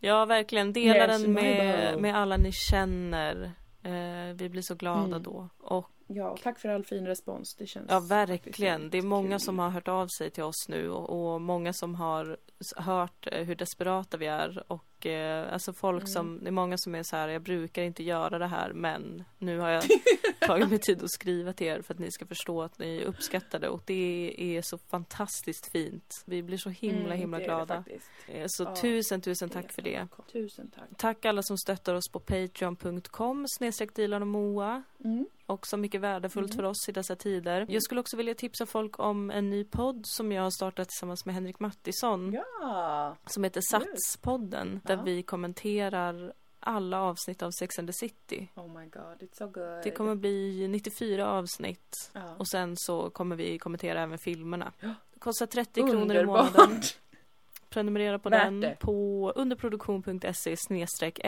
Ja, 0.00 0.24
verkligen. 0.24 0.72
Dela 0.72 1.06
den 1.06 1.32
med, 1.32 1.92
bow. 1.92 2.02
med 2.02 2.16
alla 2.16 2.36
ni 2.36 2.52
känner. 2.52 3.52
Eh, 3.82 4.34
vi 4.34 4.48
blir 4.48 4.62
så 4.62 4.74
glada 4.74 5.04
Mm. 5.04 5.22
då. 5.22 5.48
Och 5.58 5.90
ja, 6.06 6.30
och 6.30 6.40
tack 6.42 6.58
för 6.58 6.68
all 6.68 6.84
fin 6.84 7.06
respons. 7.06 7.54
Det 7.54 7.66
känns 7.66 7.86
ja, 7.90 8.00
verkligen. 8.00 8.90
Det 8.90 8.98
är 8.98 9.02
många 9.02 9.30
kul. 9.30 9.40
som 9.40 9.58
har 9.58 9.68
hört 9.70 9.88
av 9.88 10.08
sig 10.18 10.30
till 10.30 10.42
oss 10.42 10.68
nu 10.68 10.90
och, 10.90 11.32
och 11.34 11.40
många 11.40 11.72
som 11.72 11.94
har 11.94 12.36
hört 12.76 13.28
eh, 13.32 13.44
hur 13.46 13.54
desperata 13.54 14.16
vi 14.16 14.26
är. 14.26 14.72
Och 14.72 14.84
eh, 15.06 15.52
alltså 15.52 15.72
folk 15.72 16.02
Mm. 16.02 16.06
som, 16.06 16.38
det 16.42 16.46
är 16.48 16.52
många 16.52 16.78
som 16.78 16.94
är 16.94 17.02
så 17.02 17.16
här, 17.16 17.28
jag 17.28 17.42
brukar 17.42 17.82
inte 17.82 18.02
göra 18.02 18.38
det 18.38 18.46
här 18.46 18.72
men 18.72 19.24
nu 19.38 19.58
har 19.58 19.68
jag 19.68 19.84
tagit 20.40 20.68
mig 20.70 20.78
tid 20.78 21.02
att 21.02 21.10
skriva 21.10 21.52
till 21.52 21.66
er 21.66 21.82
för 21.82 21.94
att 21.94 22.00
ni 22.00 22.10
ska 22.12 22.26
förstå 22.26 22.62
att 22.62 22.78
ni 22.78 23.04
uppskattar 23.04 23.58
det 23.58 23.68
och 23.68 23.82
det 23.86 24.34
är 24.38 24.62
så 24.62 24.78
fantastiskt 24.78 25.72
fint. 25.72 26.22
Vi 26.26 26.42
blir 26.42 26.58
så 26.58 26.70
himla 26.70 27.04
Mm, 27.06 27.18
himla 27.18 27.40
är 27.40 27.44
glada. 27.44 27.84
Eh, 28.26 28.44
Så 28.46 28.62
Ja, 28.64 28.76
tusen 28.76 29.20
tusen 29.20 29.48
tack 29.48 29.64
är 29.64 29.68
för 29.72 29.82
det. 29.82 30.08
Tusen 30.32 30.70
tack. 30.70 30.84
Tack 30.96 31.24
alla 31.24 31.42
som 31.42 31.58
stöttar 31.58 31.94
oss 31.94 32.08
på 32.12 32.20
patreon.com 32.20 33.46
snedstreck 33.48 33.94
Dilan 33.94 34.22
och 34.22 34.28
Moa. 34.28 34.82
Mm. 35.04 35.26
Också 35.48 35.76
mycket 35.76 36.00
värdefullt 36.00 36.46
Mm. 36.50 36.56
för 36.56 36.62
oss 36.62 36.88
i 36.88 36.92
dessa 36.92 37.16
tider. 37.16 37.66
Jag 37.68 37.82
skulle 37.82 38.00
också 38.00 38.16
vilja 38.16 38.34
tipsa 38.34 38.66
folk 38.66 38.98
om 38.98 39.30
en 39.30 39.50
ny 39.50 39.64
podd 39.64 40.00
som 40.06 40.32
jag 40.32 40.42
har 40.42 40.50
startat 40.50 40.88
tillsammans 40.88 41.24
med 41.26 41.34
Henrik 41.34 41.60
Mattisson. 41.60 42.32
Ja! 42.32 43.16
Som 43.26 43.44
heter 43.44 43.60
Satspodden. 43.70 44.80
Där 44.86 44.96
Ja. 44.96 45.02
vi 45.02 45.22
kommenterar 45.22 46.32
alla 46.60 47.00
avsnitt 47.00 47.42
av 47.42 47.50
Sex 47.50 47.78
and 47.78 47.88
the 47.88 47.92
City. 47.92 48.48
Oh 48.54 48.78
my 48.80 48.86
god, 48.86 49.22
it's 49.22 49.36
so 49.38 49.46
good. 49.46 49.82
Det 49.84 49.90
kommer 49.90 50.14
bli 50.14 50.68
94 50.68 51.30
avsnitt. 51.30 52.10
ja. 52.12 52.34
Och 52.38 52.48
sen 52.48 52.74
så 52.76 53.10
kommer 53.10 53.36
vi 53.36 53.58
kommentera 53.58 54.00
även 54.02 54.18
filmerna. 54.18 54.72
Det 54.80 55.20
kostar 55.20 55.46
30 55.46 55.80
kronor 55.90 56.16
i 56.16 56.26
månaden. 56.26 56.52
Underbart! 56.60 56.96
Prenumerera 57.68 58.18
på 58.18 58.28
Värt 58.28 58.44
den 58.44 58.60
det. 58.60 58.76
på 58.80 59.32
underproduktion.se 59.36 60.56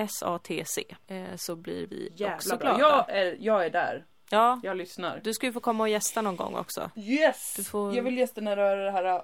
SATC. 0.09 0.79
Eh, 1.07 1.37
så 1.37 1.57
blir 1.57 1.87
vi 1.87 2.09
också 2.11 2.23
Jävla 2.23 2.57
glada. 2.57 2.79
bra. 2.79 2.79
Jag 2.79 3.11
är, 3.19 3.37
jag 3.41 3.67
är 3.67 3.71
där. 3.71 4.05
Ja, 4.31 4.61
Jag 4.63 4.77
lyssnar. 4.77 5.21
du 5.25 5.35
ska 5.35 5.47
ju 5.47 5.53
få 5.53 5.61
komma 5.61 5.83
och 5.85 5.89
gästa 5.89 6.23
någon 6.23 6.37
gång 6.37 6.55
också. 6.57 6.91
Yes! 6.97 7.55
Du 7.57 7.65
får- 7.65 7.95
Jag 7.97 8.03
vill 8.03 8.19
gästa 8.19 8.41
när 8.41 8.57
det 8.57 8.85
det 8.85 8.91
här 8.91 9.23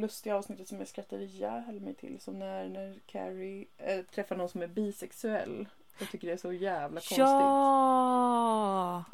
lustiga 0.00 0.36
avsnittet 0.36 0.68
som 0.68 0.78
jag 0.78 0.88
skrattade 0.88 1.22
ihjäl 1.24 1.80
mig 1.80 1.94
till. 1.94 2.16
Som 2.20 2.38
när, 2.38 2.68
när 2.68 2.94
Carrie 3.06 3.66
äh, 3.78 4.00
träffar 4.14 4.36
någon 4.36 4.48
som 4.48 4.62
är 4.62 4.66
bisexuell. 4.66 5.68
Jag 5.98 6.10
tycker 6.10 6.26
det 6.28 6.32
är 6.32 6.36
så 6.36 6.52
jävla 6.52 7.00
konstigt. 7.00 7.18
Ja! 7.18 9.04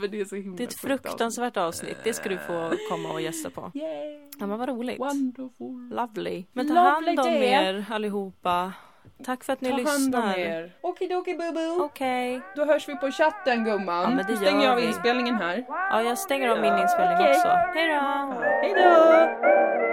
För 0.00 0.08
det 0.08 0.20
är 0.20 0.24
så 0.24 0.36
himla 0.36 0.56
Det 0.56 0.62
är 0.62 0.68
ett 0.68 0.74
fruktansvärt 0.74 1.56
avsnitt. 1.56 1.96
Det 2.04 2.12
ska 2.12 2.28
du 2.28 2.38
få 2.38 2.72
komma 2.90 3.12
och 3.12 3.20
gästa 3.20 3.50
på. 3.50 3.70
Yay! 3.74 4.28
Ja, 4.38 4.46
men 4.46 4.58
vad 4.58 4.68
roligt. 4.68 4.98
Wonderful! 4.98 5.88
Lovely. 5.96 6.44
Men 6.52 6.68
ta 6.68 6.74
Lovely 6.74 7.06
hand 7.16 7.20
om 7.20 7.26
day. 7.26 7.44
er 7.52 7.84
allihopa. 7.90 8.72
Tack 9.24 9.44
för 9.44 9.52
att 9.52 9.60
ni 9.60 9.68
Ta 9.68 9.74
hand 9.74 9.86
om 10.14 10.22
lyssnar. 10.22 10.38
er. 10.38 10.72
Okidoki 10.80 11.34
bubu. 11.34 11.80
Okej. 11.80 12.40
Då 12.56 12.64
hörs 12.64 12.88
vi 12.88 12.96
på 12.96 13.10
chatten 13.10 13.64
gumman. 13.64 14.02
Ja, 14.02 14.08
men 14.16 14.26
det 14.26 14.36
stänger 14.36 14.64
jag 14.64 14.72
av 14.72 14.80
inspelningen 14.80 15.34
här. 15.34 15.64
Ja, 15.68 16.02
jag 16.02 16.18
stänger 16.18 16.48
av 16.48 16.60
min 16.60 16.78
inspelning 16.78 17.18
Okej. 17.18 17.30
också. 17.34 17.48
Hej 17.48 17.88
då! 17.88 17.94
Ja, 17.94 18.34
Hej 18.62 18.74
då! 18.74 19.89